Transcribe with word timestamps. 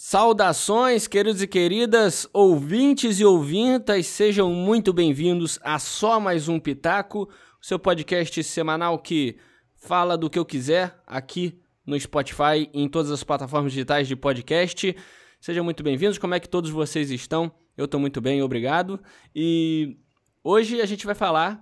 Saudações, 0.00 1.08
queridos 1.08 1.42
e 1.42 1.46
queridas, 1.48 2.28
ouvintes 2.32 3.18
e 3.18 3.24
ouvintas, 3.24 4.06
sejam 4.06 4.48
muito 4.52 4.92
bem-vindos 4.92 5.58
a 5.60 5.76
só 5.80 6.20
mais 6.20 6.48
um 6.48 6.60
Pitaco, 6.60 7.28
seu 7.60 7.80
podcast 7.80 8.44
semanal 8.44 9.00
que 9.00 9.36
fala 9.74 10.16
do 10.16 10.30
que 10.30 10.38
eu 10.38 10.44
quiser 10.44 10.96
aqui 11.04 11.60
no 11.84 11.98
Spotify 11.98 12.70
e 12.72 12.80
em 12.80 12.88
todas 12.88 13.10
as 13.10 13.24
plataformas 13.24 13.72
digitais 13.72 14.06
de 14.06 14.14
podcast. 14.14 14.94
Sejam 15.40 15.64
muito 15.64 15.82
bem-vindos. 15.82 16.16
Como 16.16 16.32
é 16.32 16.38
que 16.38 16.48
todos 16.48 16.70
vocês 16.70 17.10
estão? 17.10 17.50
Eu 17.76 17.86
estou 17.86 17.98
muito 17.98 18.20
bem, 18.20 18.40
obrigado. 18.40 19.02
E 19.34 19.98
hoje 20.44 20.80
a 20.80 20.86
gente 20.86 21.06
vai 21.06 21.16
falar, 21.16 21.60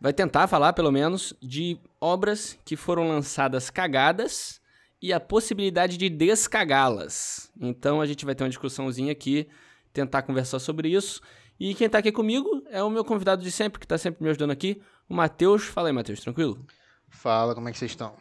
vai 0.00 0.14
tentar 0.14 0.46
falar 0.46 0.72
pelo 0.72 0.90
menos, 0.90 1.34
de 1.42 1.78
obras 2.00 2.58
que 2.64 2.76
foram 2.76 3.06
lançadas 3.06 3.68
cagadas 3.68 4.58
e 5.00 5.12
a 5.12 5.20
possibilidade 5.20 5.96
de 5.96 6.08
descagá-las. 6.08 7.50
Então 7.60 8.00
a 8.00 8.06
gente 8.06 8.24
vai 8.24 8.34
ter 8.34 8.44
uma 8.44 8.50
discussãozinha 8.50 9.12
aqui, 9.12 9.48
tentar 9.92 10.22
conversar 10.22 10.58
sobre 10.58 10.88
isso. 10.88 11.20
E 11.58 11.74
quem 11.74 11.86
está 11.86 11.98
aqui 11.98 12.12
comigo 12.12 12.62
é 12.70 12.82
o 12.82 12.90
meu 12.90 13.04
convidado 13.04 13.42
de 13.42 13.50
sempre, 13.50 13.80
que 13.80 13.84
está 13.84 13.98
sempre 13.98 14.22
me 14.22 14.30
ajudando 14.30 14.50
aqui, 14.50 14.80
o 15.08 15.14
Matheus. 15.14 15.64
Fala 15.64 15.88
aí, 15.88 15.92
Matheus, 15.92 16.20
tranquilo? 16.20 16.64
Fala, 17.08 17.54
como 17.54 17.68
é 17.68 17.72
que 17.72 17.78
vocês 17.78 17.90
estão? 17.90 18.14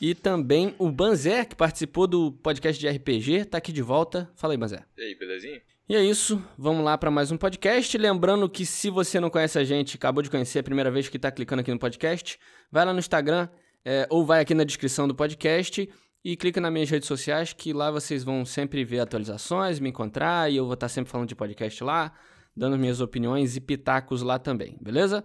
E 0.00 0.14
também 0.14 0.74
o 0.78 0.90
Banzer, 0.90 1.48
que 1.48 1.54
participou 1.54 2.06
do 2.06 2.32
podcast 2.32 2.80
de 2.80 2.88
RPG, 2.88 3.44
tá 3.46 3.58
aqui 3.58 3.72
de 3.72 3.82
volta. 3.82 4.30
Fala 4.34 4.54
aí, 4.54 4.56
Banzer. 4.56 4.86
E 4.96 5.02
aí, 5.02 5.14
belezinha? 5.14 5.60
E 5.88 5.96
é 5.96 6.02
isso, 6.02 6.42
vamos 6.56 6.84
lá 6.84 6.96
para 6.96 7.10
mais 7.10 7.30
um 7.30 7.36
podcast. 7.36 7.98
Lembrando 7.98 8.48
que 8.48 8.64
se 8.64 8.88
você 8.88 9.20
não 9.20 9.28
conhece 9.28 9.58
a 9.58 9.64
gente, 9.64 9.96
acabou 9.96 10.22
de 10.22 10.30
conhecer 10.30 10.60
a 10.60 10.62
primeira 10.62 10.90
vez 10.90 11.08
que 11.08 11.18
está 11.18 11.30
clicando 11.30 11.60
aqui 11.60 11.70
no 11.70 11.78
podcast, 11.78 12.38
vai 12.70 12.84
lá 12.84 12.92
no 12.92 12.98
Instagram 12.98 13.48
é, 13.84 14.06
ou 14.10 14.24
vai 14.24 14.40
aqui 14.40 14.54
na 14.54 14.64
descrição 14.64 15.08
do 15.08 15.14
podcast 15.14 15.88
e 16.24 16.36
clica 16.36 16.60
nas 16.60 16.72
minhas 16.72 16.88
redes 16.88 17.08
sociais, 17.08 17.52
que 17.52 17.72
lá 17.72 17.90
vocês 17.90 18.22
vão 18.22 18.44
sempre 18.44 18.84
ver 18.84 19.00
atualizações, 19.00 19.80
me 19.80 19.88
encontrar 19.88 20.50
e 20.50 20.56
eu 20.56 20.64
vou 20.64 20.74
estar 20.74 20.88
sempre 20.88 21.10
falando 21.10 21.28
de 21.28 21.34
podcast 21.34 21.82
lá, 21.82 22.12
dando 22.56 22.78
minhas 22.78 23.00
opiniões 23.00 23.56
e 23.56 23.60
pitacos 23.60 24.22
lá 24.22 24.38
também, 24.38 24.76
beleza? 24.80 25.24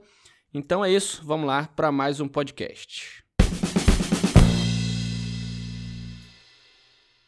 Então 0.53 0.83
é 0.83 0.91
isso, 0.91 1.21
vamos 1.23 1.45
lá 1.45 1.67
para 1.67 1.91
mais 1.91 2.19
um 2.19 2.27
podcast. 2.27 3.23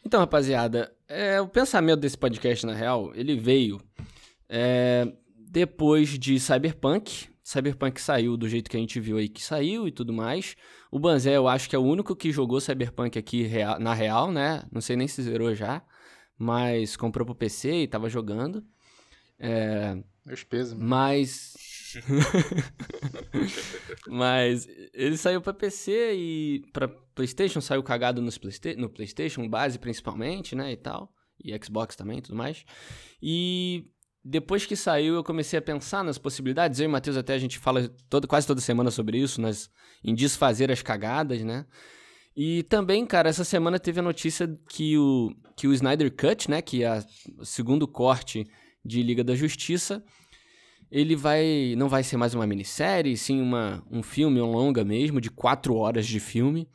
Então, 0.04 0.18
rapaziada, 0.18 0.92
é, 1.06 1.40
o 1.40 1.46
pensamento 1.46 2.00
desse 2.00 2.18
podcast, 2.18 2.66
na 2.66 2.74
real, 2.74 3.12
ele 3.14 3.36
veio 3.36 3.80
é, 4.48 5.06
depois 5.36 6.18
de 6.18 6.40
Cyberpunk. 6.40 7.29
Cyberpunk 7.50 8.00
saiu 8.00 8.36
do 8.36 8.48
jeito 8.48 8.70
que 8.70 8.76
a 8.76 8.80
gente 8.80 9.00
viu 9.00 9.16
aí 9.16 9.28
que 9.28 9.42
saiu 9.42 9.88
e 9.88 9.90
tudo 9.90 10.12
mais. 10.12 10.54
O 10.88 11.00
Banzé, 11.00 11.36
eu 11.36 11.48
acho 11.48 11.68
que 11.68 11.74
é 11.74 11.78
o 11.78 11.82
único 11.82 12.14
que 12.14 12.30
jogou 12.30 12.60
Cyberpunk 12.60 13.18
aqui 13.18 13.42
real, 13.42 13.80
na 13.80 13.92
real, 13.92 14.30
né? 14.30 14.62
Não 14.70 14.80
sei 14.80 14.94
nem 14.94 15.08
se 15.08 15.20
zerou 15.20 15.52
já, 15.52 15.82
mas 16.38 16.96
comprou 16.96 17.26
pro 17.26 17.34
PC 17.34 17.82
e 17.82 17.88
tava 17.88 18.08
jogando. 18.08 18.64
É, 19.36 19.98
Meus 20.24 20.44
pesos. 20.44 20.78
mas. 20.78 21.54
mas 24.06 24.68
ele 24.94 25.16
saiu 25.16 25.40
pra 25.40 25.52
PC 25.52 26.14
e 26.14 26.64
pra 26.72 26.86
PlayStation, 26.86 27.60
saiu 27.60 27.82
cagado 27.82 28.22
nos 28.22 28.38
Playsta 28.38 28.76
no 28.76 28.88
PlayStation, 28.88 29.48
base 29.48 29.76
principalmente, 29.76 30.54
né? 30.54 30.70
E 30.70 30.76
tal. 30.76 31.12
E 31.42 31.52
Xbox 31.64 31.96
também 31.96 32.18
e 32.18 32.22
tudo 32.22 32.36
mais. 32.36 32.64
E 33.20 33.90
depois 34.24 34.66
que 34.66 34.76
saiu, 34.76 35.14
eu 35.14 35.24
comecei 35.24 35.58
a 35.58 35.62
pensar 35.62 36.04
nas 36.04 36.18
possibilidades. 36.18 36.78
Eu 36.78 36.84
e 36.84 36.86
o 36.88 36.90
Matheus 36.90 37.16
até 37.16 37.34
a 37.34 37.38
gente 37.38 37.58
fala 37.58 37.88
todo, 38.08 38.28
quase 38.28 38.46
toda 38.46 38.60
semana 38.60 38.90
sobre 38.90 39.18
isso, 39.18 39.40
nas, 39.40 39.70
em 40.04 40.14
desfazer 40.14 40.70
as 40.70 40.82
cagadas, 40.82 41.42
né? 41.42 41.64
E 42.36 42.62
também, 42.64 43.04
cara, 43.04 43.28
essa 43.28 43.44
semana 43.44 43.78
teve 43.78 44.00
a 44.00 44.02
notícia 44.02 44.48
que 44.68 44.96
o, 44.96 45.34
que 45.56 45.66
o 45.66 45.72
Snyder 45.72 46.14
Cut, 46.14 46.50
né? 46.50 46.60
Que 46.62 46.84
é 46.84 47.02
o 47.38 47.44
segundo 47.44 47.88
corte 47.88 48.46
de 48.84 49.02
Liga 49.02 49.24
da 49.24 49.34
Justiça, 49.34 50.02
ele 50.90 51.16
vai. 51.16 51.74
não 51.76 51.88
vai 51.88 52.02
ser 52.02 52.16
mais 52.16 52.34
uma 52.34 52.46
minissérie, 52.46 53.16
sim 53.16 53.40
uma, 53.40 53.82
um 53.90 54.02
filme, 54.02 54.40
um 54.40 54.50
longa 54.50 54.84
mesmo, 54.84 55.20
de 55.20 55.30
quatro 55.30 55.74
horas 55.74 56.06
de 56.06 56.20
filme. 56.20 56.68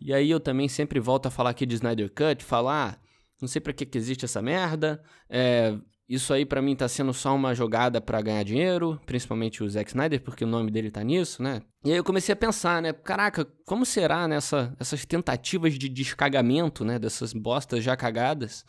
E 0.00 0.12
aí 0.12 0.30
eu 0.30 0.40
também 0.40 0.68
sempre 0.68 0.98
volto 0.98 1.26
a 1.26 1.30
falar 1.30 1.50
aqui 1.50 1.64
de 1.66 1.74
Snyder 1.74 2.12
Cut, 2.12 2.44
falar, 2.44 2.98
ah, 2.98 3.06
não 3.40 3.48
sei 3.48 3.60
pra 3.60 3.72
que, 3.72 3.86
que 3.86 3.98
existe 3.98 4.24
essa 4.24 4.42
merda, 4.42 5.02
é, 5.28 5.76
isso 6.14 6.34
aí 6.34 6.44
para 6.44 6.60
mim 6.60 6.76
tá 6.76 6.86
sendo 6.88 7.14
só 7.14 7.34
uma 7.34 7.54
jogada 7.54 8.00
para 8.00 8.20
ganhar 8.20 8.42
dinheiro, 8.42 9.00
principalmente 9.06 9.62
o 9.62 9.68
Zack 9.68 9.90
Snyder, 9.90 10.20
porque 10.20 10.44
o 10.44 10.48
nome 10.48 10.70
dele 10.70 10.90
tá 10.90 11.02
nisso, 11.02 11.42
né? 11.42 11.62
E 11.82 11.90
aí 11.90 11.96
eu 11.96 12.04
comecei 12.04 12.32
a 12.32 12.36
pensar, 12.36 12.82
né? 12.82 12.92
Caraca, 12.92 13.46
como 13.64 13.86
será 13.86 14.28
nessa 14.28 14.76
essas 14.78 15.06
tentativas 15.06 15.74
de 15.78 15.88
descagamento, 15.88 16.84
né, 16.84 16.98
dessas 16.98 17.32
bostas 17.32 17.82
já 17.82 17.96
cagadas? 17.96 18.64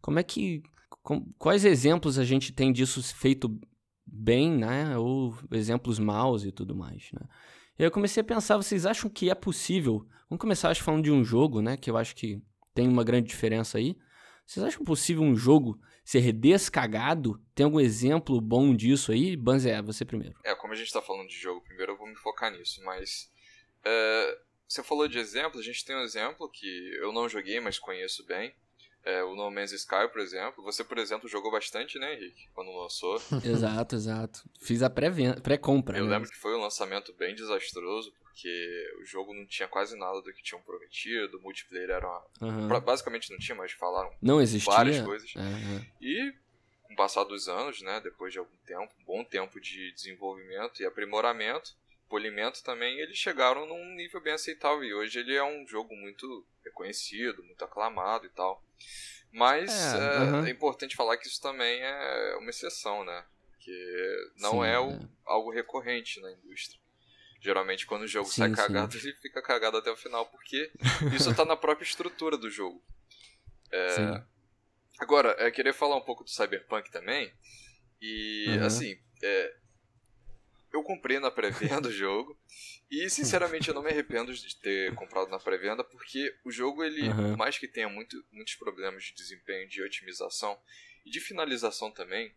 Como 0.00 0.20
é 0.20 0.22
que 0.22 0.62
com, 1.02 1.26
quais 1.36 1.64
exemplos 1.64 2.16
a 2.16 2.24
gente 2.24 2.52
tem 2.52 2.72
disso 2.72 3.02
feito 3.02 3.50
bem, 4.06 4.52
né? 4.52 4.96
Ou 4.96 5.36
exemplos 5.50 5.98
maus 5.98 6.44
e 6.44 6.52
tudo 6.52 6.76
mais, 6.76 7.10
né? 7.12 7.26
E 7.76 7.82
aí 7.82 7.88
eu 7.88 7.90
comecei 7.90 8.20
a 8.20 8.24
pensar, 8.24 8.56
vocês 8.56 8.86
acham 8.86 9.10
que 9.10 9.28
é 9.28 9.34
possível? 9.34 10.06
Vamos 10.30 10.40
começar 10.40 10.70
acho, 10.70 10.84
falando 10.84 11.02
de 11.02 11.10
um 11.10 11.24
jogo, 11.24 11.60
né? 11.60 11.76
Que 11.76 11.90
eu 11.90 11.96
acho 11.96 12.14
que 12.14 12.40
tem 12.72 12.86
uma 12.86 13.02
grande 13.02 13.28
diferença 13.28 13.78
aí. 13.78 13.96
Vocês 14.46 14.64
acham 14.64 14.84
possível 14.84 15.24
um 15.24 15.34
jogo 15.34 15.78
ser 16.04 16.32
descagado? 16.32 17.40
Tem 17.54 17.64
algum 17.64 17.80
exemplo 17.80 18.40
bom 18.40 18.74
disso 18.76 19.10
aí? 19.10 19.36
Banzé, 19.36 19.80
você 19.80 20.04
primeiro. 20.04 20.36
É, 20.44 20.54
como 20.54 20.72
a 20.72 20.76
gente 20.76 20.92
tá 20.92 21.00
falando 21.00 21.28
de 21.28 21.36
jogo 21.36 21.62
primeiro, 21.62 21.92
eu 21.92 21.96
vou 21.96 22.06
me 22.06 22.16
focar 22.16 22.52
nisso, 22.52 22.82
mas. 22.84 23.32
É, 23.84 24.38
você 24.68 24.82
falou 24.82 25.08
de 25.08 25.18
exemplo, 25.18 25.58
a 25.58 25.62
gente 25.62 25.84
tem 25.84 25.96
um 25.96 26.02
exemplo 26.02 26.48
que 26.50 26.94
eu 27.00 27.12
não 27.12 27.28
joguei, 27.28 27.60
mas 27.60 27.78
conheço 27.78 28.24
bem. 28.26 28.54
É, 29.04 29.22
o 29.22 29.34
No 29.36 29.50
Man's 29.50 29.72
Sky, 29.72 30.08
por 30.10 30.20
exemplo. 30.20 30.64
Você, 30.64 30.82
por 30.82 30.96
exemplo, 30.96 31.28
jogou 31.28 31.52
bastante, 31.52 31.98
né, 31.98 32.14
Henrique? 32.14 32.48
Quando 32.54 32.70
lançou. 32.72 33.20
exato, 33.44 33.94
exato. 33.94 34.42
Fiz 34.60 34.82
a 34.82 34.88
pré-compra. 34.88 35.98
eu 35.98 36.06
né? 36.06 36.12
lembro 36.12 36.30
que 36.30 36.38
foi 36.38 36.56
um 36.56 36.60
lançamento 36.60 37.12
bem 37.12 37.34
desastroso, 37.34 38.12
porque 38.34 38.92
o 39.00 39.04
jogo 39.04 39.32
não 39.32 39.46
tinha 39.46 39.68
quase 39.68 39.96
nada 39.96 40.20
do 40.20 40.32
que 40.32 40.42
tinham 40.42 40.60
prometido, 40.62 41.38
o 41.38 41.40
multiplayer 41.40 41.88
era 41.90 42.06
uma... 42.08 42.26
Uhum. 42.42 42.80
Basicamente 42.80 43.30
não 43.30 43.38
tinha, 43.38 43.54
mas 43.54 43.70
falaram 43.72 44.12
Não 44.20 44.40
existia. 44.42 44.72
várias 44.72 45.00
coisas. 45.00 45.32
Uhum. 45.36 45.86
E 46.00 46.34
com 46.82 46.94
o 46.94 46.96
passar 46.96 47.22
dos 47.24 47.48
anos, 47.48 47.80
né, 47.80 48.00
depois 48.02 48.32
de 48.32 48.40
algum 48.40 48.56
tempo, 48.66 48.92
um 49.00 49.04
bom 49.04 49.24
tempo 49.24 49.60
de 49.60 49.92
desenvolvimento 49.92 50.82
e 50.82 50.84
aprimoramento, 50.84 51.72
polimento 52.08 52.62
também, 52.64 52.98
eles 52.98 53.16
chegaram 53.16 53.66
num 53.66 53.94
nível 53.94 54.20
bem 54.20 54.32
aceitável. 54.32 54.82
E 54.84 54.92
hoje 54.92 55.20
ele 55.20 55.34
é 55.34 55.42
um 55.44 55.64
jogo 55.66 55.94
muito 55.94 56.44
reconhecido, 56.64 57.42
muito 57.44 57.64
aclamado 57.64 58.26
e 58.26 58.30
tal. 58.30 58.60
Mas 59.32 59.72
É, 59.94 59.96
é, 59.96 60.00
aham. 60.00 60.46
é 60.46 60.50
importante 60.50 60.96
falar 60.96 61.16
que 61.18 61.26
isso 61.28 61.40
também 61.40 61.80
é 61.82 62.36
uma 62.40 62.50
exceção, 62.50 63.04
né? 63.04 63.24
Porque 63.50 64.30
não 64.38 64.60
Sim, 64.62 64.66
é, 64.66 64.78
o- 64.78 64.90
é. 64.90 65.00
algo 65.24 65.50
recorrente 65.50 66.20
na 66.20 66.30
indústria. 66.32 66.78
Geralmente 67.44 67.84
quando 67.84 68.02
o 68.04 68.08
jogo 68.08 68.26
Sim, 68.26 68.36
sai 68.36 68.48
sim. 68.48 68.54
cagado, 68.54 68.96
ele 68.96 69.12
fica 69.16 69.42
cagado 69.42 69.76
até 69.76 69.90
o 69.90 69.96
final, 69.96 70.24
porque 70.26 70.72
isso 71.14 71.34
tá 71.34 71.44
na 71.44 71.54
própria 71.56 71.84
estrutura 71.84 72.38
do 72.38 72.50
jogo. 72.50 72.82
Sim. 73.94 74.24
Agora, 74.98 75.32
eu 75.40 75.52
queria 75.52 75.74
falar 75.74 75.96
um 75.96 76.00
pouco 76.04 76.24
do 76.24 76.30
Cyberpunk 76.30 76.90
também. 76.90 77.30
E, 78.00 78.46
Uhum. 78.58 78.64
assim, 78.66 78.98
é, 79.22 79.56
eu 80.72 80.82
comprei 80.82 81.18
na 81.18 81.30
pré-venda 81.30 81.88
o 81.88 81.92
jogo. 81.92 82.38
E, 82.90 83.10
sinceramente, 83.10 83.68
eu 83.68 83.74
não 83.74 83.82
me 83.82 83.90
arrependo 83.90 84.32
de 84.32 84.56
ter 84.56 84.94
comprado 84.94 85.28
na 85.28 85.38
pré-venda, 85.38 85.84
porque 85.84 86.34
o 86.44 86.50
jogo, 86.50 86.82
ele, 86.82 87.08
Uhum. 87.08 87.30
por 87.30 87.36
mais 87.36 87.58
que 87.58 87.68
tenha 87.68 87.88
muito, 87.90 88.24
muitos 88.32 88.54
problemas 88.54 89.04
de 89.04 89.14
desempenho, 89.14 89.68
de 89.68 89.82
otimização 89.82 90.58
e 91.04 91.10
de 91.10 91.20
finalização 91.20 91.90
também, 91.90 92.34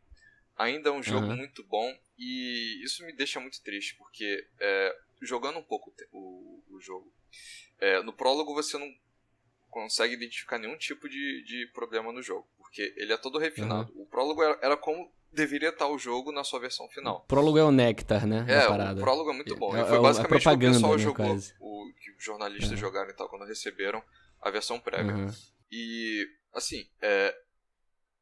ainda 0.57 0.89
é 0.89 0.91
um 0.91 1.03
jogo 1.03 1.27
Uhum. 1.27 1.35
muito 1.37 1.63
bom. 1.63 1.95
E 2.17 2.83
isso 2.83 3.05
me 3.05 3.13
deixa 3.13 3.39
muito 3.39 3.61
triste, 3.61 3.95
porque 3.95 4.47
é, 4.59 4.95
jogando 5.21 5.59
um 5.59 5.63
pouco 5.63 5.93
o, 6.11 6.63
o 6.71 6.79
jogo, 6.81 7.13
é, 7.79 8.01
no 8.01 8.11
prólogo 8.13 8.53
você 8.53 8.77
não 8.77 8.91
consegue 9.69 10.13
identificar 10.15 10.57
nenhum 10.57 10.77
tipo 10.77 11.07
de, 11.07 11.43
de 11.43 11.67
problema 11.73 12.11
no 12.11 12.21
jogo, 12.21 12.47
porque 12.57 12.93
ele 12.97 13.13
é 13.13 13.17
todo 13.17 13.37
refinado. 13.37 13.91
O 13.95 14.05
prólogo 14.07 14.41
era, 14.41 14.57
era 14.61 14.77
como 14.77 15.11
deveria 15.31 15.69
estar 15.69 15.87
o 15.87 15.99
jogo 15.99 16.31
na 16.31 16.43
sua 16.43 16.59
versão 16.59 16.87
final. 16.89 17.23
Prólogo 17.25 17.57
é 17.59 17.63
o 17.63 17.71
néctar, 17.71 18.25
né? 18.25 18.45
É, 18.49 18.67
o 18.67 18.95
prólogo 18.97 19.29
é 19.29 19.33
muito 19.33 19.55
bom. 19.55 19.75
É- 19.75 19.81
E 19.81 19.85
foi 19.85 19.97
é 19.97 19.99
o- 19.99 19.99
a 19.99 20.03
basicamente 20.03 20.47
o 20.47 20.57
que 20.59 20.65
o 20.65 20.71
pessoal 20.71 20.91
né, 20.93 20.97
jogou, 21.03 21.25
quase. 21.27 21.53
o 21.59 21.93
que 22.01 22.11
os 22.11 22.23
jornalistas 22.23 22.71
É. 22.71 22.77
jogaram 22.77 23.09
e 23.09 23.13
tal, 23.13 23.29
quando 23.29 23.45
receberam 23.45 24.01
a 24.41 24.49
versão 24.49 24.79
prévia. 24.79 25.13
Uhum. 25.13 25.27
E, 25.71 26.25
assim, 26.53 26.89
é, 27.01 27.35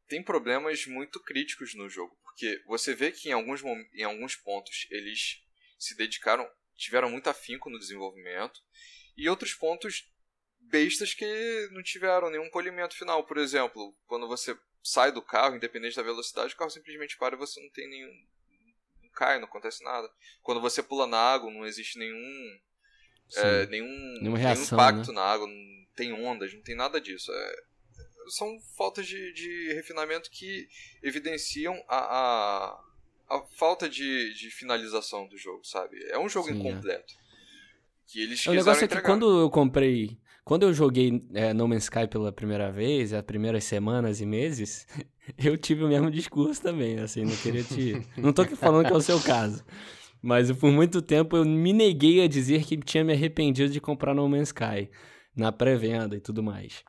tem 0.10 0.22
problemas 0.22 0.86
muito 0.88 1.20
críticos 1.22 1.74
no 1.76 1.88
jogo, 1.88 2.18
porque 2.36 2.62
você 2.68 2.94
vê 2.94 3.14
que 3.14 3.30
em 3.30 3.32
alguns, 3.32 3.64
em 3.94 4.04
alguns 4.04 4.36
pontos 4.36 4.88
eles 4.92 5.42
se 5.80 5.96
dedicaram, 5.96 6.46
tiveram 6.76 7.10
muito 7.10 7.30
afinco 7.30 7.70
no 7.70 7.80
desenvolvimento, 7.80 8.60
e 9.16 9.30
outros 9.30 9.54
pontos 9.54 10.12
bestas 10.60 11.14
que 11.14 11.70
não 11.72 11.82
tiveram 11.82 12.30
nenhum 12.30 12.50
polimento 12.50 12.94
final. 12.94 13.26
Por 13.26 13.38
exemplo, 13.38 13.96
quando 14.06 14.28
você 14.28 14.58
sai 14.84 15.14
do 15.14 15.22
carro, 15.22 15.56
independente 15.56 15.96
da 15.96 16.04
velocidade, 16.04 16.54
o 16.54 16.58
carro 16.58 16.70
simplesmente 16.70 17.18
para 17.18 17.36
e 17.36 17.40
você 17.40 17.62
não 17.62 17.70
tem 17.70 17.90
nenhum. 17.90 18.12
não 19.02 19.10
cai, 19.12 19.40
não 19.40 19.46
acontece 19.46 19.82
nada. 19.82 20.12
Quando 20.42 20.60
você 20.60 20.84
pula 20.84 21.08
na 21.08 21.18
água, 21.18 21.50
não 21.50 21.66
existe 21.66 21.98
nenhum. 21.98 22.60
É, 23.38 23.66
nenhum, 23.68 23.88
Nenhuma 23.88 24.20
nenhum 24.22 24.36
reação, 24.36 24.78
impacto 24.78 25.08
né? 25.08 25.16
na 25.16 25.22
água, 25.24 25.48
não 25.48 25.88
tem 25.96 26.12
ondas, 26.12 26.54
não 26.54 26.62
tem 26.62 26.76
nada 26.76 27.00
disso. 27.00 27.32
É, 27.32 27.56
são 28.28 28.60
faltas 28.78 29.06
de, 29.06 29.34
de 29.34 29.74
refinamento 29.74 30.30
que 30.30 30.68
evidenciam 31.02 31.76
a, 31.88 31.98
a, 31.98 32.80
a 33.30 33.42
falta 33.56 33.90
de, 33.90 34.34
de 34.34 34.50
finalização 34.50 35.28
do 35.28 35.38
jogo, 35.38 35.64
sabe? 35.64 35.98
É 36.10 36.18
um 36.18 36.30
jogo 36.30 36.48
Sim, 36.48 36.54
é. 36.54 36.58
incompleto. 36.58 37.14
Que 38.08 38.22
eles 38.22 38.46
O 38.46 38.54
negócio 38.54 38.86
é 38.86 38.88
que 38.88 39.02
quando 39.02 39.42
eu 39.42 39.50
comprei. 39.50 40.18
Quando 40.44 40.62
eu 40.62 40.74
joguei 40.74 41.26
é, 41.34 41.54
No 41.54 41.68
Man's 41.68 41.86
Sky 41.86 42.08
pela 42.08 42.32
primeira 42.32 42.72
vez, 42.72 43.14
as 43.14 43.24
primeiras 43.24 43.64
semanas 43.64 44.22
e 44.22 44.28
meses, 44.28 44.86
eu 45.44 45.58
tive 45.58 45.84
o 45.84 45.88
mesmo 45.88 46.12
discurso 46.12 46.62
também, 46.62 47.00
assim, 47.00 47.26
não 47.26 47.36
queria 47.36 47.64
te. 47.64 48.00
Não 48.16 48.32
tô 48.32 48.44
aqui 48.44 48.56
falando 48.56 48.86
que 48.86 48.94
é 48.94 48.96
o 48.96 49.02
seu 49.02 49.20
caso. 49.20 49.66
Mas 50.22 50.52
por 50.52 50.72
muito 50.72 51.02
tempo 51.02 51.36
eu 51.36 51.46
me 51.46 51.74
neguei 51.74 52.24
a 52.24 52.28
dizer 52.28 52.64
que 52.64 52.78
tinha 52.78 53.04
me 53.04 53.14
arrependido 53.14 53.72
de 53.72 53.82
comprar 53.82 54.14
No 54.14 54.28
Man's 54.30 54.50
Sky 54.50 54.90
na 55.36 55.52
pré-venda 55.52 56.16
e 56.16 56.20
tudo 56.20 56.42
mais. 56.42 56.84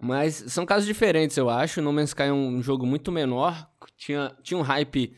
Mas 0.00 0.44
são 0.48 0.64
casos 0.64 0.86
diferentes, 0.86 1.36
eu 1.36 1.50
acho. 1.50 1.82
No 1.82 1.92
Man's 1.92 2.10
Sky 2.10 2.22
é 2.24 2.32
um 2.32 2.62
jogo 2.62 2.86
muito 2.86 3.12
menor, 3.12 3.68
tinha, 3.96 4.34
tinha 4.42 4.58
um 4.58 4.62
hype 4.62 5.14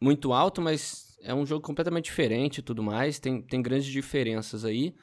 muito 0.00 0.32
alto, 0.32 0.62
mas 0.62 1.18
é 1.22 1.34
um 1.34 1.44
jogo 1.44 1.64
completamente 1.66 2.04
diferente 2.04 2.58
e 2.58 2.62
tudo 2.62 2.82
mais. 2.82 3.18
Tem, 3.18 3.42
tem 3.42 3.60
grandes 3.60 3.86
diferenças 3.88 4.64
aí. 4.64 4.94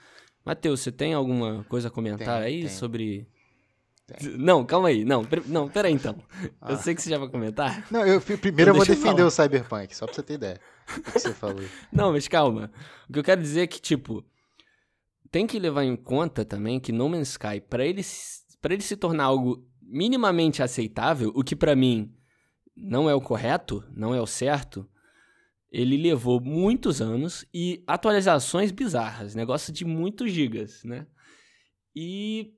Matheus, 0.45 0.79
você 0.79 0.91
tem 0.91 1.13
alguma 1.13 1.65
coisa 1.65 1.89
a 1.89 1.91
comentar 1.91 2.41
Tenho, 2.41 2.45
aí 2.45 2.59
tenho. 2.59 2.69
sobre. 2.69 3.27
Não, 4.37 4.65
calma 4.65 4.87
aí. 4.87 5.03
Não, 5.03 5.21
não 5.45 5.67
pera 5.67 5.89
aí 5.89 5.93
então. 5.93 6.15
Ah. 6.61 6.71
Eu 6.71 6.77
sei 6.77 6.95
que 6.95 7.01
você 7.01 7.09
já 7.09 7.17
vai 7.17 7.27
comentar. 7.27 7.85
Não, 7.91 8.05
eu, 8.05 8.21
primeiro 8.21 8.71
eu 8.71 8.75
vou 8.75 8.83
eu 8.83 8.87
defender 8.87 9.17
falar. 9.17 9.27
o 9.27 9.31
Cyberpunk, 9.31 9.93
só 9.93 10.05
pra 10.05 10.15
você 10.15 10.23
ter 10.23 10.35
ideia 10.35 10.61
do 10.95 11.01
que 11.11 11.19
você 11.19 11.33
falou. 11.33 11.61
Não, 11.91 12.13
mas 12.13 12.29
calma. 12.29 12.71
O 13.09 13.11
que 13.13 13.19
eu 13.19 13.23
quero 13.23 13.41
dizer 13.41 13.63
é 13.63 13.67
que, 13.67 13.81
tipo, 13.81 14.23
tem 15.29 15.45
que 15.45 15.59
levar 15.59 15.83
em 15.83 15.97
conta 15.97 16.45
também 16.45 16.79
que 16.79 16.93
No 16.93 17.09
Man's 17.09 17.31
Sky, 17.31 17.59
pra 17.59 17.85
ele, 17.85 18.01
pra 18.67 18.73
ele 18.73 18.83
se 18.83 18.97
tornar 18.97 19.23
algo 19.23 19.65
minimamente 19.81 20.61
aceitável, 20.61 21.31
o 21.33 21.41
que 21.41 21.55
pra 21.55 21.73
mim 21.73 22.13
não 22.75 23.09
é 23.09 23.15
o 23.15 23.21
correto, 23.21 23.81
não 23.95 24.13
é 24.13 24.21
o 24.21 24.27
certo, 24.27 24.85
ele 25.71 25.95
levou 25.95 26.41
muitos 26.41 27.01
anos 27.01 27.45
e 27.53 27.81
atualizações 27.87 28.71
bizarras, 28.71 29.33
negócio 29.35 29.71
de 29.71 29.85
muitos 29.85 30.33
gigas, 30.33 30.83
né? 30.83 31.07
E 31.95 32.53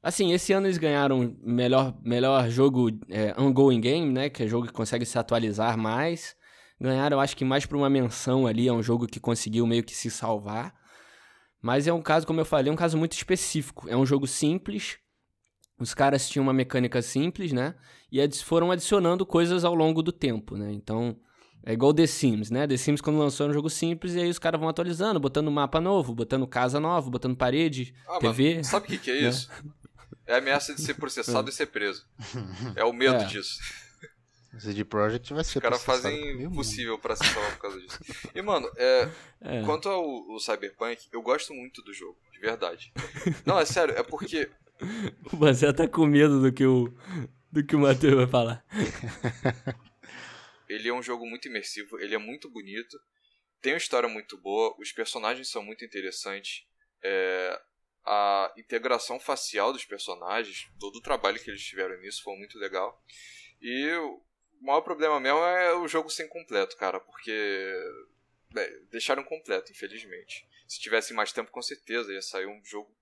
assim, 0.00 0.32
esse 0.32 0.52
ano 0.52 0.68
eles 0.68 0.78
ganharam 0.78 1.36
melhor 1.42 1.98
melhor 2.04 2.48
jogo 2.48 2.88
é, 3.10 3.34
ongoing 3.36 3.80
game, 3.80 4.12
né, 4.12 4.30
que 4.30 4.44
é 4.44 4.46
jogo 4.46 4.68
que 4.68 4.72
consegue 4.72 5.04
se 5.04 5.18
atualizar 5.18 5.76
mais. 5.76 6.36
Ganharam, 6.80 7.18
acho 7.18 7.36
que 7.36 7.44
mais 7.44 7.66
por 7.66 7.76
uma 7.76 7.90
menção 7.90 8.46
ali, 8.46 8.68
é 8.68 8.72
um 8.72 8.82
jogo 8.82 9.08
que 9.08 9.18
conseguiu 9.18 9.66
meio 9.66 9.82
que 9.82 9.92
se 9.92 10.08
salvar. 10.08 10.72
Mas 11.60 11.88
é 11.88 11.92
um 11.92 12.00
caso, 12.00 12.24
como 12.24 12.40
eu 12.40 12.44
falei, 12.44 12.70
é 12.70 12.72
um 12.72 12.76
caso 12.76 12.96
muito 12.96 13.14
específico. 13.14 13.88
É 13.88 13.96
um 13.96 14.06
jogo 14.06 14.28
simples. 14.28 15.00
Os 15.78 15.94
caras 15.94 16.28
tinham 16.28 16.42
uma 16.42 16.52
mecânica 16.52 17.00
simples, 17.02 17.52
né? 17.52 17.74
E 18.10 18.20
adi- 18.20 18.42
foram 18.44 18.70
adicionando 18.70 19.24
coisas 19.24 19.64
ao 19.64 19.74
longo 19.74 20.02
do 20.02 20.10
tempo, 20.10 20.56
né? 20.56 20.72
Então, 20.72 21.16
é 21.64 21.72
igual 21.72 21.94
The 21.94 22.06
Sims, 22.06 22.50
né? 22.50 22.66
The 22.66 22.76
Sims 22.76 23.00
quando 23.00 23.18
lançou 23.18 23.44
era 23.44 23.50
um 23.50 23.54
jogo 23.54 23.70
simples 23.70 24.14
e 24.14 24.20
aí 24.20 24.28
os 24.28 24.38
caras 24.38 24.58
vão 24.58 24.68
atualizando, 24.68 25.20
botando 25.20 25.50
mapa 25.50 25.80
novo, 25.80 26.14
botando 26.14 26.46
casa 26.46 26.80
nova, 26.80 27.08
botando 27.10 27.36
parede, 27.36 27.94
Ah, 28.08 28.18
TV. 28.18 28.64
sabe 28.64 28.86
o 28.86 28.88
que, 28.88 28.98
que 28.98 29.10
é 29.10 29.22
né? 29.22 29.28
isso? 29.28 29.50
É 30.26 30.34
a 30.34 30.38
ameaça 30.38 30.74
de 30.74 30.80
ser 30.82 30.94
processado 30.94 31.48
e 31.48 31.52
ser 31.52 31.66
preso. 31.66 32.04
É 32.76 32.84
o 32.84 32.92
medo 32.92 33.16
É. 33.22 33.24
disso. 33.24 33.58
O 34.52 34.60
CD 34.60 34.84
Projekt 34.84 35.32
vai 35.32 35.44
ser 35.44 35.58
Os 35.58 35.62
caras 35.62 35.84
fazem 35.84 36.44
o 36.46 36.50
possível 36.50 36.98
pra 36.98 37.14
se 37.14 37.24
salvar 37.24 37.52
por 37.52 37.60
causa 37.60 37.80
disso. 37.80 37.98
E, 38.34 38.42
mano, 38.42 38.68
é, 38.76 39.08
É. 39.42 39.62
quanto 39.62 39.88
ao, 39.88 40.02
ao 40.32 40.40
Cyberpunk, 40.40 40.98
eu 41.12 41.22
gosto 41.22 41.54
muito 41.54 41.82
do 41.82 41.92
jogo, 41.94 42.16
de 42.32 42.40
verdade. 42.40 42.92
Não, 43.46 43.58
é 43.58 43.64
sério, 43.64 43.94
é 43.96 44.02
porque 44.02 44.50
O 45.32 45.36
Banzé 45.36 45.72
tá 45.72 45.86
com 45.88 46.06
medo 46.06 46.40
do 46.40 46.52
que 46.52 46.64
o, 46.64 46.92
do 47.50 47.64
que 47.64 47.76
o 47.76 47.80
Matheus 47.80 48.14
vai 48.14 48.26
falar. 48.26 48.64
ele 50.68 50.88
é 50.88 50.92
um 50.92 51.02
jogo 51.02 51.26
muito 51.26 51.48
imersivo, 51.48 51.98
ele 51.98 52.14
é 52.14 52.18
muito 52.18 52.50
bonito, 52.50 52.98
tem 53.60 53.72
uma 53.72 53.78
história 53.78 54.08
muito 54.08 54.36
boa, 54.36 54.74
os 54.78 54.92
personagens 54.92 55.48
são 55.50 55.62
muito 55.62 55.84
interessantes, 55.84 56.66
é, 57.02 57.60
a 58.04 58.52
integração 58.56 59.18
facial 59.18 59.72
dos 59.72 59.84
personagens, 59.84 60.68
todo 60.78 60.96
o 60.96 61.02
trabalho 61.02 61.42
que 61.42 61.50
eles 61.50 61.64
tiveram 61.64 61.98
nisso 62.00 62.22
foi 62.22 62.36
muito 62.36 62.58
legal. 62.58 63.02
E 63.60 63.92
o 63.94 64.22
maior 64.60 64.80
problema 64.82 65.18
mesmo 65.18 65.40
é 65.40 65.74
o 65.74 65.88
jogo 65.88 66.10
ser 66.10 66.26
incompleto, 66.26 66.76
cara, 66.76 67.00
porque 67.00 67.74
deixaram 68.90 69.24
completo, 69.24 69.72
infelizmente. 69.72 70.46
Se 70.66 70.80
tivesse 70.80 71.12
mais 71.12 71.32
tempo, 71.32 71.50
com 71.50 71.62
certeza 71.62 72.12
ia 72.12 72.22
sair 72.22 72.46
um 72.46 72.64
jogo 72.64 72.94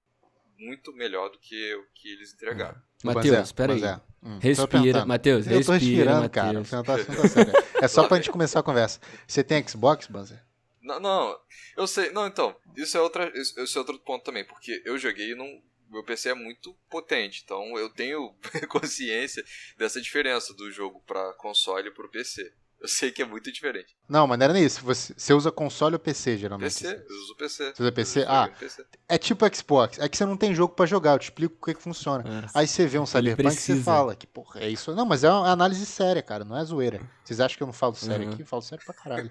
muito 0.59 0.93
melhor 0.93 1.31
do 1.31 1.39
que 1.39 1.75
o 1.75 1.85
que 1.95 2.13
eles 2.13 2.33
entregaram. 2.33 2.77
Ô, 3.05 3.07
Matheus, 3.09 3.37
Banzé, 3.37 3.55
peraí. 3.55 3.81
Banzé, 3.81 4.01
hum, 4.23 4.39
tô 4.41 4.47
Respira. 4.47 5.07
Matheus, 5.07 5.47
Eu 5.47 5.65
tô 5.65 5.73
respira, 5.73 5.97
respirando, 5.97 6.31
cara. 6.31 6.53
Não 6.53 6.63
tá, 6.63 6.77
não 6.77 6.83
tá 7.05 7.29
sério. 7.29 7.53
É 7.81 7.89
só 7.89 8.07
pra 8.09 8.17
gente 8.17 8.31
começar 8.31 8.61
a 8.61 8.63
conversa. 8.63 9.01
Você 9.27 9.45
tem 9.45 9.67
Xbox, 9.67 10.07
Banzé? 10.07 10.43
Não, 10.83 11.01
não, 11.01 11.41
eu 11.77 11.87
sei. 11.87 12.11
Não, 12.13 12.27
então, 12.27 12.55
isso 12.77 12.97
é, 12.97 13.01
outra, 13.01 13.33
isso 13.35 13.77
é 13.77 13.81
outro 13.81 13.99
ponto 13.99 14.25
também, 14.25 14.45
porque 14.45 14.83
eu 14.85 14.97
joguei 14.97 15.35
num. 15.35 15.63
Meu 15.89 16.03
PC 16.03 16.31
é 16.31 16.35
muito 16.35 16.75
potente, 16.91 17.43
então 17.45 17.79
eu 17.79 17.89
tenho 17.89 18.35
consciência 18.69 19.45
dessa 19.79 20.01
diferença 20.01 20.53
do 20.53 20.71
jogo 20.71 21.01
pra 21.07 21.33
console 21.35 21.89
e 21.89 21.93
pro 21.93 22.09
PC. 22.09 22.53
Eu 22.81 22.89
sei 22.89 23.11
que 23.11 23.23
é 23.23 23.25
muito 23.27 23.51
diferente. 23.51 23.97
Não, 24.09 24.27
mas 24.27 24.39
não 24.39 24.45
era 24.45 24.53
nem 24.53 24.63
isso. 24.65 24.85
Você, 24.85 25.15
você 25.17 25.33
usa 25.33 25.51
console 25.51 25.95
ou 25.95 25.99
PC, 25.99 26.37
geralmente? 26.37 26.83
PC, 26.85 27.05
eu 27.09 27.17
uso 27.23 27.35
PC. 27.37 27.73
Você 27.75 27.83
usa 27.83 27.93
PC? 27.93 28.25
Ah. 28.29 28.49
PC. 28.59 28.85
É 29.09 29.17
tipo 29.19 29.57
Xbox. 29.57 29.99
É 29.99 30.09
que 30.09 30.17
você 30.17 30.25
não 30.27 30.37
tem 30.37 30.55
jogo 30.55 30.75
pra 30.75 30.85
jogar. 30.85 31.13
Eu 31.15 31.19
te 31.19 31.25
explico 31.25 31.57
o 31.61 31.65
que, 31.65 31.75
que 31.75 31.83
funciona. 31.83 32.23
Ah, 32.53 32.61
Aí 32.61 32.67
você 32.69 32.87
vê 32.87 32.99
um 32.99 33.07
Cyberpunk 33.07 33.49
e 33.49 33.59
você 33.59 33.77
fala 33.77 34.15
que, 34.15 34.27
porra, 34.27 34.61
é 34.61 34.69
isso. 34.69 34.95
Não, 34.95 35.07
mas 35.07 35.25
é 35.25 35.31
uma 35.31 35.51
análise 35.51 35.85
séria, 35.87 36.23
cara. 36.23 36.45
Não 36.45 36.57
é 36.57 36.63
zoeira. 36.65 37.01
Vocês 37.25 37.41
acham 37.41 37.57
que 37.57 37.63
eu 37.63 37.67
não 37.67 37.73
falo 37.73 37.95
sério 37.95 38.27
Uhum. 38.27 38.33
aqui? 38.35 38.43
Eu 38.43 38.47
falo 38.47 38.63
sério 38.63 38.85
pra 38.85 38.95
caralho. 38.95 39.29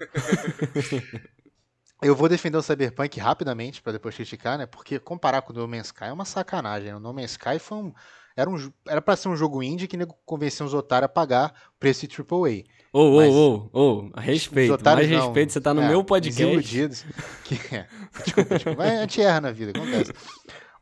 eu 2.02 2.14
vou 2.14 2.28
defender 2.28 2.56
o 2.58 2.62
Cyberpunk 2.62 3.18
rapidamente 3.18 3.80
pra 3.80 3.92
depois 3.92 4.14
criticar, 4.14 4.58
né? 4.58 4.66
Porque 4.66 4.98
comparar 4.98 5.42
com 5.42 5.52
o 5.52 5.56
No 5.56 5.66
Man's 5.66 5.86
Sky 5.86 6.04
é 6.04 6.12
uma 6.12 6.24
sacanagem. 6.24 6.88
né? 6.90 6.96
O 6.96 7.00
No 7.00 7.12
Man's 7.12 7.30
Sky 7.32 7.58
foi 7.58 7.78
um. 7.78 7.94
Era, 8.36 8.50
um, 8.50 8.70
era 8.86 9.00
pra 9.00 9.16
ser 9.16 9.28
um 9.28 9.36
jogo 9.36 9.62
indie 9.62 9.88
que 9.88 9.96
nego 9.96 10.14
convenceu 10.26 10.66
os 10.66 10.74
otários 10.74 11.06
a 11.06 11.08
pagar 11.08 11.54
preço 11.80 12.06
de 12.06 12.14
AAA. 12.14 12.64
Ô, 12.92 13.00
ô, 13.00 13.70
ô, 13.72 13.80
ô, 14.12 14.20
respeito, 14.20 14.74
otários 14.74 15.08
mais 15.08 15.18
não. 15.18 15.26
respeito, 15.26 15.52
você 15.52 15.60
tá 15.60 15.72
no 15.72 15.82
É, 15.82 15.88
meu 15.88 16.04
podcast. 16.04 16.42
iludidos. 16.42 17.04
Que, 17.44 17.54
é, 17.74 17.86
desculpa, 18.24 18.54
desculpa. 18.54 18.78
Mas 18.78 18.92
a 18.92 19.00
gente 19.02 19.22
erra 19.22 19.40
na 19.40 19.50
vida, 19.52 19.72
acontece. 19.74 20.12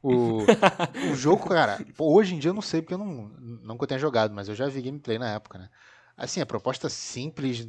O, 0.03 0.41
o 1.11 1.15
jogo, 1.15 1.49
cara, 1.49 1.79
hoje 1.99 2.35
em 2.35 2.39
dia 2.39 2.51
eu 2.51 2.55
não 2.55 2.61
sei 2.61 2.83
porque 2.83 2.95
eu 2.95 2.99
não, 2.99 3.31
não 3.62 3.79
que 3.79 3.85
eu 3.85 3.89
tenha 3.89 3.99
jogado, 3.99 4.35
mas 4.35 4.49
eu 4.49 4.55
já 4.55 4.69
vi 4.69 4.83
gameplay 4.83 5.19
na 5.19 5.33
época, 5.33 5.59
né? 5.59 5.69
Assim, 6.17 6.41
a 6.41 6.47
proposta 6.47 6.89
simples, 6.89 7.67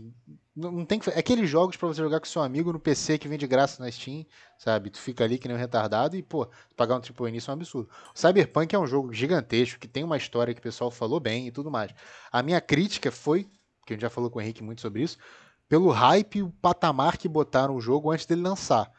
não, 0.55 0.71
não 0.71 0.85
tem 0.85 0.99
que, 0.99 1.09
é 1.09 1.17
aqueles 1.17 1.49
jogos 1.49 1.75
pra 1.75 1.87
você 1.87 2.01
jogar 2.01 2.19
com 2.19 2.27
seu 2.27 2.43
amigo 2.43 2.71
no 2.71 2.79
PC 2.79 3.17
que 3.17 3.27
vem 3.27 3.39
de 3.39 3.47
graça 3.47 3.83
na 3.83 3.91
Steam, 3.91 4.23
sabe? 4.57 4.91
Tu 4.91 4.99
fica 4.99 5.23
ali 5.23 5.39
que 5.39 5.47
nem 5.47 5.57
um 5.57 5.59
retardado 5.59 6.15
e, 6.15 6.21
pô, 6.21 6.47
pagar 6.75 6.95
um 6.95 7.01
AAA 7.01 7.31
nisso 7.31 7.49
é 7.49 7.53
um 7.53 7.57
absurdo. 7.57 7.89
O 8.13 8.19
Cyberpunk 8.19 8.75
é 8.75 8.79
um 8.79 8.85
jogo 8.85 9.11
gigantesco, 9.11 9.79
que 9.79 9.87
tem 9.87 10.03
uma 10.03 10.15
história 10.15 10.53
que 10.53 10.59
o 10.59 10.63
pessoal 10.63 10.91
falou 10.91 11.19
bem 11.19 11.47
e 11.47 11.51
tudo 11.51 11.71
mais. 11.71 11.91
A 12.31 12.43
minha 12.43 12.61
crítica 12.61 13.11
foi, 13.11 13.45
que 13.85 13.93
a 13.93 13.95
gente 13.95 14.01
já 14.01 14.09
falou 14.11 14.29
com 14.29 14.37
o 14.37 14.41
Henrique 14.41 14.63
muito 14.63 14.81
sobre 14.81 15.01
isso, 15.01 15.17
pelo 15.67 15.89
hype 15.89 16.37
e 16.37 16.43
o 16.43 16.51
patamar 16.51 17.17
que 17.17 17.27
botaram 17.27 17.75
o 17.75 17.81
jogo 17.81 18.11
antes 18.11 18.27
dele 18.27 18.41
lançar. 18.41 18.91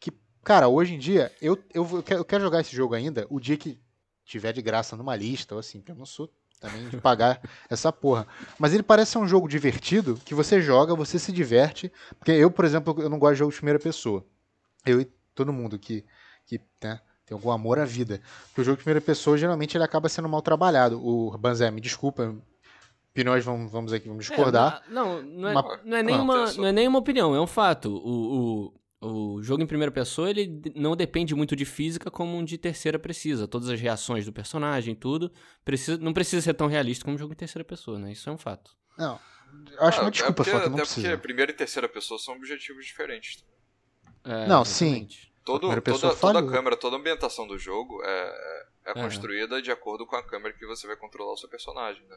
Que, 0.00 0.10
cara, 0.42 0.68
hoje 0.68 0.94
em 0.94 0.98
dia, 0.98 1.30
eu, 1.42 1.62
eu, 1.74 1.86
eu 2.08 2.24
quero 2.24 2.42
jogar 2.42 2.62
esse 2.62 2.74
jogo 2.74 2.94
ainda 2.94 3.26
o 3.28 3.38
dia 3.38 3.58
que 3.58 3.78
tiver 4.24 4.52
de 4.52 4.62
graça 4.62 4.96
numa 4.96 5.14
lista, 5.14 5.54
ou 5.54 5.58
assim, 5.58 5.78
porque 5.78 5.92
eu 5.92 5.96
não 5.96 6.06
sou 6.06 6.32
também 6.64 6.88
de 6.88 6.96
pagar 6.96 7.40
essa 7.68 7.92
porra. 7.92 8.26
Mas 8.58 8.72
ele 8.72 8.82
parece 8.82 9.12
ser 9.12 9.18
um 9.18 9.28
jogo 9.28 9.46
divertido, 9.48 10.18
que 10.24 10.34
você 10.34 10.60
joga, 10.60 10.94
você 10.94 11.18
se 11.18 11.30
diverte. 11.30 11.92
Porque 12.18 12.32
eu, 12.32 12.50
por 12.50 12.64
exemplo, 12.64 12.94
eu 13.00 13.08
não 13.10 13.18
gosto 13.18 13.34
de 13.34 13.38
jogo 13.40 13.50
de 13.52 13.56
primeira 13.58 13.78
pessoa. 13.78 14.24
Eu 14.86 15.00
e 15.00 15.04
todo 15.34 15.52
mundo 15.52 15.78
que, 15.78 16.04
que 16.46 16.60
né, 16.82 17.00
tem 17.26 17.34
algum 17.34 17.50
amor 17.50 17.78
à 17.78 17.84
vida. 17.84 18.20
Porque 18.46 18.62
o 18.62 18.64
jogo 18.64 18.78
de 18.78 18.82
primeira 18.84 19.00
pessoa, 19.00 19.36
geralmente, 19.36 19.76
ele 19.76 19.84
acaba 19.84 20.08
sendo 20.08 20.28
mal 20.28 20.40
trabalhado. 20.42 21.04
O 21.06 21.36
Banzé, 21.36 21.70
me 21.70 21.80
desculpa, 21.80 22.34
opiniões 23.10 23.44
vamos, 23.44 23.70
vamos 23.70 23.92
aqui, 23.92 24.08
vamos 24.08 24.26
discordar. 24.26 24.82
É, 24.88 24.92
não, 24.92 25.22
não 25.22 25.48
é, 25.48 25.54
Mas- 25.54 25.64
não, 25.84 25.96
é 25.96 26.00
Ah, 26.00 26.02
nenhuma, 26.02 26.52
não 26.52 26.66
é 26.66 26.72
nenhuma 26.72 26.98
opinião, 26.98 27.34
é 27.34 27.40
um 27.40 27.46
fato. 27.46 27.90
O, 27.94 28.68
o, 28.68 28.74
o 29.06 29.42
jogo 29.42 29.62
em 29.62 29.66
primeira 29.66 29.92
pessoa, 29.92 30.30
ele 30.30 30.60
não 30.74 30.96
depende 30.96 31.34
muito 31.34 31.54
de 31.54 31.64
física 31.64 32.10
como 32.10 32.36
um 32.36 32.44
de 32.44 32.56
terceira 32.58 32.98
precisa. 32.98 33.46
Todas 33.46 33.68
as 33.68 33.80
reações 33.80 34.24
do 34.24 34.32
personagem, 34.32 34.94
tudo, 34.94 35.30
precisa, 35.64 35.98
não 35.98 36.12
precisa 36.12 36.40
ser 36.42 36.54
tão 36.54 36.66
realista 36.66 37.04
como 37.04 37.14
um 37.16 37.18
jogo 37.18 37.32
em 37.32 37.36
terceira 37.36 37.64
pessoa, 37.64 37.98
né? 37.98 38.12
Isso 38.12 38.28
é 38.28 38.32
um 38.32 38.38
fato. 38.38 38.70
Não, 38.98 39.18
eu 39.72 39.82
acho 39.82 39.98
Ah, 39.98 40.02
uma 40.02 40.08
é 40.08 40.10
desculpa 40.10 40.34
porque, 40.34 40.50
só, 40.50 40.60
que 40.60 40.66
não 40.68 40.74
Até 40.74 40.82
precisa. 40.84 41.08
porque 41.08 41.22
primeira 41.22 41.52
e 41.52 41.54
terceira 41.54 41.88
pessoa 41.88 42.18
são 42.18 42.34
objetivos 42.34 42.84
diferentes. 42.86 43.44
É, 44.24 44.46
Não, 44.46 44.64
sim. 44.64 44.86
exatamente. 44.86 45.32
Todo, 45.44 45.58
primeira 45.60 45.82
toda, 45.82 45.94
pessoa 45.94 46.16
toda 46.16 46.38
a 46.38 46.46
câmera, 46.50 46.76
toda 46.76 46.96
a 46.96 46.98
ambientação 46.98 47.46
do 47.46 47.58
jogo 47.58 48.02
é, 48.02 48.34
é 48.86 48.90
É. 48.90 48.94
construída 48.94 49.60
de 49.60 49.70
acordo 49.70 50.06
com 50.06 50.16
a 50.16 50.22
câmera 50.22 50.54
que 50.54 50.66
você 50.66 50.86
vai 50.86 50.96
controlar 50.96 51.32
o 51.32 51.36
seu 51.36 51.48
personagem, 51.50 52.02
né? 52.08 52.16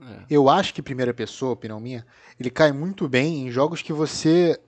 É. 0.00 0.26
Eu 0.30 0.48
acho 0.48 0.72
que 0.74 0.82
primeira 0.82 1.12
pessoa, 1.14 1.52
opinião 1.52 1.80
minha, 1.80 2.06
ele 2.38 2.50
cai 2.50 2.70
muito 2.72 3.08
bem 3.08 3.46
em 3.46 3.50
jogos 3.50 3.80
que 3.82 3.92
você 3.92 4.58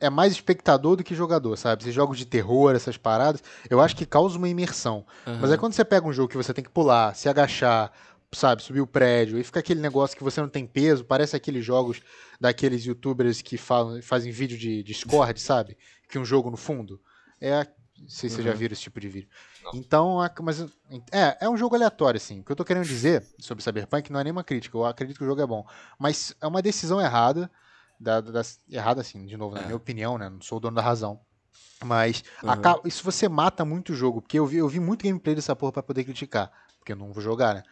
é 0.00 0.10
mais 0.10 0.32
espectador 0.32 0.96
do 0.96 1.04
que 1.04 1.14
jogador, 1.14 1.56
sabe? 1.56 1.82
Esses 1.82 1.94
jogos 1.94 2.18
de 2.18 2.24
terror, 2.24 2.74
essas 2.74 2.96
paradas, 2.96 3.42
eu 3.68 3.80
acho 3.80 3.96
que 3.96 4.06
causa 4.06 4.36
uma 4.38 4.48
imersão. 4.48 5.04
Mas 5.24 5.44
Aham. 5.44 5.54
é 5.54 5.56
quando 5.56 5.72
você 5.72 5.84
pega 5.84 6.06
um 6.06 6.12
jogo 6.12 6.28
que 6.28 6.36
você 6.36 6.52
tem 6.52 6.64
que 6.64 6.70
pular, 6.70 7.14
se 7.14 7.28
agachar, 7.28 7.92
sabe, 8.32 8.62
subir 8.62 8.80
o 8.80 8.86
prédio, 8.86 9.38
e 9.38 9.44
fica 9.44 9.60
aquele 9.60 9.80
negócio 9.80 10.16
que 10.16 10.24
você 10.24 10.40
não 10.40 10.48
tem 10.48 10.66
peso, 10.66 11.04
parece 11.04 11.36
aqueles 11.36 11.64
jogos 11.64 12.00
daqueles 12.40 12.84
youtubers 12.84 13.40
que 13.40 13.56
falam, 13.56 14.00
fazem 14.02 14.30
vídeo 14.32 14.58
de 14.58 14.82
Discord, 14.82 15.40
sabe? 15.40 15.76
Que 16.08 16.18
um 16.18 16.24
jogo 16.24 16.50
no 16.50 16.56
fundo. 16.56 17.00
É. 17.40 17.66
Não 17.98 18.10
sei 18.10 18.28
se 18.28 18.36
uhum. 18.36 18.42
vocês 18.42 18.46
já 18.46 18.52
viram 18.52 18.72
esse 18.74 18.82
tipo 18.82 19.00
de 19.00 19.08
vídeo. 19.08 19.28
Não. 19.64 19.70
Então, 19.74 20.18
mas 20.42 20.60
é, 21.10 21.38
é 21.40 21.48
um 21.48 21.56
jogo 21.56 21.74
aleatório, 21.74 22.18
assim. 22.18 22.40
O 22.40 22.44
que 22.44 22.52
eu 22.52 22.56
tô 22.56 22.64
querendo 22.64 22.84
dizer 22.84 23.24
sobre 23.38 23.64
Cyberpunk 23.64 24.12
não 24.12 24.20
é 24.20 24.24
nenhuma 24.24 24.44
crítica. 24.44 24.76
Eu 24.76 24.84
acredito 24.84 25.16
que 25.16 25.24
o 25.24 25.26
jogo 25.26 25.40
é 25.40 25.46
bom. 25.46 25.66
Mas 25.98 26.36
é 26.40 26.46
uma 26.46 26.60
decisão 26.60 27.00
errada. 27.00 27.50
Da, 27.98 28.20
da, 28.20 28.42
errada, 28.70 29.00
assim, 29.00 29.24
de 29.24 29.36
novo, 29.36 29.54
na 29.54 29.62
é. 29.62 29.64
minha 29.64 29.76
opinião, 29.76 30.18
né? 30.18 30.28
Não 30.28 30.40
sou 30.40 30.58
o 30.58 30.60
dono 30.60 30.76
da 30.76 30.82
razão. 30.82 31.20
Mas 31.84 32.22
uhum. 32.42 32.50
acaba, 32.50 32.80
isso 32.84 33.04
você 33.04 33.28
mata 33.28 33.64
muito 33.64 33.92
o 33.92 33.94
jogo. 33.96 34.20
Porque 34.20 34.38
eu 34.38 34.46
vi, 34.46 34.56
eu 34.56 34.68
vi 34.68 34.80
muito 34.80 35.04
gameplay 35.04 35.34
dessa 35.34 35.54
porra 35.56 35.72
pra 35.72 35.82
poder 35.82 36.04
criticar. 36.04 36.50
Porque 36.78 36.92
eu 36.92 36.96
não 36.96 37.12
vou 37.12 37.22
jogar, 37.22 37.54
né? 37.54 37.62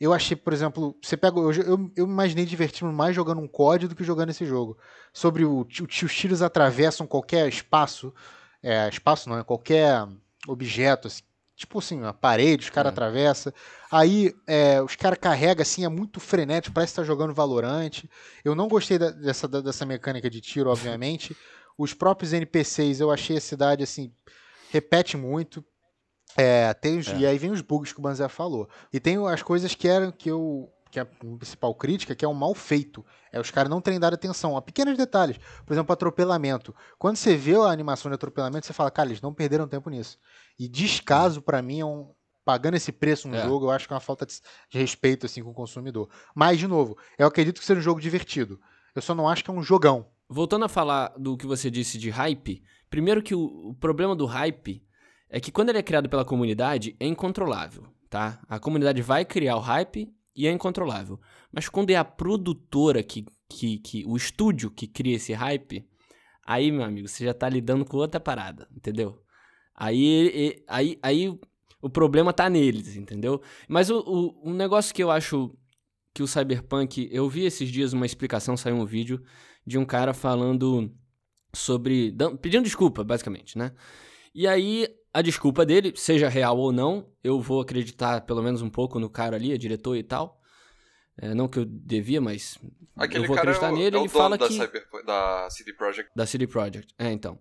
Eu 0.00 0.14
achei, 0.14 0.36
por 0.36 0.52
exemplo, 0.52 0.96
você 1.02 1.16
pega. 1.16 1.38
Eu, 1.38 1.52
eu, 1.52 1.92
eu 1.94 2.04
imaginei 2.06 2.46
divertindo 2.46 2.90
mais 2.90 3.14
jogando 3.14 3.40
um 3.40 3.48
COD 3.48 3.88
do 3.88 3.94
que 3.94 4.02
jogando 4.02 4.30
esse 4.30 4.46
jogo. 4.46 4.78
Sobre 5.12 5.44
o, 5.44 5.60
o, 5.60 5.66
os 5.66 6.14
tiros 6.14 6.40
atravessam 6.40 7.06
qualquer 7.06 7.46
espaço. 7.48 8.14
É, 8.62 8.88
espaço 8.88 9.28
não, 9.28 9.38
é 9.38 9.44
qualquer 9.44 10.06
objeto, 10.48 11.06
assim, 11.06 11.22
tipo 11.60 11.78
assim, 11.78 12.02
a 12.04 12.12
parede, 12.12 12.64
os 12.64 12.70
caras 12.70 12.90
é. 12.90 12.92
atravessam. 12.94 13.52
Aí 13.92 14.34
é, 14.46 14.80
os 14.80 14.96
caras 14.96 15.18
carregam 15.18 15.60
assim, 15.60 15.84
é 15.84 15.88
muito 15.90 16.18
frenético, 16.18 16.74
parece 16.74 16.94
que 16.94 16.96
tá 16.96 17.04
jogando 17.04 17.34
Valorante. 17.34 18.10
Eu 18.42 18.54
não 18.54 18.66
gostei 18.66 18.98
da, 18.98 19.10
dessa, 19.10 19.46
dessa 19.46 19.84
mecânica 19.84 20.30
de 20.30 20.40
tiro, 20.40 20.70
obviamente. 20.72 21.36
Os 21.76 21.92
próprios 21.92 22.32
NPCs, 22.32 23.00
eu 23.00 23.10
achei 23.10 23.36
a 23.36 23.40
cidade 23.40 23.84
assim, 23.84 24.10
repete 24.70 25.18
muito. 25.18 25.62
É, 26.34 26.72
tem 26.72 26.98
os, 26.98 27.08
é. 27.08 27.18
E 27.18 27.26
aí 27.26 27.36
vem 27.36 27.50
os 27.50 27.60
bugs 27.60 27.92
que 27.92 27.98
o 27.98 28.02
Banzé 28.02 28.26
falou. 28.26 28.66
E 28.90 28.98
tem 28.98 29.18
as 29.26 29.42
coisas 29.42 29.74
que 29.74 29.86
eram 29.86 30.10
que 30.10 30.30
eu. 30.30 30.72
Que 30.90 30.98
é 30.98 31.02
a 31.02 31.06
principal 31.06 31.74
crítica, 31.74 32.14
que 32.14 32.24
é 32.24 32.28
o 32.28 32.34
mal 32.34 32.54
feito. 32.54 33.04
É 33.32 33.38
os 33.38 33.50
caras 33.50 33.70
não 33.70 33.80
terem 33.80 34.00
dado 34.00 34.14
atenção 34.14 34.56
a 34.56 34.62
pequenos 34.62 34.96
detalhes. 34.96 35.38
Por 35.64 35.72
exemplo, 35.72 35.92
atropelamento. 35.92 36.74
Quando 36.98 37.16
você 37.16 37.36
vê 37.36 37.54
a 37.54 37.70
animação 37.70 38.10
de 38.10 38.16
atropelamento, 38.16 38.66
você 38.66 38.72
fala, 38.72 38.90
cara, 38.90 39.08
eles 39.08 39.20
não 39.20 39.32
perderam 39.32 39.68
tempo 39.68 39.88
nisso. 39.88 40.18
E 40.58 40.68
descaso, 40.68 41.40
para 41.40 41.62
mim, 41.62 41.80
é 41.80 41.84
um. 41.84 42.12
Pagando 42.42 42.74
esse 42.74 42.90
preço 42.90 43.28
no 43.28 43.36
é. 43.36 43.44
jogo, 43.44 43.66
eu 43.66 43.70
acho 43.70 43.86
que 43.86 43.92
é 43.92 43.94
uma 43.94 44.00
falta 44.00 44.26
de 44.26 44.78
respeito 44.78 45.26
assim 45.26 45.42
com 45.42 45.50
o 45.50 45.54
consumidor. 45.54 46.08
Mas, 46.34 46.58
de 46.58 46.66
novo, 46.66 46.96
eu 47.18 47.26
acredito 47.26 47.60
que 47.60 47.64
seja 47.64 47.78
um 47.78 47.82
jogo 47.82 48.00
divertido. 48.00 48.58
Eu 48.94 49.02
só 49.02 49.14
não 49.14 49.28
acho 49.28 49.44
que 49.44 49.50
é 49.50 49.54
um 49.54 49.62
jogão. 49.62 50.06
Voltando 50.28 50.64
a 50.64 50.68
falar 50.68 51.12
do 51.18 51.36
que 51.36 51.46
você 51.46 51.70
disse 51.70 51.98
de 51.98 52.10
hype, 52.10 52.62
primeiro 52.88 53.22
que 53.22 53.34
o, 53.34 53.68
o 53.68 53.74
problema 53.74 54.16
do 54.16 54.26
hype 54.26 54.82
é 55.28 55.38
que 55.38 55.52
quando 55.52 55.68
ele 55.68 55.78
é 55.78 55.82
criado 55.82 56.08
pela 56.08 56.24
comunidade, 56.24 56.96
é 56.98 57.06
incontrolável, 57.06 57.86
tá? 58.08 58.40
A 58.48 58.58
comunidade 58.58 59.00
vai 59.00 59.24
criar 59.24 59.56
o 59.56 59.60
hype 59.60 60.12
e 60.34 60.46
é 60.46 60.50
incontrolável. 60.50 61.20
Mas 61.52 61.68
quando 61.68 61.90
é 61.90 61.96
a 61.96 62.04
produtora 62.04 63.02
que, 63.02 63.26
que, 63.48 63.78
que 63.78 64.04
o 64.06 64.16
estúdio 64.16 64.70
que 64.70 64.86
cria 64.86 65.16
esse 65.16 65.32
hype, 65.32 65.86
aí, 66.46 66.70
meu 66.70 66.84
amigo, 66.84 67.08
você 67.08 67.24
já 67.24 67.34
tá 67.34 67.48
lidando 67.48 67.84
com 67.84 67.96
outra 67.96 68.20
parada, 68.20 68.68
entendeu? 68.74 69.22
Aí, 69.74 70.62
aí, 70.68 70.98
aí 71.02 71.38
o 71.80 71.88
problema 71.88 72.32
tá 72.32 72.48
neles, 72.48 72.96
entendeu? 72.96 73.40
Mas 73.68 73.90
o, 73.90 74.00
o, 74.00 74.50
um 74.50 74.54
negócio 74.54 74.94
que 74.94 75.02
eu 75.02 75.10
acho 75.10 75.56
que 76.12 76.22
o 76.22 76.26
Cyberpunk. 76.26 77.08
Eu 77.10 77.28
vi 77.28 77.44
esses 77.44 77.70
dias 77.70 77.92
uma 77.92 78.06
explicação, 78.06 78.56
saiu 78.56 78.76
um 78.76 78.84
vídeo 78.84 79.22
de 79.66 79.78
um 79.78 79.84
cara 79.84 80.12
falando 80.12 80.92
sobre. 81.54 82.14
pedindo 82.40 82.64
desculpa, 82.64 83.04
basicamente, 83.04 83.56
né? 83.56 83.72
E 84.34 84.46
aí 84.46 84.88
a 85.12 85.22
desculpa 85.22 85.66
dele, 85.66 85.92
seja 85.96 86.28
real 86.28 86.56
ou 86.58 86.72
não, 86.72 87.08
eu 87.22 87.40
vou 87.40 87.60
acreditar 87.60 88.20
pelo 88.22 88.42
menos 88.42 88.62
um 88.62 88.70
pouco 88.70 88.98
no 88.98 89.10
cara 89.10 89.36
ali, 89.36 89.52
a 89.52 89.58
diretor 89.58 89.96
e 89.96 90.02
tal. 90.02 90.40
É, 91.16 91.34
não 91.34 91.48
que 91.48 91.58
eu 91.58 91.64
devia, 91.64 92.20
mas 92.20 92.58
Aquele 92.96 93.24
eu 93.24 93.28
vou 93.28 93.36
acreditar 93.36 93.68
é 93.68 93.72
o, 93.72 93.76
nele. 93.76 93.96
É 93.96 94.00
ele 94.00 94.08
fala 94.08 94.38
da 94.38 94.46
que 94.46 94.54
Cyber, 94.54 94.86
da 95.04 95.48
CD 95.50 95.72
Projekt. 95.72 96.10
Da 96.14 96.26
CD 96.26 96.46
Projekt. 96.46 96.94
É, 96.98 97.10
então. 97.10 97.38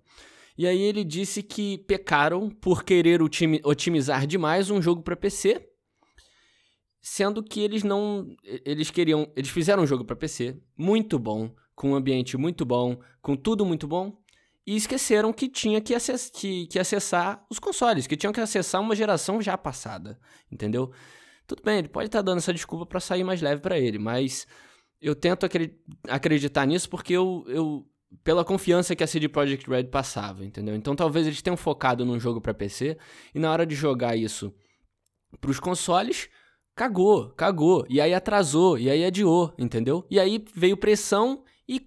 E 0.58 0.68
aí 0.68 0.82
ele 0.82 1.06
disse 1.06 1.42
que 1.42 1.78
pecaram 1.78 2.50
por 2.50 2.84
querer 2.84 3.22
otimizar 3.22 4.28
demais 4.28 4.70
um 4.70 4.82
jogo 4.82 5.02
para 5.02 5.16
PC, 5.16 5.66
sendo 7.02 7.42
que 7.42 7.62
eles 7.62 7.84
não, 7.84 8.28
eles 8.66 8.92
queriam, 8.92 9.32
eles 9.38 9.50
fizeram 9.50 9.84
um 9.84 9.88
jogo 9.88 10.04
para 10.04 10.18
PC 10.18 10.58
muito 10.78 11.18
bom, 11.18 11.56
com 11.74 11.92
um 11.92 11.96
ambiente 11.96 12.36
muito 12.36 12.66
bom, 12.66 13.00
com 13.22 13.38
tudo 13.38 13.66
muito 13.66 13.88
bom, 13.88 14.22
e 14.70 14.76
esqueceram 14.76 15.34
que 15.34 15.50
tinha 15.50 15.82
que, 15.82 15.96
acess 15.96 16.30
que, 16.30 16.68
que 16.68 16.78
acessar 16.78 17.44
os 17.50 17.58
consoles, 17.58 18.06
que 18.06 18.16
tinham 18.16 18.32
que 18.32 18.40
acessar 18.40 18.80
uma 18.80 18.96
geração 18.96 19.42
já 19.42 19.58
passada, 19.58 20.20
entendeu? 20.52 20.92
Tudo 21.48 21.64
bem, 21.64 21.80
ele 21.80 21.88
pode 21.88 22.06
estar 22.06 22.20
tá 22.20 22.22
dando 22.22 22.38
essa 22.38 22.54
desculpa 22.54 22.86
para 22.86 23.00
sair 23.00 23.24
mais 23.24 23.42
leve 23.42 23.64
para 23.64 23.80
ele, 23.80 23.98
mas 23.98 24.46
eu 25.02 25.16
tento 25.16 25.48
acreditar 26.08 26.68
nisso 26.68 26.88
porque 26.88 27.14
eu, 27.14 27.44
eu 27.48 27.84
pela 28.24 28.46
confiança 28.46 28.96
que 28.96 29.04
a 29.04 29.08
CD 29.08 29.28
Projekt 29.28 29.68
Red 29.68 29.86
passava, 29.86 30.46
entendeu? 30.46 30.76
Então 30.76 30.96
talvez 30.96 31.26
eles 31.26 31.42
tenham 31.42 31.58
focado 31.58 32.06
num 32.06 32.20
jogo 32.20 32.40
para 32.40 32.54
PC 32.54 32.96
e 33.34 33.40
na 33.40 33.52
hora 33.52 33.66
de 33.66 33.74
jogar 33.74 34.16
isso 34.16 34.54
para 35.42 35.50
os 35.50 35.60
consoles, 35.60 36.30
cagou, 36.76 37.32
cagou, 37.32 37.88
e 37.90 38.00
aí 38.00 38.14
atrasou, 38.14 38.78
e 38.78 38.88
aí 38.88 39.04
adiou, 39.04 39.52
entendeu? 39.58 40.06
E 40.12 40.20
aí 40.20 40.46
veio 40.54 40.78
pressão 40.78 41.44
e 41.68 41.84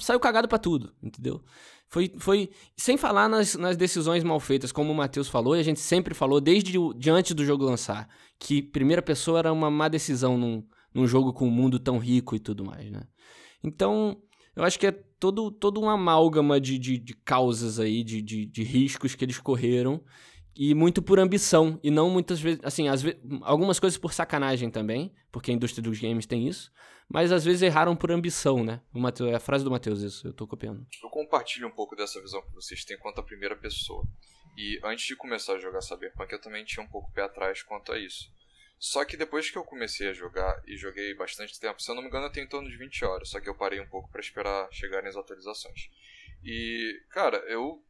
saiu 0.00 0.18
cagado 0.18 0.48
para 0.48 0.56
tudo, 0.56 0.94
entendeu? 1.02 1.44
Foi, 1.92 2.10
foi 2.16 2.48
sem 2.74 2.96
falar 2.96 3.28
nas, 3.28 3.54
nas 3.54 3.76
decisões 3.76 4.24
mal 4.24 4.40
feitas, 4.40 4.72
como 4.72 4.90
o 4.90 4.94
Matheus 4.94 5.28
falou, 5.28 5.54
e 5.54 5.60
a 5.60 5.62
gente 5.62 5.78
sempre 5.78 6.14
falou 6.14 6.40
desde 6.40 6.72
de 6.96 7.10
antes 7.10 7.34
do 7.34 7.44
jogo 7.44 7.66
lançar, 7.66 8.08
que 8.38 8.62
primeira 8.62 9.02
pessoa 9.02 9.40
era 9.40 9.52
uma 9.52 9.70
má 9.70 9.88
decisão 9.88 10.38
num, 10.38 10.66
num 10.94 11.06
jogo 11.06 11.34
com 11.34 11.46
um 11.46 11.50
mundo 11.50 11.78
tão 11.78 11.98
rico 11.98 12.34
e 12.34 12.38
tudo 12.38 12.64
mais, 12.64 12.90
né? 12.90 13.02
Então, 13.62 14.16
eu 14.56 14.64
acho 14.64 14.78
que 14.78 14.86
é 14.86 14.90
todo, 14.90 15.50
todo 15.50 15.82
uma 15.82 15.92
amálgama 15.92 16.58
de, 16.58 16.78
de, 16.78 16.96
de 16.96 17.14
causas 17.14 17.78
aí, 17.78 18.02
de, 18.02 18.22
de, 18.22 18.46
de 18.46 18.62
riscos 18.62 19.14
que 19.14 19.22
eles 19.22 19.38
correram, 19.38 20.02
e 20.54 20.74
muito 20.74 21.02
por 21.02 21.18
ambição, 21.18 21.78
e 21.82 21.90
não 21.90 22.10
muitas 22.10 22.40
vezes, 22.40 22.60
assim, 22.62 22.88
vezes, 22.90 23.18
algumas 23.42 23.80
coisas 23.80 23.98
por 23.98 24.12
sacanagem 24.12 24.70
também, 24.70 25.14
porque 25.30 25.50
a 25.50 25.54
indústria 25.54 25.82
dos 25.82 25.98
games 25.98 26.26
tem 26.26 26.46
isso, 26.46 26.72
mas 27.08 27.32
às 27.32 27.44
vezes 27.44 27.62
erraram 27.62 27.96
por 27.96 28.10
ambição, 28.10 28.62
né? 28.64 28.80
O 28.92 28.98
Mateus, 28.98 29.30
é 29.30 29.34
a 29.34 29.40
frase 29.40 29.64
do 29.64 29.70
Matheus, 29.70 30.00
isso, 30.00 30.26
eu 30.26 30.32
tô 30.32 30.46
copiando. 30.46 30.86
Eu 31.02 31.10
compartilho 31.10 31.68
um 31.68 31.70
pouco 31.70 31.96
dessa 31.96 32.20
visão 32.20 32.42
que 32.42 32.54
vocês 32.54 32.84
têm 32.84 32.98
quanto 32.98 33.20
à 33.20 33.22
primeira 33.22 33.56
pessoa. 33.56 34.04
E 34.56 34.78
antes 34.84 35.06
de 35.06 35.16
começar 35.16 35.54
a 35.54 35.58
jogar 35.58 35.80
Cyberpunk, 35.80 36.32
eu 36.32 36.40
também 36.40 36.64
tinha 36.64 36.84
um 36.84 36.88
pouco 36.88 37.12
pé 37.12 37.22
atrás 37.22 37.62
quanto 37.62 37.92
a 37.92 37.98
isso. 37.98 38.30
Só 38.78 39.04
que 39.04 39.16
depois 39.16 39.48
que 39.48 39.56
eu 39.56 39.64
comecei 39.64 40.08
a 40.08 40.12
jogar, 40.12 40.60
e 40.66 40.76
joguei 40.76 41.14
bastante 41.14 41.58
tempo, 41.58 41.80
se 41.80 41.90
eu 41.90 41.94
não 41.94 42.02
me 42.02 42.08
engano 42.08 42.26
eu 42.26 42.32
tenho 42.32 42.46
em 42.46 42.48
torno 42.48 42.68
de 42.68 42.76
20 42.76 43.04
horas, 43.04 43.28
só 43.28 43.40
que 43.40 43.48
eu 43.48 43.54
parei 43.54 43.80
um 43.80 43.86
pouco 43.86 44.10
para 44.10 44.20
esperar 44.20 44.68
chegarem 44.72 45.08
as 45.08 45.16
atualizações. 45.16 45.88
E, 46.42 47.00
cara, 47.10 47.36
eu, 47.48 47.80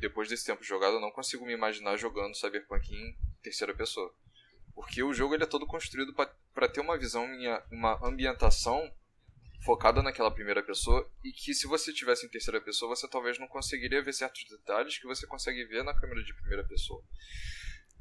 depois 0.00 0.28
desse 0.28 0.46
tempo 0.46 0.64
jogado, 0.64 0.94
eu 0.94 1.00
não 1.00 1.10
consigo 1.10 1.44
me 1.44 1.52
imaginar 1.52 1.96
jogando 1.96 2.34
Cyberpunk 2.34 2.92
em 2.92 3.16
terceira 3.42 3.74
pessoa. 3.74 4.12
Porque 4.74 5.02
o 5.02 5.12
jogo 5.12 5.34
ele 5.34 5.44
é 5.44 5.46
todo 5.46 5.66
construído 5.66 6.14
para 6.14 6.68
ter 6.68 6.80
uma 6.80 6.98
visão, 6.98 7.28
uma 7.70 7.98
ambientação 8.06 8.90
focada 9.62 10.02
naquela 10.02 10.30
primeira 10.30 10.62
pessoa 10.62 11.08
e 11.22 11.32
que 11.32 11.52
se 11.52 11.66
você 11.66 11.92
tivesse 11.92 12.24
em 12.24 12.30
terceira 12.30 12.60
pessoa 12.62 12.96
você 12.96 13.06
talvez 13.06 13.38
não 13.38 13.46
conseguiria 13.46 14.02
ver 14.02 14.14
certos 14.14 14.42
detalhes 14.48 14.96
que 14.96 15.06
você 15.06 15.26
consegue 15.26 15.64
ver 15.66 15.84
na 15.84 15.94
câmera 15.94 16.22
de 16.22 16.32
primeira 16.34 16.64
pessoa. 16.64 17.04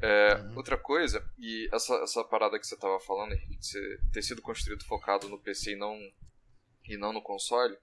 É, 0.01 0.36
uhum. 0.36 0.56
Outra 0.56 0.77
coisa, 0.77 1.29
e 1.38 1.68
essa, 1.74 1.94
essa 1.96 2.24
parada 2.24 2.58
que 2.58 2.65
você 2.65 2.75
estava 2.75 2.98
falando, 3.01 3.36
de 3.36 4.00
ter 4.13 4.22
sido 4.22 4.41
construído 4.41 4.86
focado 4.86 5.27
no 5.27 5.38
PC 5.38 5.74
e 5.74 5.75
não, 5.75 6.00
e 6.88 6.96
não 6.96 7.12
no 7.12 7.22
console, 7.22 7.75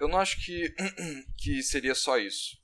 eu 0.00 0.08
não 0.08 0.18
acho 0.18 0.44
que, 0.44 0.74
que 1.38 1.62
seria 1.62 1.94
só 1.94 2.18
isso, 2.18 2.60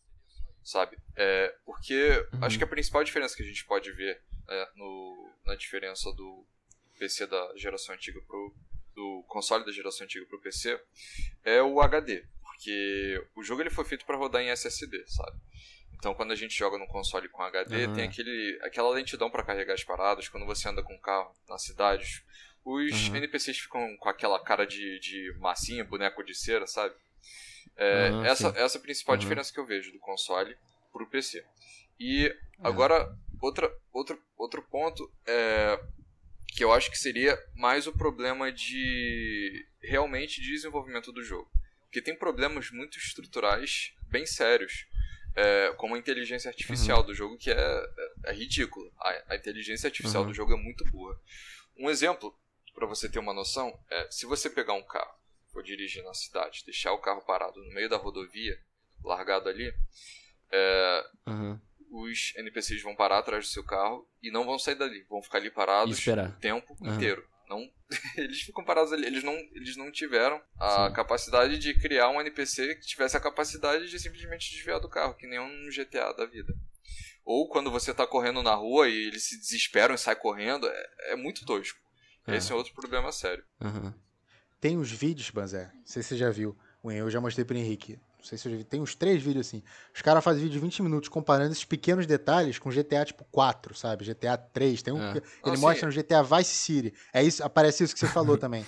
sabe? 0.68 0.98
É, 1.16 1.54
porque 1.64 2.26
uhum. 2.34 2.44
acho 2.44 2.58
que 2.58 2.64
a 2.64 2.66
principal 2.66 3.02
diferença 3.02 3.34
que 3.34 3.42
a 3.42 3.46
gente 3.46 3.64
pode 3.64 3.90
ver 3.92 4.20
é, 4.46 4.68
no, 4.76 5.32
na 5.46 5.54
diferença 5.54 6.12
do 6.12 6.44
PC 6.98 7.26
da 7.26 7.52
geração 7.56 7.94
antiga 7.94 8.20
pro 8.20 8.54
do 8.94 9.24
console 9.28 9.64
da 9.64 9.70
geração 9.70 10.04
antiga 10.04 10.26
pro 10.26 10.40
PC 10.40 10.78
é 11.44 11.62
o 11.62 11.80
HD, 11.80 12.24
porque 12.42 13.24
o 13.36 13.44
jogo 13.44 13.62
ele 13.62 13.70
foi 13.70 13.84
feito 13.84 14.04
para 14.04 14.16
rodar 14.16 14.42
em 14.42 14.50
SSD, 14.50 15.04
sabe? 15.06 15.38
Então 15.94 16.14
quando 16.14 16.32
a 16.32 16.34
gente 16.34 16.58
joga 16.58 16.76
no 16.76 16.86
console 16.86 17.28
com 17.28 17.42
HD, 17.42 17.86
uhum. 17.86 17.94
tem 17.94 18.04
aquele, 18.04 18.58
aquela 18.62 18.90
lentidão 18.90 19.30
para 19.30 19.44
carregar 19.44 19.74
as 19.74 19.84
paradas, 19.84 20.28
quando 20.28 20.44
você 20.44 20.68
anda 20.68 20.82
com 20.82 20.94
o 20.94 21.00
carro 21.00 21.32
na 21.48 21.56
cidade, 21.58 22.24
os 22.64 23.08
uhum. 23.08 23.16
NPCs 23.16 23.58
ficam 23.58 23.96
com 23.96 24.08
aquela 24.08 24.42
cara 24.42 24.66
de, 24.66 24.98
de 24.98 25.32
massinha, 25.38 25.84
boneco 25.84 26.22
de 26.24 26.34
cera, 26.34 26.66
sabe? 26.66 26.94
É, 27.78 28.10
uhum, 28.10 28.24
essa, 28.24 28.48
essa 28.56 28.76
é 28.76 28.80
a 28.80 28.82
principal 28.82 29.16
diferença 29.16 29.52
que 29.52 29.60
eu 29.60 29.64
vejo 29.64 29.92
do 29.92 30.00
console 30.00 30.56
pro 30.92 31.08
PC. 31.08 31.44
E 31.98 32.34
agora, 32.60 33.16
outra, 33.40 33.72
outro, 33.92 34.20
outro 34.36 34.62
ponto 34.62 35.10
é 35.26 35.80
que 36.48 36.64
eu 36.64 36.72
acho 36.72 36.90
que 36.90 36.98
seria 36.98 37.38
mais 37.54 37.86
o 37.86 37.92
problema 37.92 38.50
de 38.50 39.66
realmente 39.80 40.40
de 40.40 40.50
desenvolvimento 40.50 41.12
do 41.12 41.22
jogo. 41.22 41.48
Porque 41.82 42.02
tem 42.02 42.16
problemas 42.16 42.70
muito 42.70 42.98
estruturais 42.98 43.94
bem 44.08 44.26
sérios, 44.26 44.86
é, 45.36 45.72
como 45.76 45.94
a 45.94 45.98
inteligência 45.98 46.48
artificial 46.48 47.00
uhum. 47.00 47.06
do 47.06 47.14
jogo, 47.14 47.38
que 47.38 47.50
é, 47.50 47.54
é, 47.54 48.30
é 48.30 48.32
ridículo. 48.32 48.92
A, 48.98 49.34
a, 49.34 49.36
inteligência 49.36 49.86
artificial 49.86 50.22
uhum. 50.22 50.30
do 50.30 50.34
jogo 50.34 50.52
é 50.52 50.56
muito 50.56 50.84
boa. 50.90 51.20
Um 51.76 51.88
exemplo, 51.88 52.36
para 52.74 52.86
você 52.86 53.08
ter 53.08 53.18
uma 53.18 53.32
noção, 53.32 53.78
é, 53.90 54.08
se 54.10 54.26
você 54.26 54.50
pegar 54.50 54.74
um 54.74 54.82
carro, 54.82 55.17
for 55.52 55.62
dirigir 55.62 56.02
na 56.04 56.14
cidade, 56.14 56.64
deixar 56.64 56.92
o 56.92 57.00
carro 57.00 57.22
parado 57.22 57.62
no 57.62 57.72
meio 57.72 57.88
da 57.88 57.96
rodovia, 57.96 58.58
largado 59.02 59.48
ali, 59.48 59.72
é, 60.50 61.04
Aham. 61.26 61.60
os 61.90 62.32
NPCs 62.36 62.82
vão 62.82 62.94
parar 62.94 63.18
atrás 63.18 63.46
do 63.46 63.50
seu 63.50 63.64
carro 63.64 64.08
e 64.22 64.30
não 64.30 64.44
vão 64.44 64.58
sair 64.58 64.74
dali, 64.74 65.04
vão 65.08 65.22
ficar 65.22 65.38
ali 65.38 65.50
parados 65.50 66.06
o 66.06 66.32
tempo 66.40 66.76
Aham. 66.82 66.94
inteiro. 66.94 67.28
Não, 67.48 67.66
eles 68.16 68.42
ficam 68.42 68.62
parados 68.62 68.92
ali, 68.92 69.06
eles 69.06 69.24
não, 69.24 69.32
eles 69.32 69.74
não 69.76 69.90
tiveram 69.90 70.40
a 70.58 70.88
Sim. 70.88 70.94
capacidade 70.94 71.58
de 71.58 71.72
criar 71.80 72.10
um 72.10 72.20
NPC 72.20 72.74
que 72.74 72.86
tivesse 72.86 73.16
a 73.16 73.20
capacidade 73.20 73.88
de 73.88 73.98
simplesmente 73.98 74.50
desviar 74.50 74.80
do 74.80 74.88
carro, 74.88 75.14
que 75.14 75.26
nem 75.26 75.40
um 75.40 75.70
GTA 75.70 76.12
da 76.12 76.26
vida. 76.26 76.54
Ou 77.24 77.48
quando 77.48 77.70
você 77.70 77.92
tá 77.94 78.06
correndo 78.06 78.42
na 78.42 78.54
rua 78.54 78.88
e 78.88 79.06
eles 79.06 79.24
se 79.24 79.38
desesperam 79.38 79.94
e 79.94 79.98
saem 79.98 80.18
correndo, 80.18 80.66
é, 80.66 81.12
é 81.12 81.16
muito 81.16 81.44
tosco. 81.46 81.78
É. 82.26 82.36
Esse 82.36 82.52
é 82.52 82.54
outro 82.54 82.74
problema 82.74 83.10
sério. 83.12 83.44
Aham. 83.60 83.94
Tem 84.60 84.76
os 84.76 84.90
vídeos, 84.90 85.30
Banzé. 85.30 85.70
Não 85.74 85.82
sei 85.86 86.02
se 86.02 86.10
você 86.10 86.16
já 86.16 86.30
viu. 86.30 86.56
Eu 86.84 87.10
já 87.10 87.20
mostrei 87.20 87.44
pro 87.44 87.56
Henrique. 87.56 87.98
Não 88.18 88.24
sei 88.24 88.36
se 88.38 88.42
você 88.44 88.50
já 88.50 88.56
viu. 88.56 88.64
Tem 88.64 88.80
uns 88.80 88.94
três 88.94 89.22
vídeos 89.22 89.46
assim. 89.46 89.62
Os 89.94 90.00
caras 90.02 90.24
fazem 90.24 90.42
vídeo 90.42 90.54
de 90.54 90.58
20 90.60 90.82
minutos 90.82 91.08
comparando 91.08 91.52
esses 91.52 91.64
pequenos 91.64 92.06
detalhes 92.06 92.58
com 92.58 92.70
GTA 92.70 93.04
tipo 93.04 93.24
4, 93.30 93.74
sabe? 93.74 94.04
GTA 94.04 94.36
3. 94.36 94.82
Tem 94.82 94.92
um 94.94 95.02
É. 95.10 95.12
que 95.12 95.18
ele 95.18 95.56
Ah, 95.56 95.58
mostra 95.58 95.86
no 95.86 95.92
GTA 95.92 96.22
Vice 96.22 96.54
City. 96.54 96.94
É 97.12 97.22
isso, 97.22 97.44
aparece 97.44 97.84
isso 97.84 97.94
que 97.94 98.00
você 98.00 98.06
falou 98.08 98.36
também. 98.38 98.64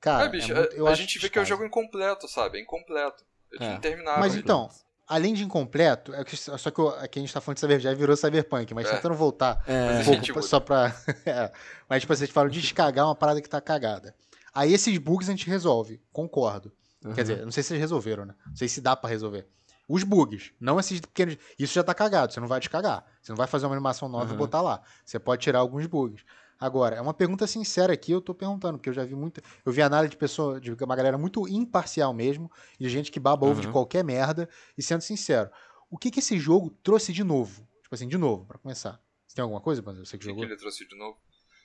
Cara, 0.00 0.24
é, 0.24 0.28
bicho, 0.28 0.50
é 0.52 0.54
muito- 0.56 0.72
a- 0.72 0.76
eu 0.76 0.86
a 0.86 0.90
acho 0.90 1.00
gente 1.02 1.18
vê 1.18 1.28
que 1.30 1.38
é 1.38 1.42
um 1.42 1.44
jogo 1.44 1.64
incompleto, 1.64 2.26
sabe? 2.28 2.58
É 2.58 2.62
incompleto. 2.62 3.24
Eles 3.52 3.66
É. 3.66 3.72
não 3.74 3.80
terminaram. 3.80 4.18
Mas 4.20 4.34
então, 4.34 4.68
além 5.06 5.32
de 5.34 5.44
incompleto, 5.44 6.12
é 6.14 6.24
que, 6.24 6.36
só 6.36 6.70
que 6.70 6.80
o- 6.80 6.88
aqui 6.88 7.20
a 7.20 7.22
gente 7.22 7.32
tá 7.32 7.40
falando 7.40 7.56
de 7.56 7.60
cyber, 7.60 7.78
já 7.78 7.94
virou 7.94 8.16
cyberpunk, 8.16 8.74
mas 8.74 8.88
É. 8.88 8.96
tentando 8.96 9.14
voltar 9.14 9.62
É. 9.68 10.00
um 10.00 10.04
pouco 10.04 10.14
gente 10.18 10.32
pra- 10.32 10.36
muda. 10.42 10.48
só 10.48 10.58
pra. 10.58 10.86
é. 11.24 11.52
Mas, 11.88 12.00
tipo, 12.02 12.14
vocês 12.16 12.30
falam 12.30 12.50
de 12.50 12.60
descagar 12.60 13.06
uma 13.06 13.14
parada 13.14 13.40
que 13.40 13.48
tá 13.48 13.60
cagada. 13.60 14.14
Aí 14.54 14.72
esses 14.72 14.96
bugs 14.98 15.28
a 15.28 15.32
gente 15.32 15.46
resolve, 15.48 16.00
concordo. 16.12 16.72
Aham. 17.04 17.14
Quer 17.14 17.22
dizer, 17.22 17.38
eu 17.40 17.44
não 17.44 17.52
sei 17.52 17.62
se 17.62 17.68
vocês 17.70 17.80
resolveram, 17.80 18.24
né? 18.24 18.34
Não 18.46 18.56
sei 18.56 18.68
se 18.68 18.80
dá 18.80 18.94
pra 18.94 19.08
resolver. 19.10 19.48
Os 19.88 20.04
bugs, 20.04 20.52
não 20.60 20.78
esses 20.78 21.00
pequenos. 21.00 21.36
Isso 21.58 21.74
já 21.74 21.82
tá 21.82 21.92
cagado, 21.94 22.32
você 22.32 22.40
não 22.40 22.46
vai 22.48 22.60
descagar. 22.60 23.04
Você 23.20 23.32
não 23.32 23.36
vai 23.36 23.46
fazer 23.46 23.66
uma 23.66 23.74
animação 23.74 24.08
nova 24.08 24.26
e 24.26 24.28
Aham. 24.30 24.36
botar 24.36 24.62
lá. 24.62 24.82
Você 25.04 25.18
pode 25.18 25.42
tirar 25.42 25.58
alguns 25.58 25.86
bugs. 25.86 26.22
Agora, 26.58 26.94
é 26.94 27.00
uma 27.00 27.12
pergunta 27.12 27.44
sincera 27.46 27.92
aqui, 27.92 28.12
eu 28.12 28.20
tô 28.20 28.32
perguntando, 28.32 28.78
porque 28.78 28.88
eu 28.88 28.94
já 28.94 29.04
vi 29.04 29.16
muita. 29.16 29.42
Eu 29.64 29.72
vi 29.72 29.82
análise 29.82 30.10
de 30.12 30.16
pessoa, 30.16 30.60
de 30.60 30.70
uma 30.72 30.94
galera 30.94 31.18
muito 31.18 31.48
imparcial 31.48 32.14
mesmo, 32.14 32.50
de 32.78 32.88
gente 32.88 33.10
que 33.10 33.18
baba 33.18 33.44
ovo 33.46 33.60
de 33.60 33.68
qualquer 33.68 34.04
merda, 34.04 34.48
e 34.78 34.82
sendo 34.82 35.00
sincero, 35.00 35.50
o 35.90 35.98
que 35.98 36.08
que 36.08 36.20
esse 36.20 36.38
jogo 36.38 36.70
trouxe 36.82 37.12
de 37.12 37.24
novo? 37.24 37.66
Tipo 37.82 37.94
assim, 37.96 38.06
de 38.06 38.16
novo, 38.16 38.46
pra 38.46 38.58
começar. 38.58 39.00
Você 39.26 39.34
tem 39.34 39.42
alguma 39.42 39.60
coisa, 39.60 39.82
Banzer? 39.82 40.06
Você 40.06 40.14
O 40.14 40.18
que 40.20 40.26
que, 40.26 40.32
que 40.32 40.40
jogou? 40.40 40.44
ele 40.44 40.56
trouxe 40.56 40.86
de 40.86 40.96
novo? 40.96 41.18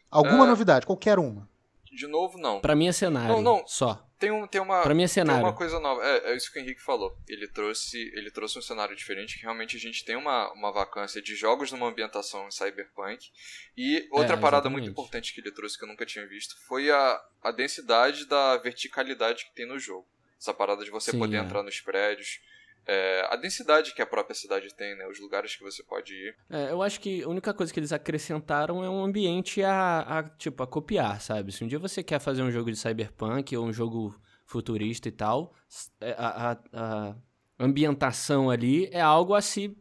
Alguma 0.10 0.46
É. 0.46 0.48
novidade, 0.48 0.86
qualquer 0.86 1.20
uma. 1.20 1.48
De 1.92 2.08
novo, 2.08 2.38
não. 2.38 2.60
Pra 2.60 2.76
mim 2.76 2.88
é 2.88 2.92
cenário. 2.92 3.30
Não, 3.36 3.42
não. 3.42 3.68
Só. 3.68 4.04
Tem, 4.20 4.32
um, 4.32 4.48
tem 4.48 4.60
uma. 4.60 4.82
Pra 4.82 4.96
mim 4.96 5.04
é 5.04 5.06
Tem 5.06 5.14
cenário. 5.14 5.44
uma 5.44 5.54
coisa 5.54 5.80
nova. 5.80 6.04
É, 6.04 6.32
é 6.32 6.36
isso 6.36 6.52
que 6.52 6.60
o 6.60 6.62
Henrique 6.62 6.82
falou. 6.82 7.16
Ele 7.28 7.48
trouxe, 7.48 8.00
ele 8.16 8.32
trouxe 8.32 8.58
um 8.58 8.62
cenário 8.62 8.96
diferente, 8.96 9.36
que 9.36 9.44
realmente 9.44 9.78
a 9.78 9.80
gente 9.80 10.04
tem 10.04 10.16
uma, 10.16 10.52
uma 10.54 10.72
vacância 10.72 11.22
de 11.22 11.36
jogos 11.36 11.72
numa 11.72 11.88
ambientação 11.88 12.50
cyberpunk. 12.50 13.30
E 13.78 14.08
outra 14.12 14.34
É, 14.36 14.38
parada 14.40 14.70
muito 14.70 14.90
importante 14.90 15.34
que 15.34 15.40
ele 15.40 15.52
trouxe 15.52 15.78
que 15.78 15.84
eu 15.84 15.88
nunca 15.88 16.06
tinha 16.06 16.26
visto 16.28 16.56
foi 16.68 16.90
a, 16.90 17.22
a 17.44 17.52
densidade 17.52 18.26
da 18.26 18.58
verticalidade 18.58 19.46
que 19.46 19.54
tem 19.54 19.68
no 19.68 19.78
jogo. 19.78 20.08
Essa 20.40 20.54
parada 20.54 20.84
de 20.84 20.90
você 20.92 21.12
Sim, 21.12 21.20
poder 21.20 21.38
é. 21.38 21.40
entrar 21.42 21.62
nos 21.62 21.80
prédios. 21.80 22.40
É, 22.88 23.28
a 23.30 23.36
densidade 23.36 23.94
que 23.94 24.02
a 24.02 24.06
própria 24.06 24.34
cidade 24.36 24.74
tem, 24.76 24.96
né? 24.98 25.06
Os 25.08 25.20
lugares 25.20 25.56
que 25.56 25.64
você 25.64 25.84
pode 25.84 26.14
ir. 26.14 26.36
É, 26.50 26.72
eu 26.72 26.82
acho 26.82 27.00
que 27.00 27.22
a 27.24 27.28
única 27.28 27.54
coisa 27.54 27.74
que 27.74 27.80
eles 27.80 27.92
acrescentaram 27.92 28.84
é 28.84 28.90
um 28.90 29.04
ambiente 29.04 29.62
a, 29.64 30.00
a, 30.20 30.24
tipo, 30.24 30.64
a 30.64 30.68
copiar, 30.68 31.20
sabe? 31.22 31.52
Se 31.52 31.64
um 31.64 31.68
dia 31.68 31.80
você 31.80 32.02
quer 32.02 32.20
fazer 32.20 32.42
um 32.44 32.52
jogo 32.52 32.72
de 32.72 32.78
cyberpunk 32.78 33.56
ou 33.58 33.66
um 33.66 33.74
jogo 33.74 34.16
futurista 34.46 35.10
e 35.10 35.12
tal, 35.12 35.54
é, 36.00 36.12
a, 36.18 36.52
a- 36.52 36.58
a 36.74 37.16
ambientação 37.60 38.50
ali 38.50 38.88
é 38.92 39.02
algo 39.02 39.34
a 39.34 39.42
se 39.42 39.76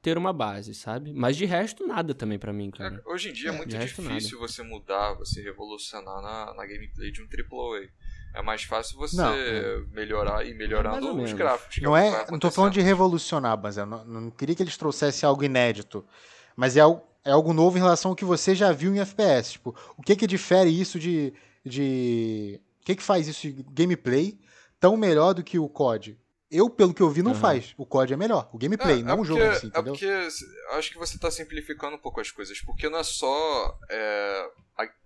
ter 0.00 0.18
uma 0.18 0.32
base, 0.34 0.74
sabe? 0.74 1.12
Mas 1.14 1.36
de 1.36 1.46
resto, 1.46 1.86
nada 1.86 2.14
também 2.14 2.38
pra 2.38 2.52
mim, 2.52 2.70
cara. 2.70 3.02
É, 3.04 3.10
hoje 3.10 3.30
em 3.30 3.32
dia 3.32 3.50
é, 3.50 3.54
É, 3.54 3.56
muito 3.56 3.74
resto, 3.74 4.02
difícil 4.02 4.38
você 4.38 4.62
mudar, 4.62 5.14
você 5.14 5.42
revolucionar 5.42 6.20
na, 6.22 6.54
na 6.54 6.66
gameplay 6.66 7.10
de 7.10 7.22
um 7.22 7.26
AAA. 7.26 7.88
É 8.34 8.42
mais 8.42 8.64
fácil 8.64 8.98
você 8.98 9.16
Não, 9.16 9.32
é. 9.32 9.80
melhorar 9.92 10.44
e 10.44 10.52
melhorando 10.54 11.06
ou 11.06 11.12
os 11.12 11.16
menos. 11.16 11.32
gráficos. 11.32 11.78
Não 11.80 11.96
é, 11.96 12.10
não 12.10 12.16
tô 12.16 12.22
acontecendo. 12.24 12.52
falando 12.54 12.72
de 12.72 12.80
revolucionar, 12.80 13.58
mas 13.62 13.76
eu 13.76 13.86
não, 13.86 14.04
não 14.04 14.30
queria 14.30 14.54
que 14.56 14.62
eles 14.62 14.76
trouxessem 14.76 15.26
algo 15.26 15.44
inédito, 15.44 16.04
mas 16.56 16.76
é 16.76 16.80
algo, 16.80 17.00
é 17.24 17.30
algo 17.30 17.52
novo 17.52 17.78
em 17.78 17.80
relação 17.80 18.10
ao 18.10 18.16
que 18.16 18.24
você 18.24 18.54
já 18.54 18.72
viu 18.72 18.92
em 18.94 18.98
FPS. 18.98 19.52
Tipo, 19.52 19.74
o 19.96 20.02
que 20.02 20.16
que 20.16 20.26
difere 20.26 20.68
isso 20.68 20.98
de, 20.98 21.32
de, 21.64 22.60
o 22.82 22.84
que 22.84 22.96
que 22.96 23.02
faz 23.02 23.28
isso 23.28 23.42
de 23.42 23.62
gameplay 23.70 24.36
tão 24.80 24.96
melhor 24.96 25.32
do 25.32 25.44
que 25.44 25.58
o 25.58 25.68
COD? 25.68 26.18
Eu, 26.56 26.70
pelo 26.70 26.94
que 26.94 27.02
eu 27.02 27.10
vi, 27.10 27.22
não 27.22 27.32
Aham. 27.32 27.40
faz. 27.40 27.74
O 27.76 27.84
COD 27.84 28.12
é 28.14 28.16
melhor. 28.16 28.48
O 28.52 28.58
gameplay, 28.58 29.00
É, 29.00 29.02
não 29.02 29.16
é 29.16 29.20
o 29.20 29.24
jogo 29.24 29.40
porque- 29.40 29.56
em 29.56 29.60
si, 29.60 29.66
entendeu? 29.66 29.94
É 29.94 29.96
porque 29.96 30.76
acho 30.76 30.90
que 30.92 30.98
você 30.98 31.18
tá 31.18 31.30
simplificando 31.30 31.96
um 31.96 31.98
pouco 31.98 32.20
as 32.20 32.30
coisas, 32.30 32.60
porque 32.60 32.88
não 32.88 32.98
é 32.98 33.02
só 33.02 33.78
é, 33.90 34.50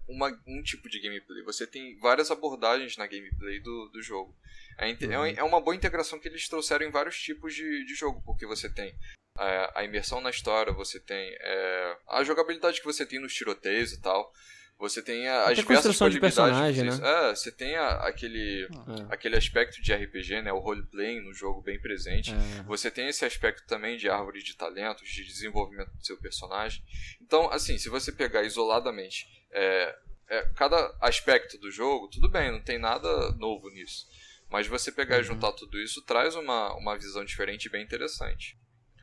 uma- 0.09 0.39
um 0.47 0.63
tipo 0.63 0.89
de 0.89 1.01
gameplay, 1.01 1.43
você 1.43 1.67
tem 1.67 1.99
várias 1.99 2.31
abordagens 2.31 2.97
na 2.97 3.07
gameplay 3.07 3.61
do, 3.61 3.89
do 3.93 4.03
jogo. 4.03 4.35
É, 4.79 4.91
é 4.91 5.19
uma- 5.19 5.29
é 5.29 5.43
uma 5.43 5.61
boa 5.61 5.75
integração 5.75 6.19
que 6.19 6.29
eles 6.29 6.49
trouxeram 6.49 6.87
em 6.87 6.91
vários 6.91 7.19
tipos 7.21 7.55
de, 7.55 7.85
de 7.85 7.95
jogo, 7.95 8.23
porque 8.25 8.47
você 8.47 8.69
tem 8.69 8.95
é, 9.41 9.73
a 9.75 9.85
imersão 9.85 10.21
na 10.21 10.31
história, 10.31 10.73
você 10.73 10.99
tem 10.99 11.33
é, 11.41 11.97
a 12.09 12.25
jogabilidade 12.25 12.81
que 12.81 12.85
você 12.87 13.07
tem 13.07 13.21
nos 13.21 13.33
tiroteios 13.33 13.93
e 13.93 14.01
tal. 14.01 14.33
Você 14.79 15.03
tem 15.03 15.27
a- 15.27 15.43
Até 15.43 15.53
as 15.53 15.59
diversas 15.59 15.93
de 15.93 15.99
possibilidades. 15.99 16.21
personagem, 16.37 16.85
que 16.85 16.91
você- 16.93 17.05
É, 17.05 17.35
você 17.35 17.51
tem 17.53 17.75
a- 17.77 17.95
aquele, 18.07 18.65
É. 18.65 19.13
aquele 19.13 19.37
aspecto 19.37 19.83
de 19.83 19.93
RPG, 19.93 20.41
né, 20.41 20.53
o 20.53 20.59
roleplay 20.61 21.21
no 21.21 21.35
jogo 21.35 21.61
bem 21.61 21.81
presente. 21.81 22.31
É. 22.33 22.63
Você 22.63 22.89
tem 22.91 23.09
esse 23.09 23.25
aspecto 23.25 23.67
também 23.67 23.97
de 23.97 24.09
árvore 24.09 24.41
de 24.43 24.55
talentos, 24.57 25.09
de 25.09 25.25
desenvolvimento 25.25 25.91
do 25.91 26.05
seu 26.07 26.17
personagem. 26.19 26.83
Então, 27.21 27.51
assim, 27.51 27.77
se 27.77 27.89
você 27.89 28.13
pegar 28.13 28.43
isoladamente 28.45 29.27
é, 29.51 29.97
é, 30.29 30.43
cada 30.55 30.95
aspecto 31.01 31.57
do 31.59 31.71
jogo, 31.71 32.07
tudo 32.09 32.29
bem, 32.29 32.53
não 32.53 32.61
tem 32.61 32.79
nada 32.79 33.33
novo 33.33 33.71
nisso. 33.71 34.07
Mas 34.51 34.67
você 34.67 34.93
pegar 34.93 35.17
e 35.17 35.19
Uhum. 35.21 35.25
juntar 35.25 35.53
tudo 35.53 35.81
isso 35.81 36.03
traz 36.03 36.35
uma, 36.37 36.73
uma 36.77 36.97
visão 36.97 37.25
diferente 37.25 37.65
e 37.65 37.71
bem 37.71 37.83
interessante. 37.83 38.57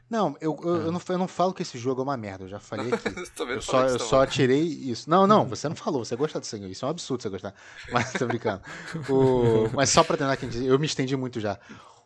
Não, 0.09 0.35
eu, 0.39 0.55
eu, 0.63 0.75
eu 0.83 0.91
não, 0.91 1.01
eu 1.09 1.17
não 1.17 1.27
falo 1.27 1.53
que 1.53 1.63
esse 1.63 1.77
jogo 1.77 2.01
é 2.01 2.03
uma 2.03 2.15
merda, 2.15 2.43
eu 2.43 2.47
já 2.47 2.59
falei 2.59 2.93
aqui. 2.93 3.09
Eu 3.55 3.61
só, 3.61 3.81
eu 3.83 3.89
você 3.99 4.05
só 4.05 4.19
tá 4.25 4.27
tirei 4.31 4.61
isso. 4.61 5.09
Não, 5.09 5.25
não, 5.25 5.45
você 5.49 5.67
não 5.67 5.75
falou, 5.75 6.05
você 6.05 6.15
gosta 6.15 6.39
do 6.39 6.45
sangue. 6.45 6.69
Isso 6.69 6.85
é 6.85 6.87
um 6.87 6.91
absurdo 6.91 7.23
você 7.23 7.29
gostar. 7.29 7.53
Mas 7.91 8.13
tô 8.13 8.27
brincando. 8.27 8.61
O- 9.09 9.69
Mas 9.73 9.89
só 9.89 10.03
pra 10.03 10.15
terminar, 10.15 10.37
eu 10.63 10.77
me 10.77 10.85
estendi 10.85 11.15
muito 11.17 11.39
já. 11.39 11.59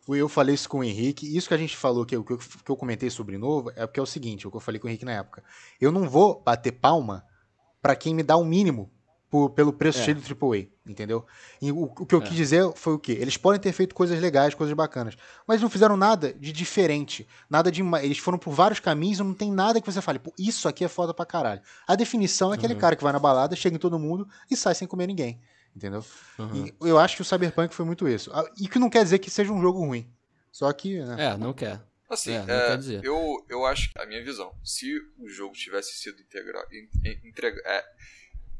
Eu 0.08 0.28
falei 0.30 0.56
isso 0.56 0.68
com 0.70 0.80
o 0.80 0.84
Henrique. 0.84 1.36
Isso 1.38 1.48
que 1.48 1.54
a 1.54 1.58
gente 1.58 1.76
falou, 1.78 2.06
que 2.06 2.16
eu, 2.16 2.24
que 2.24 2.34
eu, 2.34 2.38
que 2.38 2.72
eu 2.72 2.76
comentei 2.78 3.10
sobre 3.10 3.38
novo, 3.38 3.70
é 3.76 3.86
porque 3.86 4.00
é 4.00 4.04
o 4.04 4.06
seguinte: 4.08 4.48
o 4.48 4.52
que 4.52 4.58
eu 4.58 4.62
falei 4.62 4.80
com 4.80 4.88
o 4.88 4.90
Henrique 4.90 5.06
na 5.06 5.12
época. 5.14 5.44
Eu 5.80 5.92
não 5.92 6.08
vou 6.10 6.42
bater 6.42 6.72
palma 6.72 7.24
pra 7.82 7.96
quem 7.96 8.16
me 8.16 8.24
dá 8.24 8.36
o 8.38 8.44
mínimo 8.46 8.92
por- 9.30 9.52
pelo 9.52 9.72
preço 9.72 10.00
É. 10.00 10.04
cheio 10.06 10.18
do 10.18 10.22
AAA, 10.24 10.68
entendeu? 10.86 11.26
E 11.62 11.72
o, 11.72 11.84
o 11.84 12.06
que 12.06 12.16
eu 12.16 12.20
É. 12.22 12.24
quis 12.26 12.36
dizer 12.36 12.72
foi 12.76 12.94
o 12.94 13.00
quê? 13.00 13.12
Eles 13.14 13.38
podem 13.38 13.60
ter 13.62 13.72
feito 13.72 13.94
coisas 13.94 14.20
legais, 14.20 14.56
coisas 14.56 14.76
bacanas, 14.76 15.16
mas 15.48 15.62
não 15.62 15.70
fizeram 15.70 15.96
nada 15.96 16.34
de 16.34 16.52
diferente, 16.52 17.28
nada 17.50 17.72
de. 17.72 17.82
Eles 18.02 18.18
foram 18.18 18.38
por 18.38 18.52
vários 18.54 18.80
caminhos 18.80 19.20
e 19.20 19.24
não 19.24 19.34
tem 19.34 19.52
nada 19.52 19.80
que 19.80 19.92
você 19.92 20.02
fale, 20.02 20.18
pô, 20.20 20.34
isso 20.38 20.68
aqui 20.68 20.84
é 20.84 20.88
foda 20.88 21.14
pra 21.14 21.26
caralho. 21.26 21.62
A 21.88 21.96
definição 21.96 22.52
é 22.52 22.56
aquele 22.56 22.74
Uhum. 22.74 22.80
cara 22.80 22.96
que 22.96 23.04
vai 23.04 23.14
na 23.14 23.20
balada, 23.20 23.56
chega 23.56 23.76
em 23.76 23.80
todo 23.80 24.00
mundo 24.00 24.28
e 24.50 24.56
sai 24.58 24.74
sem 24.74 24.88
comer 24.88 25.06
ninguém, 25.08 25.40
entendeu? 25.76 26.04
Uhum. 26.40 26.66
E 26.66 26.74
eu 26.90 26.98
acho 26.98 27.16
que 27.16 27.22
o 27.22 27.26
Cyberpunk 27.26 27.74
foi 27.76 27.86
muito 27.86 28.08
isso. 28.08 28.32
Ah, 28.34 28.44
E 28.60 28.68
que 28.68 28.80
não 28.80 28.90
quer 28.90 29.04
dizer 29.04 29.20
que 29.20 29.30
seja 29.30 29.54
um 29.54 29.62
jogo 29.62 29.80
ruim. 29.86 30.10
Só 30.52 30.72
que, 30.74 31.00
né? 31.04 31.26
É, 31.34 31.38
não 31.38 31.54
quer. 31.54 31.80
Assim, 32.10 32.32
É, 32.34 32.40
é, 32.40 32.80
eu, 33.04 33.46
eu 33.48 33.64
acho 33.68 33.94
que 33.94 34.02
a 34.02 34.06
minha 34.08 34.24
visão, 34.24 34.52
se 34.64 34.92
o 35.20 35.30
jogo 35.30 35.54
tivesse 35.54 35.94
sido 35.94 36.20
integrado, 36.20 36.66
entrega, 37.24 37.62
é, 37.64 37.86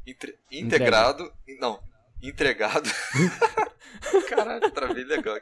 entre- 0.06 0.38
integrado, 0.50 1.32
não, 1.58 1.82
entregado, 2.22 2.88
caralho, 4.28 4.70
travei 4.70 5.04
legal, 5.04 5.40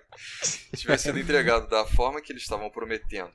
tivesse 0.76 1.04
sido 1.04 1.18
entregado 1.18 1.68
da 1.68 1.84
forma 1.86 2.20
que 2.20 2.32
eles 2.32 2.42
estavam 2.42 2.70
prometendo 2.70 3.32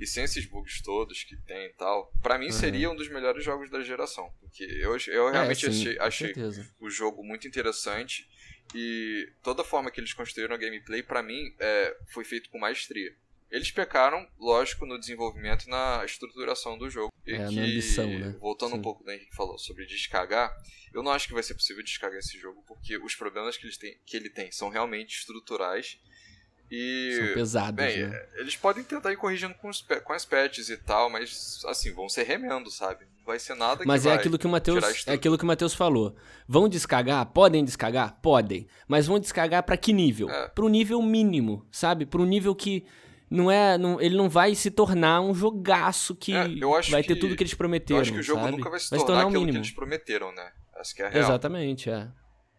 e 0.00 0.06
sem 0.06 0.24
esses 0.24 0.44
bugs 0.46 0.80
todos 0.82 1.22
que 1.22 1.36
tem 1.36 1.66
e 1.66 1.72
tal, 1.74 2.12
pra 2.22 2.38
mim 2.38 2.46
Uhum. 2.46 2.52
seria 2.52 2.90
um 2.90 2.96
dos 2.96 3.08
melhores 3.08 3.44
jogos 3.44 3.70
da 3.70 3.82
geração, 3.82 4.32
porque 4.40 4.64
eu, 4.64 4.96
eu 5.08 5.30
realmente 5.30 5.66
é, 5.66 5.70
sim, 5.72 5.96
achei, 5.98 6.32
achei 6.32 6.34
o 6.80 6.90
jogo 6.90 7.22
muito 7.22 7.46
interessante 7.46 8.28
e 8.74 9.30
toda 9.42 9.62
a 9.62 9.64
forma 9.64 9.90
que 9.90 10.00
eles 10.00 10.12
construíram 10.12 10.54
a 10.54 10.58
gameplay, 10.58 11.02
pra 11.02 11.22
mim, 11.22 11.54
é, 11.60 11.96
foi 12.08 12.24
feito 12.24 12.48
com 12.50 12.58
maestria. 12.58 13.14
Eles 13.52 13.70
pecaram, 13.70 14.26
lógico, 14.40 14.86
no 14.86 14.98
desenvolvimento 14.98 15.66
e 15.66 15.70
na 15.70 16.02
estruturação 16.06 16.78
do 16.78 16.88
jogo. 16.88 17.12
E 17.26 17.34
É, 17.34 17.38
na 17.38 17.48
que, 17.50 17.60
ambição, 17.60 18.08
né? 18.08 18.34
Voltando 18.40 18.72
um 18.72 18.76
Sim. 18.76 18.82
pouco 18.82 19.04
do 19.04 19.10
Henrique 19.10 19.36
falou 19.36 19.58
sobre 19.58 19.84
descargar, 19.84 20.50
eu 20.92 21.02
não 21.02 21.12
acho 21.12 21.28
que 21.28 21.34
vai 21.34 21.42
ser 21.42 21.52
possível 21.52 21.84
descargar 21.84 22.18
esse 22.18 22.38
jogo, 22.38 22.64
porque 22.66 22.96
os 22.96 23.14
problemas 23.14 23.58
que, 23.58 23.66
eles 23.66 23.76
têm, 23.76 23.94
que 24.06 24.16
ele 24.16 24.30
tem 24.30 24.50
são 24.50 24.70
realmente 24.70 25.18
estruturais 25.18 25.98
E, 26.70 27.18
São 27.18 27.34
pesados, 27.34 27.74
bem, 27.74 28.08
né? 28.08 28.28
eles 28.36 28.56
podem 28.56 28.82
tentar 28.82 29.12
ir 29.12 29.16
corrigindo 29.16 29.52
com, 29.52 29.68
os, 29.68 29.82
com 29.82 30.12
as 30.14 30.24
patches 30.24 30.70
e 30.70 30.78
tal, 30.78 31.10
mas 31.10 31.62
assim, 31.66 31.92
vão 31.92 32.08
ser 32.08 32.22
remendo, 32.22 32.70
sabe? 32.70 33.04
Não 33.18 33.26
vai 33.26 33.38
ser 33.38 33.54
nada 33.54 33.84
Mas 33.86 34.02
que 34.02 34.08
é 34.08 34.10
vai 34.10 34.18
aquilo 34.18 34.38
que 34.38 34.46
o 34.46 34.56
isso 34.90 35.10
é 35.10 35.12
aquilo 35.12 35.36
que 35.36 35.44
o 35.44 35.46
Matheus 35.46 35.74
falou. 35.74 36.16
Vão 36.48 36.70
descagar? 36.70 37.26
Podem 37.26 37.62
descagar? 37.62 38.18
Podem. 38.22 38.66
Mas 38.88 39.06
vão 39.06 39.20
descagar 39.20 39.62
pra 39.62 39.76
que 39.76 39.92
nível? 39.92 40.30
É. 40.30 40.48
Pro 40.48 40.70
nível 40.70 41.02
mínimo, 41.02 41.66
sabe? 41.70 42.06
Pro 42.06 42.24
nível 42.24 42.54
que 42.54 42.86
não 43.32 43.50
é, 43.50 43.76
não- 43.78 44.00
ele 44.00 44.16
não 44.16 44.28
vai 44.28 44.54
se 44.54 44.70
tornar 44.70 45.20
um 45.20 45.34
jogaço 45.34 46.14
que 46.14 46.32
É, 46.32 46.44
acho 46.78 46.90
vai 46.90 47.02
ter 47.02 47.14
que- 47.14 47.20
tudo 47.20 47.34
que 47.36 47.42
eles 47.42 47.54
prometeram, 47.54 47.98
Eu 47.98 48.02
acho 48.02 48.12
que 48.12 48.18
o 48.20 48.22
jogo 48.22 48.40
sabe? 48.42 48.56
nunca 48.56 48.70
vai 48.70 48.78
se 48.80 48.90
vai 48.90 48.98
tornar 49.00 49.24
o 49.24 49.28
aquilo 49.28 49.40
que 49.40 49.46
mínimo. 49.46 49.64
eles 49.64 49.70
prometeram, 49.74 50.32
né? 50.34 50.50
Essa 50.76 50.94
que 50.94 51.02
é 51.02 51.06
a 51.06 51.08
real. 51.08 51.24
Exatamente, 51.24 51.90
é. 51.90 52.08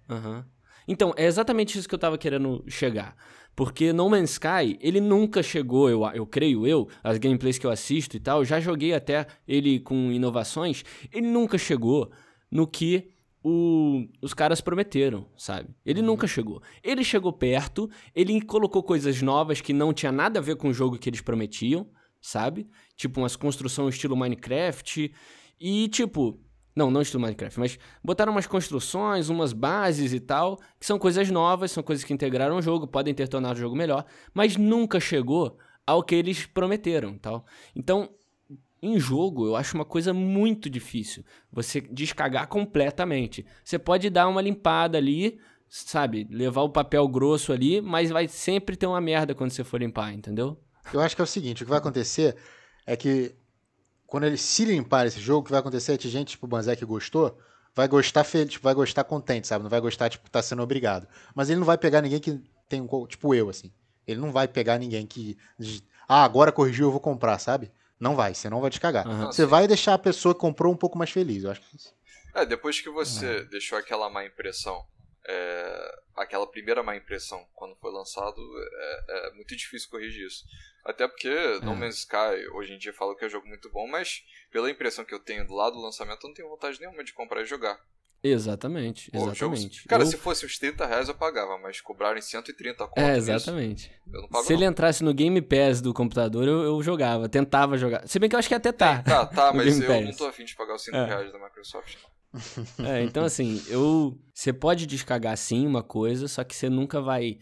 Aham. 0.10 0.46
Então, 0.88 1.14
é 1.16 1.26
exatamente 1.26 1.78
isso 1.78 1.88
que 1.88 1.96
eu 1.96 2.00
tava 2.00 2.18
querendo 2.18 2.64
chegar. 2.68 3.16
Porque 3.56 3.94
No 3.94 4.10
Man's 4.10 4.32
Sky, 4.32 4.78
ele 4.82 5.00
nunca 5.00 5.44
chegou, 5.44 5.90
eu, 5.90 6.04
eu 6.14 6.26
creio 6.26 6.66
eu, 6.68 6.90
as 7.04 7.18
gameplays 7.20 7.58
que 7.60 7.66
eu 7.66 7.72
assisto 7.72 8.18
e 8.18 8.20
tal, 8.20 8.44
já 8.44 8.60
joguei 8.60 8.94
até 8.94 9.28
ele 9.48 9.80
com 9.80 10.12
inovações, 10.12 10.84
ele 11.12 11.28
nunca 11.28 11.58
chegou 11.58 12.12
no 12.52 12.66
que 12.68 13.12
o- 13.44 14.08
os 14.22 14.34
caras 14.34 14.62
prometeram, 14.62 15.28
sabe? 15.38 15.70
Ele 15.86 16.02
nunca 16.02 16.26
chegou. 16.26 16.62
Ele 16.82 17.04
chegou 17.04 17.34
perto, 17.34 17.90
ele 18.16 18.42
colocou 18.42 18.82
coisas 18.82 19.22
novas 19.22 19.60
que 19.60 19.74
não 19.74 19.94
tinha 19.94 20.12
nada 20.12 20.40
a 20.40 20.42
ver 20.42 20.56
com 20.56 20.70
o 20.70 20.74
jogo 20.74 20.98
que 20.98 21.10
eles 21.10 21.22
prometiam, 21.22 21.88
sabe? 22.22 22.68
Tipo 22.96 23.20
umas 23.20 23.36
construções 23.36 23.96
estilo 23.96 24.16
Minecraft 24.16 25.14
e 25.60 25.88
tipo, 25.90 26.40
não, 26.76 26.90
não 26.90 27.02
estilo 27.02 27.22
Minecraft, 27.22 27.60
mas 27.60 27.78
botaram 28.04 28.32
umas 28.32 28.48
construções, 28.48 29.28
umas 29.30 29.52
bases 29.52 30.14
e 30.14 30.20
tal, 30.20 30.58
que 30.80 30.86
são 30.86 30.98
coisas 30.98 31.30
novas, 31.30 31.72
são 31.72 31.84
coisas 31.84 32.06
que 32.06 32.14
integraram 32.14 32.56
o 32.56 32.62
jogo, 32.62 32.88
podem 32.88 33.14
ter 33.14 33.28
tornado 33.28 33.58
o 33.58 33.60
jogo 33.60 33.76
melhor, 33.76 34.06
mas 34.34 34.56
nunca 34.56 35.00
chegou 35.00 35.58
ao 35.86 36.02
que 36.02 36.16
eles 36.16 36.46
prometeram, 36.46 37.18
tal. 37.18 37.46
Então, 37.76 38.10
em 38.84 39.00
jogo, 39.00 39.48
eu 39.48 39.56
acho 39.56 39.76
uma 39.76 39.86
coisa 39.86 40.13
muito 40.13 40.69
difícil 40.69 41.24
você 41.50 41.80
descagar 41.80 42.48
completamente. 42.48 43.46
Você 43.63 43.80
pode 43.80 44.10
dar 44.10 44.28
uma 44.28 44.41
limpada 44.41 44.98
ali, 44.98 45.39
sabe, 45.69 46.28
levar 46.30 46.63
o 46.63 46.69
papel 46.69 47.08
grosso 47.08 47.54
ali, 47.54 47.80
mas 47.80 48.12
vai 48.12 48.28
sempre 48.28 48.76
ter 48.76 48.86
uma 48.86 49.00
merda 49.00 49.34
quando 49.34 49.52
você 49.52 49.63
for 49.63 49.80
limpar, 49.80 50.13
entendeu? 50.13 50.60
Eu 50.93 51.00
acho 51.00 51.15
que 51.15 51.22
é 51.22 51.24
o 51.24 51.28
seguinte, 51.28 51.63
o 51.63 51.65
que 51.65 51.69
vai 51.69 51.80
acontecer 51.80 52.36
é 52.86 52.98
que 52.98 53.34
quando 54.06 54.26
eles 54.26 54.41
se 54.41 54.65
limpar 54.65 55.08
esse 55.08 55.19
jogo, 55.22 55.39
o 55.39 55.43
que 55.46 55.52
vai 55.52 55.62
acontecer 55.62 55.93
é 55.93 55.98
que 55.98 56.10
gente, 56.10 56.32
tipo 56.32 56.46
o 56.46 56.50
Banzé 56.50 56.76
que 56.76 56.84
gostou, 56.84 57.39
vai 57.74 57.88
gostar 57.88 58.26
feliz, 58.26 58.52
tipo, 58.52 58.65
vai 58.65 58.74
gostar 58.74 59.06
contente, 59.06 59.48
sabe? 59.48 59.63
Não 59.63 59.69
vai 59.69 59.80
gostar, 59.80 60.10
tipo, 60.10 60.30
tá 60.30 60.41
sendo 60.41 60.62
obrigado. 60.62 61.08
Mas 61.34 61.50
ele 61.50 61.60
não 61.60 61.65
vai 61.65 61.78
pegar 61.78 62.02
ninguém 62.02 62.19
que 62.19 62.41
tem 62.67 62.82
um, 62.82 63.08
tipo 63.08 63.34
eu, 63.34 63.50
assim. 63.50 63.72
Ele 64.06 64.19
não 64.19 64.34
vai 64.34 64.46
pegar 64.46 64.78
ninguém 64.78 65.08
que, 65.08 65.38
ah, 66.06 66.26
agora 66.26 66.52
corrigiu, 66.52 66.88
eu 66.88 66.91
vou 66.91 67.00
comprar, 67.00 67.39
sabe? 67.39 67.72
Não 68.04 68.16
vai, 68.16 68.34
você 68.34 68.50
não 68.50 68.60
vai 68.62 68.70
te 68.70 68.80
cagar. 68.80 69.08
Aham. 69.08 69.32
Você 69.32 69.46
vai 69.46 69.68
deixar 69.68 69.94
a 69.94 69.98
pessoa 70.00 70.36
que 70.36 70.42
comprou 70.42 70.74
um 70.74 70.78
pouco 70.78 70.98
mais 70.98 71.10
feliz, 71.10 71.44
eu 71.44 71.52
acho 71.52 71.62
que 71.62 71.68
é 71.68 71.76
isso. 71.76 71.96
É, 72.36 72.46
depois 72.46 72.82
que 72.82 72.89
você 72.89 73.44
deixou 73.46 73.78
aquela 73.78 74.10
má 74.10 74.26
impressão, 74.26 74.86
é, 75.26 75.96
aquela 76.16 76.46
primeira 76.46 76.84
má 76.84 76.96
impressão 76.96 77.48
quando 77.54 77.76
foi 77.78 77.92
lançado, 77.92 78.36
é, 79.08 79.28
é 79.30 79.32
muito 79.34 79.56
difícil 79.56 79.89
corrigir 79.89 80.28
isso. 80.28 80.44
Até 80.84 81.08
porque 81.08 81.30
No 81.62 81.72
É. 81.72 81.76
Man's 81.76 82.00
Sky, 82.00 82.48
hoje 82.54 82.74
em 82.74 82.78
dia, 82.78 82.94
fala 82.94 83.16
que 83.16 83.24
é 83.24 83.28
um 83.28 83.32
jogo 83.32 83.48
muito 83.48 83.70
bom, 83.70 83.88
mas 83.88 84.24
pela 84.52 84.70
impressão 84.70 85.06
que 85.06 85.13
eu 85.13 85.20
tenho 85.20 85.48
do 85.48 85.54
lado 85.54 85.74
do 85.74 85.82
lançamento, 85.82 86.24
eu 86.24 86.28
não 86.28 86.36
tenho 86.36 86.50
vontade 86.50 86.80
nenhuma 86.80 87.04
de 87.04 87.13
comprar 87.13 87.42
e 87.42 87.46
jogar. 87.46 87.80
Exatamente, 88.24 89.12
Pô, 89.12 89.18
o 89.18 89.36
jogo- 89.36 89.54
exatamente. 89.56 89.88
cara, 89.88 90.04
Eu- 90.04 90.08
se 90.08 90.18
fosse 90.18 90.46
uns 90.46 90.58
30 90.58 90.86
reais 90.86 91.10
eu 91.10 91.16
pagava, 91.16 91.58
mas 91.58 91.82
cobrarem 91.82 92.22
130 92.22 92.88
conto 92.88 92.98
É, 92.98 93.16
nisso, 93.16 93.30
exatamente. 93.32 93.92
eu 94.12 94.22
não 94.22 94.30
pago 94.30 94.44
Se 94.46 94.54
não. 94.54 94.60
ele 94.60 94.66
entrasse 94.66 95.04
no 95.04 95.14
Game 95.14 95.42
Pass 95.42 95.82
do 95.82 95.94
computador, 95.94 96.48
eu, 96.48 96.62
eu 96.64 96.82
jogava, 96.82 97.28
tentava 97.28 97.78
jogar. 97.78 98.08
Se 98.08 98.18
bem 98.20 98.30
que 98.30 98.36
eu 98.36 98.40
acho 98.40 98.48
que 98.48 98.56
até 98.56 98.72
tá. 98.72 99.02
Tá, 99.04 99.26
tá, 99.28 99.52
no 99.52 99.58
mas 99.58 99.78
Game 99.78 99.84
eu 99.94 100.02
não 100.02 100.08
Pass. 100.08 100.18
tô 100.18 100.26
afim 100.26 100.46
de 100.46 100.56
pagar 100.56 100.76
os 100.76 100.84
5 100.84 100.96
É. 100.96 101.06
reais 101.06 101.32
da 101.34 101.40
Microsoft. 101.40 101.96
não. 102.02 102.14
É, 102.88 103.04
então 103.04 103.24
assim, 103.26 103.62
eu. 103.68 104.18
Você 104.34 104.52
pode 104.52 104.88
descagar 104.88 105.38
sim 105.38 105.68
uma 105.68 105.84
coisa, 105.84 106.28
só 106.28 106.44
que 106.44 106.56
você 106.56 106.70
nunca 106.70 107.00
vai. 107.02 107.38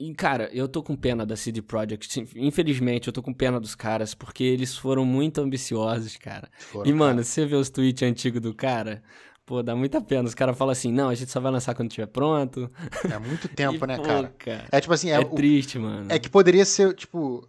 E, 0.00 0.14
cara, 0.14 0.48
eu 0.54 0.66
tô 0.66 0.82
com 0.82 0.96
pena 0.96 1.26
da 1.26 1.36
CD 1.36 1.60
Projekt. 1.60 2.24
Infelizmente, 2.34 3.08
eu 3.08 3.12
tô 3.12 3.22
com 3.22 3.34
pena 3.34 3.60
dos 3.60 3.74
caras, 3.74 4.14
porque 4.14 4.42
eles 4.42 4.74
foram 4.74 5.04
muito 5.04 5.38
ambiciosos, 5.38 6.16
cara. 6.16 6.48
Foram, 6.58 6.88
E, 6.90 6.94
mano, 6.94 7.22
se 7.22 7.32
você 7.32 7.44
vê 7.44 7.56
os 7.56 7.68
tweets 7.68 8.02
antigos 8.02 8.40
do 8.40 8.54
cara, 8.54 9.02
pô, 9.46 9.62
dá 9.62 9.74
muita 9.74 10.00
pena. 10.00 10.28
Os 10.28 10.34
caras 10.34 10.58
falam 10.58 10.72
assim: 10.72 10.92
não, 10.92 11.08
a 11.08 11.14
gente 11.14 11.30
só 11.30 11.40
vai 11.40 11.50
lançar 11.52 11.74
quando 11.74 11.88
estiver 11.88 12.06
pronto. 12.08 12.70
cara, 13.02 13.14
é 13.14 13.18
muito 13.18 13.48
tempo, 13.48 13.82
E, 13.84 13.86
né, 13.88 13.96
pô, 13.96 14.02
cara? 14.02 14.34
É 14.70 14.80
tipo 14.80 14.92
assim, 14.92 15.10
é, 15.10 15.14
É, 15.14 15.20
o- 15.20 15.30
triste, 15.30 15.78
mano. 15.78 16.12
é 16.12 16.18
que 16.18 16.28
poderia 16.28 16.64
ser, 16.64 16.92
tipo, 16.94 17.48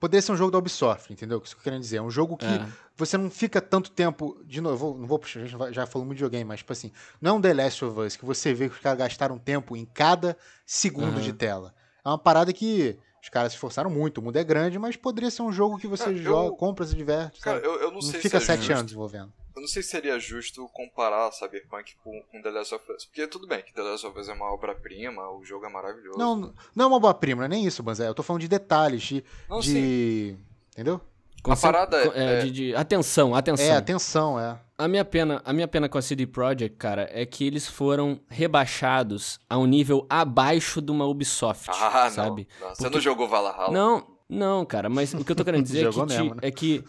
poderia 0.00 0.20
ser 0.20 0.32
um 0.32 0.36
jogo 0.36 0.50
da 0.50 0.58
Ubisoft, 0.58 1.10
entendeu? 1.12 1.40
Isso 1.42 1.54
que 1.54 1.60
eu 1.60 1.64
quero 1.64 1.78
dizer. 1.80 1.96
É 1.98 2.02
um 2.02 2.10
jogo 2.10 2.36
que 2.36 2.44
É. 2.44 2.66
você 2.96 3.16
não 3.16 3.30
fica 3.30 3.60
tanto 3.60 3.90
tempo. 3.90 4.42
De 4.44 4.60
novo, 4.60 4.88
eu 4.94 4.98
não 4.98 5.06
vou 5.06 5.18
puxar, 5.18 5.40
a 5.40 5.44
gente 5.44 5.56
vai- 5.56 5.72
já 5.72 5.86
falou 5.86 6.04
muito 6.04 6.18
de 6.18 6.24
videogame, 6.24 6.44
mas, 6.44 6.58
tipo 6.60 6.72
assim, 6.72 6.90
não 7.20 7.30
é 7.30 7.34
um 7.38 7.40
The 7.40 7.54
Last 7.54 7.84
of 7.84 8.00
Us 8.00 8.16
que 8.16 8.24
você 8.24 8.52
vê 8.52 8.68
que 8.68 8.74
os 8.74 8.80
caras 8.80 8.98
gastaram 8.98 9.38
tempo 9.38 9.76
em 9.76 9.84
cada 9.86 10.36
segundo 10.66 11.14
Aham. 11.14 11.20
de 11.20 11.32
tela. 11.32 11.74
É 12.04 12.08
uma 12.08 12.18
parada 12.18 12.52
que 12.52 12.98
os 13.22 13.28
caras 13.28 13.50
se 13.52 13.56
esforçaram 13.56 13.90
muito. 13.90 14.18
O 14.18 14.22
mundo 14.22 14.36
é 14.36 14.44
grande, 14.44 14.78
mas 14.78 14.94
poderia 14.96 15.30
ser 15.30 15.42
um 15.42 15.50
jogo 15.50 15.78
que 15.78 15.86
você 15.88 16.04
Cara, 16.04 16.16
eu- 16.16 16.22
joga, 16.22 16.56
compra, 16.56 16.84
se 16.86 16.94
diverte. 16.94 17.40
Cara, 17.40 17.58
eu, 17.58 17.74
eu 17.80 17.86
não, 17.88 17.94
não 17.94 18.00
sei 18.02 18.20
fica 18.20 18.38
se 18.38 18.44
é 18.44 18.46
sete 18.46 18.58
justo. 18.60 18.72
anos 18.72 18.84
desenvolvendo. 18.86 19.32
Eu 19.56 19.62
não 19.62 19.68
sei 19.68 19.82
se 19.82 19.88
seria 19.88 20.18
justo 20.20 20.68
comparar 20.68 21.32
Cyberpunk 21.32 21.94
com, 22.04 22.22
com 22.30 22.42
The 22.42 22.50
Last 22.50 22.74
of 22.74 22.92
Us. 22.92 23.06
Porque 23.06 23.26
tudo 23.26 23.46
bem 23.46 23.62
que 23.62 23.72
The 23.72 23.82
Last 23.82 24.06
of 24.06 24.18
Us 24.20 24.28
é 24.28 24.32
uma 24.34 24.52
obra-prima, 24.52 25.30
o 25.30 25.42
jogo 25.44 25.64
é 25.64 25.68
maravilhoso. 25.70 26.18
Não, 26.18 26.52
não 26.74 26.84
é 26.84 26.88
uma 26.88 27.00
boa 27.00 27.14
prima, 27.14 27.38
não 27.40 27.46
é 27.46 27.48
nem 27.48 27.64
isso, 27.66 27.82
Banzé. 27.82 28.06
Eu 28.06 28.14
tô 28.14 28.22
falando 28.22 28.42
de 28.42 28.48
detalhes, 28.48 29.02
de. 29.02 29.24
Não, 29.48 29.60
de... 29.60 30.36
Entendeu? 30.72 31.00
Concent- 31.42 31.72
parada 31.72 31.96
é- 32.14 32.40
é, 32.40 32.40
de, 32.42 32.50
de- 32.50 32.74
Atenção, 32.76 33.34
atenção. 33.34 33.64
É, 33.66 33.76
atenção, 33.76 34.38
é. 34.38 34.58
A 34.76 34.86
minha 34.86 35.04
pena, 35.06 35.40
a 35.42 35.52
minha 35.54 35.66
pena 35.68 35.88
com 35.88 35.96
a 35.96 36.02
CD 36.02 36.26
Projekt, 36.26 36.76
cara, 36.76 37.08
é 37.10 37.24
que 37.24 37.46
eles 37.46 37.66
foram 37.66 38.20
rebaixados 38.28 39.40
a 39.48 39.56
um 39.56 39.64
nível 39.64 40.04
abaixo 40.10 40.82
de 40.82 40.90
uma 40.92 41.06
Ubisoft, 41.06 41.70
Ah, 41.70 42.10
sabe? 42.10 42.46
não. 42.60 42.68
não. 42.68 42.74
Você 42.74 42.82
Porque- 42.82 42.96
não 42.96 43.00
jogou 43.00 43.26
Valhalla? 43.28 43.70
Não, 43.70 44.06
não, 44.28 44.66
cara, 44.66 44.90
mas 44.90 45.14
o 45.14 45.24
que 45.24 45.32
eu 45.32 45.36
tô 45.36 45.44
querendo 45.44 45.62
dizer 45.62 45.86
é 45.86 45.90
que, 45.92 46.04
mesmo, 46.04 46.34
né? 46.34 46.40
é 46.42 46.50
que 46.50 46.84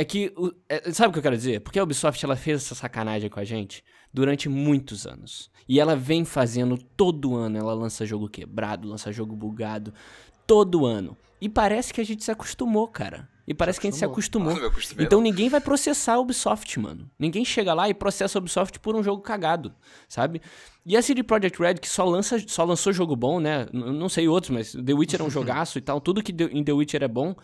é 0.00 0.04
que 0.04 0.32
é- 0.68 0.90
sabe 0.92 1.10
o 1.10 1.12
que 1.12 1.18
eu 1.18 1.22
quero 1.22 1.36
dizer? 1.36 1.60
Porque 1.60 1.78
a 1.78 1.82
Ubisoft 1.82 2.24
ela 2.24 2.34
fez 2.36 2.62
essa 2.62 2.74
sacanagem 2.74 3.28
com 3.28 3.38
a 3.38 3.44
gente 3.44 3.84
durante 4.12 4.48
muitos 4.48 5.06
anos. 5.06 5.50
E 5.68 5.78
ela 5.78 5.94
vem 5.94 6.24
fazendo 6.24 6.78
todo 6.96 7.36
ano, 7.36 7.58
ela 7.58 7.74
lança 7.74 8.06
jogo 8.06 8.28
quebrado, 8.28 8.88
lança 8.88 9.12
jogo 9.12 9.36
bugado, 9.36 9.92
todo 10.46 10.86
ano. 10.86 11.16
E 11.38 11.48
parece 11.48 11.92
que 11.92 12.00
a 12.00 12.04
gente 12.04 12.24
se 12.24 12.30
acostumou, 12.30 12.88
cara. 12.88 13.28
E 13.46 13.52
parece 13.52 13.78
que 13.78 13.88
a 13.88 13.90
gente 13.90 13.98
se 13.98 14.04
acostumou. 14.04 14.54
Acostumei, 14.54 15.04
Então 15.04 15.20
ninguém 15.20 15.48
vai 15.50 15.60
processar 15.60 16.14
a 16.14 16.18
Ubisoft, 16.18 16.78
mano. 16.80 17.10
Ninguém 17.18 17.44
chega 17.44 17.74
lá 17.74 17.88
e 17.88 17.92
processa 17.92 18.38
a 18.38 18.40
Ubisoft 18.40 18.78
por 18.80 18.96
um 18.96 19.02
jogo 19.02 19.20
cagado, 19.20 19.74
sabe? 20.08 20.40
E 20.86 20.96
a 20.96 21.02
CD 21.02 21.22
Projekt 21.22 21.60
Red, 21.60 21.74
que 21.74 21.88
só, 21.88 22.04
lança, 22.04 22.38
só 22.46 22.64
lançou 22.64 22.90
jogo 22.92 23.14
bom, 23.14 23.38
né? 23.38 23.66
Não 23.72 24.08
sei 24.08 24.28
outros, 24.28 24.50
mas 24.50 24.72
The 24.72 24.94
Witcher 24.94 25.20
é 25.20 25.24
um 25.24 25.30
jogaço 25.30 25.76
e 25.76 25.82
tal. 25.82 26.00
Tudo 26.00 26.22
que 26.22 26.32
em 26.32 26.64
The 26.64 26.72
Witcher 26.72 27.02
é 27.02 27.08
bom. 27.08 27.34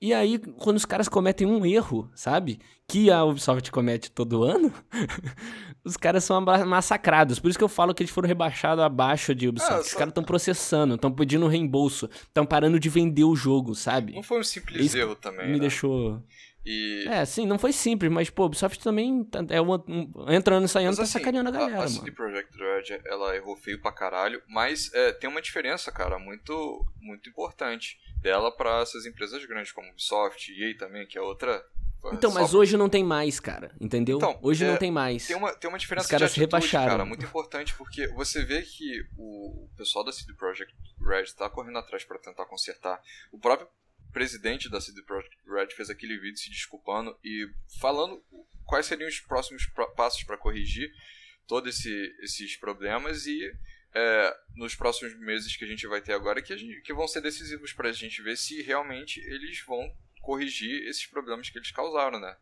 E 0.00 0.12
aí, 0.12 0.38
quando 0.38 0.76
os 0.76 0.84
caras 0.84 1.08
cometem 1.08 1.46
um 1.46 1.64
erro, 1.64 2.10
sabe? 2.14 2.60
Que 2.86 3.10
a 3.10 3.24
Ubisoft 3.24 3.70
comete 3.72 4.10
todo 4.10 4.44
ano, 4.44 4.70
os 5.84 5.96
caras 5.96 6.22
são 6.24 6.40
massacrados. 6.66 7.38
Por 7.38 7.48
isso 7.48 7.58
que 7.58 7.64
eu 7.64 7.68
falo 7.68 7.94
que 7.94 8.02
eles 8.02 8.10
foram 8.12 8.28
rebaixados 8.28 8.84
abaixo 8.84 9.34
de 9.34 9.48
Ubisoft. 9.48 9.72
Ah, 9.74 9.80
Os 9.80 9.86
só- 9.88 9.98
caras 9.98 10.10
estão 10.10 10.22
processando, 10.22 10.94
estão 10.96 11.10
pedindo 11.10 11.46
reembolso, 11.48 12.08
estão 12.12 12.44
parando 12.44 12.78
de 12.78 12.88
vender 12.90 13.24
o 13.24 13.34
jogo, 13.34 13.74
sabe? 13.74 14.12
Não 14.14 14.22
foi 14.22 14.40
um 14.40 14.44
simples 14.44 14.84
Isso 14.86 14.98
erro 14.98 15.14
também, 15.16 15.46
Me 15.46 15.54
né? 15.54 15.60
deixou. 15.60 16.22
E... 16.68 17.06
É, 17.08 17.24
sim, 17.24 17.46
não 17.46 17.60
foi 17.60 17.72
simples, 17.72 18.10
mas, 18.10 18.28
pô, 18.28 18.46
Ubisoft 18.46 18.82
também 18.82 19.22
tá- 19.22 19.44
é 19.50 19.60
uma, 19.60 19.76
um, 19.86 20.10
entrando 20.32 20.64
e 20.64 20.68
saindo, 20.68 20.88
Mas 20.88 20.96
tá 20.96 21.02
assim, 21.04 21.12
sacaneando 21.12 21.48
a 21.48 21.52
galera, 21.52 21.80
a, 21.82 21.84
a. 21.84 21.88
CD 21.88 22.10
Projekt 22.10 22.52
Red, 22.58 23.00
ela 23.06 23.36
errou 23.36 23.56
feio 23.56 23.80
pra 23.80 23.92
caralho, 23.92 24.42
mas 24.48 24.92
é, 24.92 25.12
tem 25.12 25.30
uma 25.30 25.40
diferença, 25.40 25.92
cara, 25.92 26.18
muito, 26.18 26.84
muito 27.00 27.30
importante 27.30 27.96
dela 28.20 28.50
pra 28.50 28.80
essas 28.80 29.06
empresas 29.06 29.44
grandes, 29.46 29.70
como 29.70 29.88
Ubisoft, 29.90 30.50
EA 30.60 30.76
também, 30.76 31.06
que 31.06 31.16
é 31.16 31.22
outra... 31.22 31.64
Então, 32.12 32.32
mas 32.32 32.54
hoje 32.54 32.76
não 32.76 32.88
tem 32.88 33.02
mais, 33.02 33.40
cara, 33.40 33.74
entendeu? 33.80 34.16
Então, 34.18 34.38
hoje 34.42 34.64
é, 34.64 34.68
não 34.70 34.76
tem 34.76 34.92
mais. 34.92 35.26
Tem 35.26 35.34
uma, 35.34 35.52
tem 35.54 35.68
uma 35.68 35.78
diferença 35.78 36.04
Os 36.06 36.10
caras 36.10 36.30
de 36.30 36.34
se 36.34 36.40
atitude, 36.40 36.56
rebaixaram. 36.56 36.90
cara, 36.92 37.04
muito 37.04 37.24
importante, 37.24 37.74
porque 37.74 38.06
você 38.08 38.44
vê 38.44 38.62
que 38.62 39.02
o 39.16 39.68
pessoal 39.76 40.04
da 40.04 40.12
CD 40.12 40.32
Projekt 40.34 40.72
Red 41.00 41.24
tá 41.36 41.48
correndo 41.50 41.78
atrás 41.78 42.04
pra 42.04 42.18
tentar 42.18 42.44
consertar. 42.46 43.00
O 43.32 43.38
próprio 43.40 43.68
presidente 44.16 44.70
da 44.70 44.80
CD 44.80 45.02
Projekt 45.02 45.36
Red 45.46 45.68
fez 45.76 45.90
aquele 45.90 46.18
vídeo 46.18 46.38
se 46.38 46.48
desculpando 46.48 47.14
e 47.22 47.46
falando 47.78 48.24
quais 48.64 48.86
seriam 48.86 49.06
os 49.08 49.20
próximos 49.20 49.66
passos 49.94 50.24
pra 50.24 50.38
corrigir 50.38 50.90
todos 51.46 51.78
esse, 51.78 52.16
esses 52.22 52.56
problemas 52.56 53.26
e 53.26 53.38
é, 53.94 54.36
nos 54.54 54.74
próximos 54.74 55.14
meses 55.18 55.54
que 55.54 55.66
a 55.66 55.68
gente 55.68 55.86
vai 55.86 56.00
ter 56.00 56.14
agora 56.14 56.40
que, 56.40 56.50
a 56.54 56.56
gente- 56.56 56.80
que 56.80 56.94
vão 56.94 57.06
ser 57.06 57.20
decisivos 57.20 57.74
pra 57.74 57.92
gente 57.92 58.22
ver 58.22 58.38
se 58.38 58.62
realmente 58.62 59.20
eles 59.20 59.60
vão 59.66 59.86
corrigir 60.22 60.88
esses 60.88 61.04
problemas 61.06 61.50
que 61.50 61.58
eles 61.58 61.70
causaram, 61.70 62.18
né? 62.18 62.34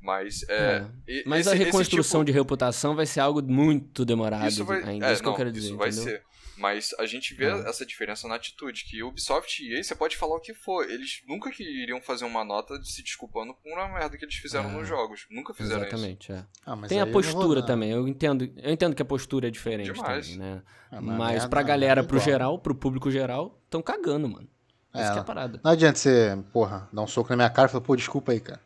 Mas, 0.00 0.44
é, 0.48 0.86
é. 1.06 1.22
Mas 1.26 1.46
esse, 1.46 1.50
a 1.50 1.54
reconstrução 1.54 2.20
tipo... 2.20 2.26
de 2.26 2.32
reputação 2.32 2.94
vai 2.94 3.06
ser 3.06 3.20
algo 3.20 3.42
muito 3.42 4.04
demorado 4.04 4.48
isso 4.48 4.64
vai, 4.64 4.82
ainda. 4.82 5.06
É, 5.06 5.12
isso 5.12 5.22
não, 5.22 5.32
que 5.32 5.34
eu 5.34 5.36
quero 5.38 5.52
dizer. 5.52 5.68
Isso 5.68 5.76
vai 5.76 5.88
entendeu? 5.88 6.04
ser. 6.04 6.22
Mas 6.56 6.94
a 6.98 7.06
gente 7.06 7.34
vê 7.34 7.50
ah. 7.50 7.64
essa 7.66 7.84
diferença 7.84 8.28
na 8.28 8.36
atitude, 8.36 8.84
que 8.84 9.02
Ubisoft 9.02 9.62
e 9.62 9.74
EA, 9.74 9.82
você 9.82 9.94
pode 9.94 10.16
falar 10.16 10.36
o 10.36 10.40
que 10.40 10.54
for, 10.54 10.88
eles 10.88 11.22
nunca 11.26 11.50
que 11.50 11.62
iriam 11.62 12.00
fazer 12.00 12.24
uma 12.24 12.44
nota 12.44 12.78
de 12.78 12.90
se 12.90 13.02
desculpando 13.02 13.54
por 13.54 13.72
uma 13.72 13.88
merda 13.88 14.16
que 14.16 14.24
eles 14.24 14.36
fizeram 14.36 14.70
nos 14.70 14.86
jogos. 14.86 15.26
Nunca 15.30 15.52
fizeram 15.52 15.82
Exatamente, 15.82 16.30
isso. 16.30 16.32
Exatamente, 16.32 16.82
é. 16.82 16.86
Ah, 16.86 16.88
Tem 16.88 17.00
a 17.00 17.06
postura 17.06 17.62
também, 17.62 17.90
eu 17.90 18.06
entendo, 18.06 18.44
eu 18.56 18.72
entendo 18.72 18.94
que 18.94 19.02
a 19.02 19.04
postura 19.04 19.48
é 19.48 19.50
diferente 19.50 19.92
Demais. 19.92 20.28
também, 20.28 20.38
né? 20.38 20.62
Ah, 20.90 21.00
mas, 21.00 21.18
mas 21.18 21.46
pra 21.46 21.62
galera, 21.62 22.02
é 22.02 22.04
pro 22.04 22.20
geral, 22.20 22.58
pro 22.58 22.74
público 22.74 23.10
geral, 23.10 23.60
estão 23.64 23.82
cagando, 23.82 24.28
mano. 24.28 24.48
É, 24.94 25.00
Essa 25.00 25.14
é 25.14 25.18
a 25.18 25.24
parada. 25.24 25.60
Não 25.62 25.72
adianta 25.72 25.98
você, 25.98 26.38
porra, 26.52 26.88
dar 26.92 27.02
um 27.02 27.06
soco 27.06 27.30
na 27.30 27.36
minha 27.36 27.50
cara 27.50 27.68
e 27.68 27.72
falar, 27.72 27.82
pô, 27.82 27.96
desculpa 27.96 28.30
aí, 28.30 28.38
cara. 28.38 28.60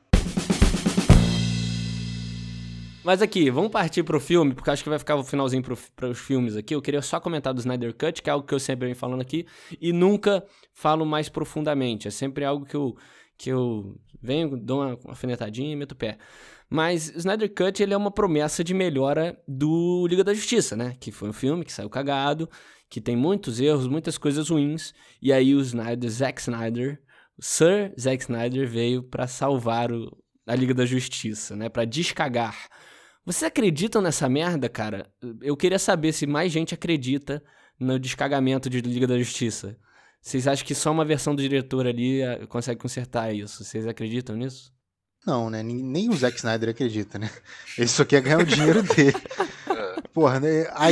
Mas 3.08 3.22
aqui, 3.22 3.48
vamos 3.48 3.70
partir 3.70 4.02
pro 4.02 4.20
filme, 4.20 4.52
porque 4.52 4.68
acho 4.68 4.82
que 4.82 4.88
vai 4.90 4.98
ficar 4.98 5.16
o 5.16 5.24
finalzinho 5.24 5.62
para 5.96 6.10
os 6.10 6.18
filmes 6.18 6.54
aqui. 6.54 6.74
Eu 6.74 6.82
queria 6.82 7.00
só 7.00 7.18
comentar 7.18 7.54
do 7.54 7.58
Snyder 7.58 7.94
Cut, 7.94 8.20
que 8.20 8.28
é 8.28 8.32
algo 8.34 8.46
que 8.46 8.52
eu 8.52 8.60
sempre 8.60 8.84
venho 8.84 8.94
falando 8.94 9.22
aqui, 9.22 9.46
e 9.80 9.94
nunca 9.94 10.44
falo 10.74 11.06
mais 11.06 11.30
profundamente. 11.30 12.06
É 12.06 12.10
sempre 12.10 12.44
algo 12.44 12.66
que 12.66 12.76
eu, 12.76 12.94
que 13.38 13.48
eu 13.48 13.98
venho, 14.20 14.58
dou 14.58 14.82
uma 14.82 14.98
alfinetadinha 15.06 15.72
e 15.72 15.74
meto 15.74 15.92
o 15.92 15.96
pé. 15.96 16.18
Mas 16.68 17.08
Snyder 17.16 17.50
Cut 17.54 17.82
ele 17.82 17.94
é 17.94 17.96
uma 17.96 18.10
promessa 18.10 18.62
de 18.62 18.74
melhora 18.74 19.42
do 19.48 20.06
Liga 20.06 20.22
da 20.22 20.34
Justiça, 20.34 20.76
né? 20.76 20.94
Que 21.00 21.10
foi 21.10 21.30
um 21.30 21.32
filme 21.32 21.64
que 21.64 21.72
saiu 21.72 21.88
cagado, 21.88 22.46
que 22.90 23.00
tem 23.00 23.16
muitos 23.16 23.58
erros, 23.58 23.86
muitas 23.86 24.18
coisas 24.18 24.50
ruins. 24.50 24.92
E 25.22 25.32
aí 25.32 25.54
o 25.54 25.62
Snyder, 25.62 26.10
Zack 26.10 26.42
Snyder, 26.42 27.00
o 27.38 27.42
Sir 27.42 27.90
Zack 27.98 28.24
Snyder 28.24 28.68
veio 28.68 29.02
para 29.02 29.26
salvar 29.26 29.90
o, 29.90 30.14
a 30.46 30.54
Liga 30.54 30.74
da 30.74 30.84
Justiça, 30.84 31.56
né? 31.56 31.70
Para 31.70 31.86
descagar 31.86 32.68
vocês 33.28 33.42
acreditam 33.42 34.00
nessa 34.00 34.26
merda, 34.26 34.70
cara? 34.70 35.06
Eu 35.42 35.54
queria 35.54 35.78
saber 35.78 36.14
se 36.14 36.26
mais 36.26 36.50
gente 36.50 36.72
acredita 36.72 37.42
no 37.78 37.98
descagamento 37.98 38.70
de 38.70 38.80
Liga 38.80 39.06
da 39.06 39.18
Justiça. 39.18 39.76
Vocês 40.22 40.48
acham 40.48 40.64
que 40.64 40.74
só 40.74 40.90
uma 40.90 41.04
versão 41.04 41.34
do 41.34 41.42
diretor 41.42 41.86
ali 41.86 42.22
eh, 42.22 42.46
consegue 42.46 42.80
consertar 42.80 43.30
isso? 43.34 43.62
Vocês 43.62 43.86
acreditam 43.86 44.34
nisso? 44.34 44.72
Não, 45.26 45.50
né? 45.50 45.62
Nem 45.62 46.08
o 46.08 46.16
Zack 46.16 46.38
Snyder 46.38 46.70
acredita, 46.70 47.18
né? 47.18 47.30
Ele 47.76 47.86
só 47.86 48.02
quer 48.02 48.22
ganhar 48.22 48.38
o 48.38 48.46
dinheiro 48.46 48.82
dele. 48.82 49.12
Porra, 50.14 50.40
né? 50.40 50.66
a, 50.70 50.86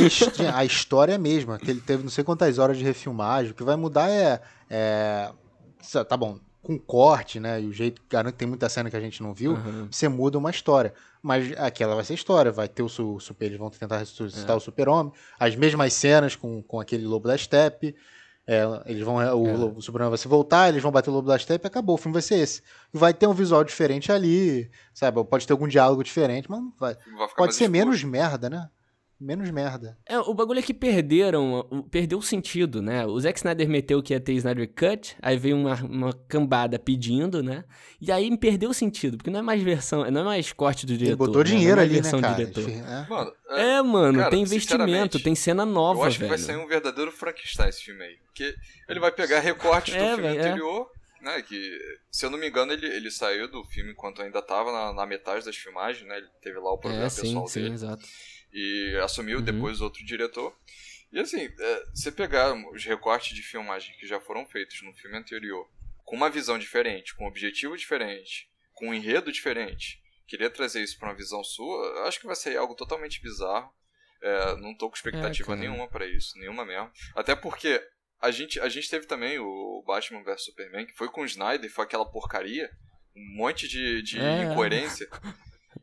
a 0.59 0.63
história 0.63 1.13
é 1.13 1.15
a 1.15 1.19
mesma, 1.19 1.57
que 1.57 1.71
ele 1.71 1.81
teve 1.81 2.03
não 2.03 2.09
sei 2.09 2.23
quantas 2.23 2.59
horas 2.59 2.77
de 2.77 2.83
refilmagem. 2.83 3.51
O 3.51 3.55
que 3.55 3.63
vai 3.63 3.75
mudar 3.75 4.09
é, 4.09 4.39
é. 4.69 5.31
Tá 6.07 6.15
bom, 6.15 6.39
com 6.67 6.77
corte, 6.77 7.39
né? 7.39 7.61
E 7.61 7.65
o 7.65 7.71
jeito, 7.71 8.01
garanto 8.09 8.33
que 8.33 8.39
tem 8.39 8.47
muita 8.47 8.67
cena 8.67 8.89
que 8.89 8.97
a 8.97 8.99
gente 8.99 9.23
não 9.23 9.33
viu, 9.33 9.53
uhum. 9.53 9.87
você 9.89 10.09
muda 10.09 10.37
uma 10.37 10.49
história. 10.49 10.93
Mas 11.23 11.57
aquela 11.57 11.95
vai 11.95 12.03
ser 12.03 12.13
história, 12.13 12.51
vai 12.51 12.67
ter 12.67 12.83
o 12.83 12.89
super, 12.89 13.45
eles 13.45 13.57
vão 13.57 13.69
tentar 13.69 13.99
ressuscitar 13.99 14.53
é. 14.53 14.57
o 14.57 14.59
super-homem, 14.59 15.13
as 15.39 15.55
mesmas 15.55 15.93
cenas 15.93 16.35
com, 16.35 16.61
com 16.61 16.77
aquele 16.77 17.07
lobo 17.07 17.25
da 17.25 17.37
steppe. 17.37 17.95
É, 18.45 18.63
eles 18.85 19.01
vão, 19.03 19.15
o, 19.15 19.47
é. 19.47 19.77
o 19.77 19.81
Superman 19.81 20.09
vai 20.09 20.17
se 20.17 20.27
voltar, 20.27 20.67
eles 20.67 20.83
vão 20.83 20.91
bater 20.91 21.09
o 21.09 21.13
Lobo 21.13 21.27
da 21.27 21.37
Steppe 21.37 21.65
e 21.65 21.67
acabou. 21.67 21.95
O 21.95 21.97
filme 21.97 22.13
vai 22.13 22.21
ser 22.21 22.35
esse. 22.35 22.61
Vai 22.93 23.13
ter 23.13 23.27
um 23.27 23.33
visual 23.33 23.61
diferente 23.61 24.09
ali, 24.09 24.71
sabe? 24.93 25.21
Pode 25.25 25.45
ter 25.45 25.51
algum 25.51 25.67
diálogo 25.67 26.01
diferente, 26.01 26.49
mas 26.49 26.61
vai. 26.79 26.95
vai 27.17 27.27
pode 27.35 27.55
ser 27.55 27.67
menos 27.67 28.01
merda, 28.05 28.49
né? 28.49 28.69
Menos 29.19 29.49
merda. 29.49 29.97
É, 30.05 30.19
o 30.19 30.33
bagulho 30.33 30.59
é 30.59 30.61
que 30.61 30.73
perderam, 30.73 31.67
perdeu 31.89 32.19
o 32.19 32.23
sentido, 32.23 32.81
né? 32.81 33.05
O 33.05 33.19
Zack 33.19 33.39
Snyder 33.39 33.67
meteu 33.67 34.01
que 34.01 34.13
ia 34.13 34.19
ter 34.19 34.33
Snyder 34.33 34.69
Cut, 34.69 35.15
aí 35.21 35.37
veio 35.37 35.57
uma, 35.57 35.73
uma 35.75 36.13
cambada 36.27 36.77
pedindo, 36.77 37.41
né? 37.41 37.63
E 37.99 38.11
aí 38.11 38.35
perdeu 38.37 38.69
o 38.69 38.73
sentido, 38.73 39.17
porque 39.17 39.31
não 39.31 39.39
é 39.39 39.43
mais 39.43 39.61
versão, 39.61 40.09
não 40.11 40.21
é 40.21 40.23
mais 40.23 40.53
corte 40.53 40.85
do 40.85 40.95
diretor. 40.95 41.09
Ele 41.09 41.15
botou 41.15 41.43
né? 41.43 41.49
dinheiro 41.49 41.81
é 41.81 41.83
ali, 41.83 42.01
né, 42.01 42.11
cara? 42.11 42.33
Diretor. 42.35 42.69
É. 42.69 43.07
Mano, 43.09 43.33
é, 43.49 43.61
é 43.61 43.81
mano, 43.81 44.19
cara, 44.19 44.29
tem 44.29 44.41
investimento, 44.41 45.19
tem 45.21 45.35
cena 45.35 45.65
nova, 45.65 46.01
Eu 46.01 46.03
acho 46.05 46.19
velho. 46.19 46.31
que 46.31 46.37
vai 46.37 46.45
sair 46.45 46.63
um 46.63 46.67
verdadeiro 46.67 47.11
Frankenstein 47.11 47.69
esse 47.69 47.83
filme 47.83 48.03
aí. 48.03 48.17
Porque 48.25 48.55
ele 48.87 48.99
vai 48.99 49.11
pegar 49.11 49.39
recortes 49.39 49.95
do 49.95 49.99
é, 49.99 50.07
filme 50.09 50.21
véio, 50.21 50.39
é. 50.39 50.47
anterior, 50.47 50.91
né? 51.21 51.41
Que, 51.41 51.79
se 52.11 52.23
eu 52.23 52.29
não 52.29 52.37
me 52.37 52.47
engano, 52.47 52.71
ele, 52.71 52.85
ele 52.85 53.09
saiu 53.09 53.49
do 53.49 53.63
filme 53.63 53.91
enquanto 53.91 54.21
ainda 54.21 54.41
tava 54.43 54.71
na, 54.71 54.93
na 54.93 55.05
metade 55.07 55.43
das 55.43 55.55
filmagens, 55.55 56.07
né? 56.07 56.17
Ele 56.17 56.27
teve 56.39 56.59
lá 56.59 56.71
o 56.71 56.77
problema 56.77 57.05
pessoal 57.05 57.47
sim, 57.47 57.61
dele. 57.61 57.69
Sim, 57.69 57.73
exato 57.73 58.05
e 58.57 58.97
assumiu 59.03 59.37
uhum. 59.37 59.43
depois 59.43 59.81
outro 59.81 60.03
diretor. 60.03 60.57
E 61.11 61.19
assim, 61.19 61.45
é, 61.45 61.85
você 61.93 62.11
pegar 62.11 62.53
os 62.73 62.83
recortes 62.83 63.35
de 63.35 63.43
filmagem 63.43 63.95
que 63.97 64.07
já 64.07 64.19
foram 64.19 64.47
feitos 64.47 64.81
no 64.81 64.93
filme 64.95 65.15
anterior, 65.15 65.69
com 66.03 66.15
uma 66.15 66.29
visão 66.29 66.57
diferente, 66.57 67.15
com 67.15 67.25
um 67.25 67.27
objetivo 67.27 67.77
diferente, 67.77 68.49
com 68.73 68.89
um 68.89 68.93
enredo 68.93 69.31
diferente, 69.31 70.01
querer 70.25 70.49
trazer 70.49 70.81
isso 70.81 70.97
para 70.97 71.09
uma 71.09 71.15
visão 71.15 71.43
sua, 71.43 72.07
acho 72.07 72.19
que 72.19 72.25
vai 72.25 72.35
ser 72.35 72.57
algo 72.57 72.73
totalmente 72.73 73.21
bizarro. 73.21 73.71
É, 74.23 74.55
não 74.55 74.75
tô 74.75 74.89
com 74.89 74.95
expectativa 74.95 75.53
é, 75.53 75.55
nenhuma 75.55 75.87
para 75.87 76.07
isso, 76.07 76.35
nenhuma 76.39 76.65
mesmo. 76.65 76.91
Até 77.15 77.35
porque 77.35 77.79
a 78.19 78.31
gente, 78.31 78.59
a 78.59 78.67
gente 78.67 78.89
teve 78.89 79.05
também 79.05 79.37
o 79.37 79.83
Batman 79.85 80.23
vs 80.23 80.45
Superman, 80.45 80.87
que 80.87 80.97
foi 80.97 81.09
com 81.09 81.21
o 81.21 81.25
Snyder, 81.25 81.71
foi 81.71 81.85
aquela 81.85 82.09
porcaria, 82.09 82.71
um 83.15 83.37
monte 83.37 83.67
de, 83.67 84.01
de 84.01 84.19
é. 84.19 84.45
incoerência. 84.45 85.07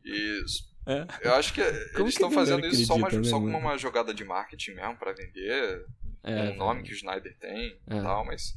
E 0.03 0.41
é. 0.85 1.05
Eu 1.21 1.33
acho 1.35 1.53
que 1.53 1.61
Como 1.93 2.05
eles 2.05 2.13
estão 2.13 2.31
fazendo 2.31 2.65
isso 2.67 2.85
só, 2.85 2.95
uma, 2.95 3.09
né, 3.09 3.23
só 3.23 3.39
como 3.39 3.57
uma 3.57 3.77
jogada 3.77 4.13
de 4.13 4.23
marketing 4.23 4.71
mesmo 4.71 4.95
para 4.97 5.13
vender. 5.13 5.85
É, 6.23 6.51
um 6.51 6.55
nome 6.55 6.83
que 6.83 6.91
o 6.91 6.95
Snyder 6.95 7.35
tem 7.39 7.77
e 7.87 7.95
é. 7.95 8.01
tal, 8.01 8.25
mas. 8.25 8.53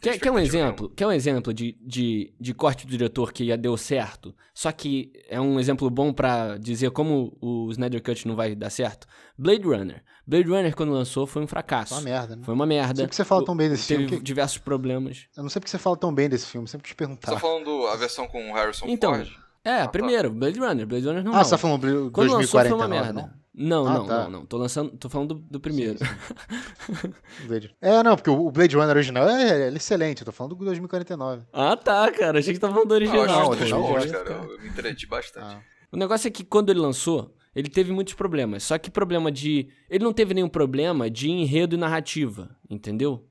Quer, 0.00 0.18
quer 0.18 0.30
um 0.30 0.38
exemplo? 0.38 0.90
Quer 0.90 1.06
um 1.06 1.12
exemplo 1.12 1.54
de, 1.54 1.78
de, 1.80 2.34
de 2.38 2.52
corte 2.52 2.86
do 2.86 2.90
diretor 2.90 3.32
que 3.32 3.46
já 3.46 3.56
deu 3.56 3.76
certo? 3.78 4.34
Só 4.52 4.70
que 4.70 5.10
é 5.26 5.40
um 5.40 5.58
exemplo 5.58 5.88
bom 5.88 6.12
para 6.12 6.58
dizer 6.58 6.90
como 6.90 7.36
o 7.40 7.70
Snyder 7.70 8.02
Cut 8.02 8.28
não 8.28 8.36
vai 8.36 8.54
dar 8.54 8.68
certo. 8.68 9.06
Blade 9.38 9.64
Runner. 9.64 10.04
Blade 10.26 10.48
Runner, 10.48 10.76
quando 10.76 10.92
lançou, 10.92 11.26
foi 11.26 11.42
um 11.42 11.46
fracasso. 11.46 11.94
Foi 11.94 12.02
uma 12.02 12.10
merda, 12.10 12.36
né? 12.36 12.42
Foi 12.44 12.54
uma 12.54 12.66
merda. 12.66 12.88
Não 12.88 12.96
sei 12.96 13.06
porque 13.06 13.16
você 13.16 13.24
fala 13.24 13.44
tão 13.44 13.56
bem 13.56 13.70
desse 13.70 13.88
Teve 13.88 13.98
filme. 14.00 14.10
Teve 14.10 14.22
diversos 14.22 14.58
problemas. 14.58 15.26
Eu 15.34 15.42
não 15.42 15.50
sei 15.50 15.60
porque 15.60 15.70
você 15.70 15.78
fala 15.78 15.96
tão 15.96 16.14
bem 16.14 16.28
desse 16.28 16.46
filme, 16.46 16.68
sempre 16.68 16.86
te 16.86 16.94
perguntar. 16.94 17.28
Você 17.28 17.34
tá 17.34 17.40
falando 17.40 17.86
a 17.86 17.96
versão 17.96 18.28
com 18.28 18.50
o 18.50 18.54
Harrison 18.54 18.86
então, 18.86 19.14
Ford? 19.14 19.30
É, 19.64 19.72
ah, 19.72 19.82
tá. 19.82 19.88
primeiro, 19.88 20.30
Blade 20.30 20.58
Runner, 20.58 20.86
Blade 20.86 21.06
Runner 21.06 21.24
não. 21.24 21.34
Ah, 21.34 21.44
você 21.44 21.50
tá 21.50 21.58
falando 21.58 21.80
Blade 21.80 22.10
Quando 22.10 22.30
2049, 22.30 22.38
lançou 22.38 22.78
foi 22.78 22.78
uma 22.78 22.88
merda. 22.88 23.40
Não, 23.52 23.86
ah, 23.86 23.94
não, 23.94 24.06
tá. 24.06 24.22
não, 24.24 24.30
não. 24.30 24.46
Tô 24.46 24.56
lançando, 24.56 24.96
tô 24.96 25.08
falando 25.08 25.34
do, 25.34 25.40
do 25.40 25.60
primeiro. 25.60 25.98
Sim, 25.98 26.06
sim. 27.60 27.68
é, 27.80 28.02
não, 28.02 28.16
porque 28.16 28.30
o 28.30 28.50
Blade 28.50 28.76
Runner 28.76 28.96
original 28.96 29.28
é, 29.28 29.68
é, 29.68 29.68
excelente, 29.74 30.22
eu 30.22 30.24
tô 30.24 30.32
falando 30.32 30.54
do 30.54 30.64
2049. 30.64 31.42
Ah, 31.52 31.76
tá, 31.76 32.10
cara, 32.10 32.38
achei 32.38 32.54
que 32.54 32.60
tava 32.60 32.72
falando 32.72 32.88
do 32.88 32.94
original. 32.94 33.26
Ah, 33.28 33.44
eu, 33.44 33.48
original, 33.50 33.82
bons, 33.82 34.06
cara, 34.06 34.30
eu 34.30 34.60
me 34.60 34.68
entreti 34.68 35.06
bastante. 35.06 35.46
Ah. 35.46 35.60
O 35.92 35.96
negócio 35.96 36.28
é 36.28 36.30
que 36.30 36.44
quando 36.44 36.70
ele 36.70 36.78
lançou, 36.78 37.34
ele 37.54 37.68
teve 37.68 37.92
muitos 37.92 38.14
problemas. 38.14 38.62
Só 38.62 38.78
que 38.78 38.90
problema 38.90 39.30
de. 39.30 39.68
Ele 39.88 40.04
não 40.04 40.12
teve 40.12 40.32
nenhum 40.32 40.48
problema 40.48 41.10
de 41.10 41.28
enredo 41.28 41.74
e 41.74 41.78
narrativa, 41.78 42.56
entendeu? 42.68 43.26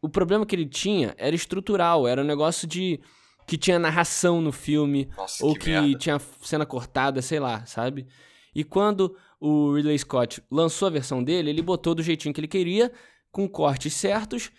O 0.00 0.08
problema 0.08 0.46
que 0.46 0.54
ele 0.54 0.66
tinha 0.66 1.14
era 1.18 1.34
estrutural, 1.34 2.06
era 2.06 2.22
um 2.22 2.26
negócio 2.26 2.68
de 2.68 3.00
que 3.46 3.58
tinha 3.58 3.78
narração 3.78 4.40
no 4.40 4.52
filme, 4.52 5.08
Nossa, 5.16 5.44
ou 5.44 5.54
que, 5.54 5.70
que 5.70 5.98
tinha 5.98 6.20
cena 6.42 6.64
cortada, 6.64 7.20
sei 7.20 7.38
lá, 7.38 7.64
sabe? 7.66 8.06
E 8.54 8.62
quando 8.62 9.16
o 9.40 9.74
Ridley 9.74 9.98
Scott 9.98 10.42
lançou 10.50 10.86
a 10.86 10.90
versão 10.90 11.22
dele, 11.22 11.50
ele 11.50 11.62
botou 11.62 11.94
do 11.94 12.02
jeitinho 12.02 12.32
que 12.32 12.40
ele 12.40 12.48
queria, 12.48 12.92
com 13.30 13.48
cortes 13.48 13.92
certos. 13.94 14.50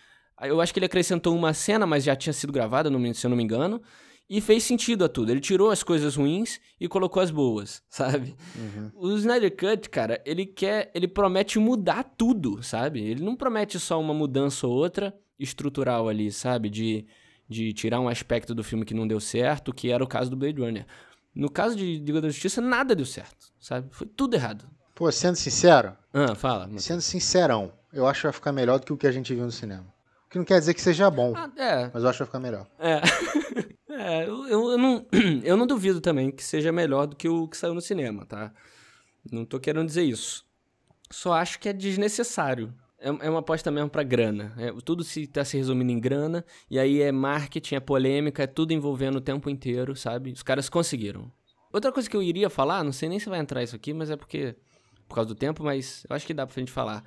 Eu 0.42 0.60
acho 0.60 0.72
que 0.72 0.78
ele 0.78 0.86
acrescentou 0.86 1.34
uma 1.34 1.54
cena, 1.54 1.86
mas 1.86 2.04
já 2.04 2.14
tinha 2.14 2.32
sido 2.32 2.52
gravada, 2.52 2.90
se 3.14 3.26
eu 3.26 3.30
não 3.30 3.36
me 3.36 3.42
engano. 3.42 3.80
E 4.28 4.40
fez 4.40 4.64
sentido 4.64 5.04
a 5.04 5.08
tudo. 5.08 5.30
Ele 5.30 5.40
tirou 5.40 5.70
as 5.70 5.82
coisas 5.82 6.16
ruins 6.16 6.60
e 6.80 6.88
colocou 6.88 7.22
as 7.22 7.30
boas, 7.30 7.82
sabe? 7.88 8.34
Uhum. 8.56 8.90
O 8.94 9.16
Snyder 9.16 9.56
Cut, 9.56 9.88
cara, 9.88 10.20
ele 10.26 10.44
quer. 10.44 10.90
Ele 10.94 11.08
promete 11.08 11.58
mudar 11.58 12.02
tudo, 12.02 12.62
sabe? 12.62 13.00
Ele 13.00 13.24
não 13.24 13.36
promete 13.36 13.78
só 13.78 14.00
uma 14.00 14.12
mudança 14.12 14.66
ou 14.66 14.74
outra 14.74 15.16
estrutural 15.38 16.08
ali, 16.08 16.32
sabe? 16.32 16.68
De 16.68 17.06
de 17.48 17.72
tirar 17.72 18.00
um 18.00 18.08
aspecto 18.08 18.54
do 18.54 18.64
filme 18.64 18.84
que 18.84 18.94
não 18.94 19.06
deu 19.06 19.20
certo, 19.20 19.72
que 19.72 19.90
era 19.90 20.02
o 20.02 20.06
caso 20.06 20.30
do 20.30 20.36
Blade 20.36 20.60
Runner. 20.60 20.86
No 21.34 21.50
caso 21.50 21.76
de 21.76 21.98
Liga 21.98 22.20
da 22.20 22.28
Justiça, 22.28 22.60
nada 22.60 22.94
deu 22.94 23.06
certo, 23.06 23.52
sabe? 23.60 23.88
Foi 23.90 24.06
tudo 24.06 24.34
errado. 24.34 24.64
Pô, 24.94 25.12
sendo 25.12 25.36
sincero. 25.36 25.94
Ah, 26.12 26.34
fala. 26.34 26.70
Sendo 26.78 27.02
sincerão, 27.02 27.70
eu 27.92 28.06
acho 28.06 28.20
que 28.20 28.26
vai 28.26 28.32
ficar 28.32 28.52
melhor 28.52 28.78
do 28.78 28.86
que 28.86 28.92
o 28.92 28.96
que 28.96 29.06
a 29.06 29.12
gente 29.12 29.34
viu 29.34 29.44
no 29.44 29.52
cinema. 29.52 29.84
O 30.26 30.30
que 30.30 30.38
não 30.38 30.44
quer 30.44 30.58
dizer 30.58 30.72
que 30.72 30.80
seja 30.80 31.10
bom. 31.10 31.34
Ah, 31.36 31.50
é. 31.56 31.90
Mas 31.92 32.02
eu 32.02 32.08
acho 32.08 32.16
que 32.16 32.24
vai 32.24 32.26
ficar 32.26 32.40
melhor. 32.40 32.66
É. 32.78 33.02
é 33.92 34.24
eu, 34.26 34.48
eu, 34.48 34.78
não, 34.78 35.06
eu 35.44 35.56
não 35.56 35.66
duvido 35.66 36.00
também 36.00 36.30
que 36.30 36.42
seja 36.42 36.72
melhor 36.72 37.06
do 37.06 37.14
que 37.14 37.28
o 37.28 37.46
que 37.46 37.56
saiu 37.56 37.74
no 37.74 37.82
cinema, 37.82 38.24
tá? 38.24 38.50
Não 39.30 39.44
tô 39.44 39.60
querendo 39.60 39.86
dizer 39.86 40.04
isso. 40.04 40.46
Só 41.10 41.34
acho 41.34 41.58
que 41.58 41.68
é 41.68 41.72
desnecessário. 41.74 42.72
É, 42.98 43.08
é 43.08 43.30
uma 43.30 43.40
aposta 43.40 43.70
mesmo 43.70 43.90
para 43.90 44.02
grana. 44.02 44.54
É, 44.56 44.72
tudo 44.84 45.04
se 45.04 45.22
está 45.22 45.44
se 45.44 45.56
resumindo 45.56 45.92
em 45.92 46.00
grana, 46.00 46.44
e 46.70 46.78
aí 46.78 47.00
é 47.02 47.12
marketing, 47.12 47.76
é 47.76 47.80
polêmica, 47.80 48.42
é 48.42 48.46
tudo 48.46 48.72
envolvendo 48.72 49.16
o 49.16 49.20
tempo 49.20 49.50
inteiro, 49.50 49.94
sabe? 49.94 50.32
Os 50.32 50.42
caras 50.42 50.68
conseguiram. 50.68 51.30
Outra 51.72 51.92
coisa 51.92 52.08
que 52.08 52.16
eu 52.16 52.22
iria 52.22 52.48
falar, 52.48 52.82
não 52.82 52.92
sei 52.92 53.08
nem 53.08 53.18
se 53.18 53.28
vai 53.28 53.38
entrar 53.38 53.62
isso 53.62 53.76
aqui, 53.76 53.92
mas 53.92 54.10
é 54.10 54.16
porque. 54.16 54.56
Por 55.08 55.14
causa 55.14 55.28
do 55.28 55.34
tempo, 55.36 55.62
mas 55.62 56.04
eu 56.08 56.16
acho 56.16 56.26
que 56.26 56.34
dá 56.34 56.44
pra 56.44 56.58
gente 56.58 56.72
falar. 56.72 57.04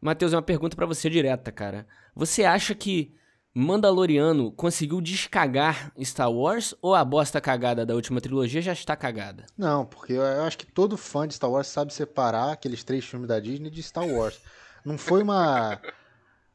Matheus, 0.00 0.32
é 0.32 0.36
uma 0.36 0.42
pergunta 0.42 0.76
para 0.76 0.86
você 0.86 1.10
direta, 1.10 1.50
cara. 1.50 1.86
Você 2.14 2.44
acha 2.44 2.74
que 2.74 3.12
Mandaloriano 3.54 4.52
conseguiu 4.52 5.00
descagar 5.00 5.92
Star 6.02 6.30
Wars 6.30 6.74
ou 6.82 6.94
a 6.94 7.04
bosta 7.04 7.40
cagada 7.40 7.86
da 7.86 7.94
última 7.94 8.20
trilogia 8.20 8.60
já 8.60 8.72
está 8.72 8.94
cagada? 8.94 9.46
Não, 9.56 9.86
porque 9.86 10.12
eu 10.12 10.42
acho 10.42 10.58
que 10.58 10.66
todo 10.66 10.96
fã 10.96 11.26
de 11.26 11.34
Star 11.34 11.50
Wars 11.50 11.68
sabe 11.68 11.94
separar 11.94 12.52
aqueles 12.52 12.84
três 12.84 13.04
filmes 13.04 13.28
da 13.28 13.40
Disney 13.40 13.70
de 13.70 13.82
Star 13.82 14.06
Wars. 14.06 14.40
Não 14.84 14.98
foi 14.98 15.22
uma. 15.22 15.80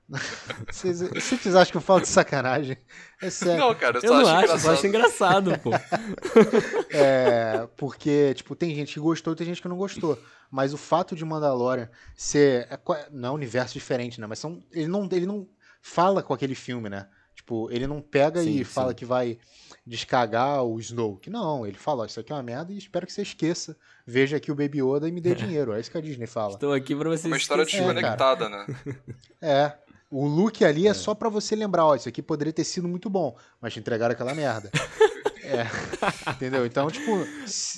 Vocês, 0.68 1.02
vocês 1.02 1.54
acham 1.54 1.72
que 1.72 1.78
eu 1.78 1.82
falo 1.82 2.02
de 2.02 2.08
sacanagem? 2.08 2.78
É 3.22 3.30
sério. 3.30 3.60
Não, 3.60 3.76
cara, 3.76 4.00
eu, 4.00 4.02
Eu 4.02 4.10
só 4.10 4.22
não 4.22 4.28
acho 4.28 4.32
engraçado. 4.40 4.60
só 4.60 4.72
acho 4.72 4.88
engraçado, 4.88 5.60
pô. 5.60 5.70
É, 6.90 7.68
porque, 7.78 8.34
tipo, 8.34 8.56
tem 8.56 8.74
gente 8.74 8.96
que 8.96 9.00
gostou 9.00 9.34
e 9.34 9.36
tem 9.36 9.46
gente 9.46 9.62
que 9.62 9.68
não 9.68 9.78
gostou. 9.78 10.20
Mas 10.50 10.74
o 10.74 10.78
fato 10.78 11.16
de 11.16 11.24
Mandalorian 11.24 11.90
ser. 12.16 12.68
é 12.72 12.80
não 13.12 13.30
é 13.30 13.32
um 13.32 13.36
universo 13.36 13.76
diferente, 13.76 14.20
né? 14.20 14.26
Mas 14.26 14.40
são, 14.40 14.64
ele, 14.72 14.88
não, 14.88 15.08
ele 15.12 15.28
não 15.28 15.48
fala 15.80 16.24
com 16.24 16.34
aquele 16.34 16.56
filme, 16.56 16.90
né? 16.90 17.08
Tipo, 17.50 17.68
ele 17.72 17.88
não 17.88 18.00
pega 18.00 18.44
Sim, 18.44 18.60
e 18.60 18.64
fala 18.64 18.90
sim. 18.90 18.96
que 18.96 19.06
vai 19.06 19.40
descagar 19.84 20.64
o 20.64 20.80
Snoke. 20.80 21.32
Não, 21.32 21.66
ele 21.66 21.78
fala: 21.78 22.04
ó, 22.04 22.06
Isso 22.06 22.20
aqui 22.20 22.32
é 22.32 22.36
uma 22.36 22.44
merda 22.44 22.72
e 22.72 22.78
espero 22.78 23.08
que 23.08 23.12
você 23.12 23.24
esqueça. 23.24 23.76
Veja 24.06 24.38
aqui 24.38 24.52
o 24.52 24.56
Baby 24.56 24.84
Yoda 24.84 25.08
e 25.08 25.12
me 25.12 25.20
dê 25.20 25.34
dinheiro. 25.34 25.74
É 25.74 25.80
isso 25.80 25.90
que 25.90 25.98
a 25.98 26.02
Disney 26.02 26.28
fala. 26.28 26.54
Estou 26.54 26.72
aqui 26.74 26.96
pra 26.96 27.10
vocês. 27.10 27.26
Uma 27.26 27.38
história 27.38 27.66
desconectada, 27.66 28.48
né? 28.48 28.68
É. 29.42 29.74
O 30.12 30.28
look 30.28 30.64
ali 30.64 30.88
é, 30.88 30.94
só 30.94 31.14
pra 31.14 31.30
você 31.30 31.56
lembrar, 31.56 31.86
ó, 31.86 31.96
isso 31.96 32.10
aqui 32.10 32.22
poderia 32.22 32.52
ter 32.52 32.64
sido 32.64 32.88
muito 32.88 33.12
bom, 33.12 33.38
mas 33.62 33.74
te 33.74 33.80
entregaram 33.80 34.12
aquela 34.12 34.34
merda. 34.34 34.72
é. 35.44 36.32
Entendeu? 36.32 36.66
Então, 36.66 36.90
tipo, 36.90 37.12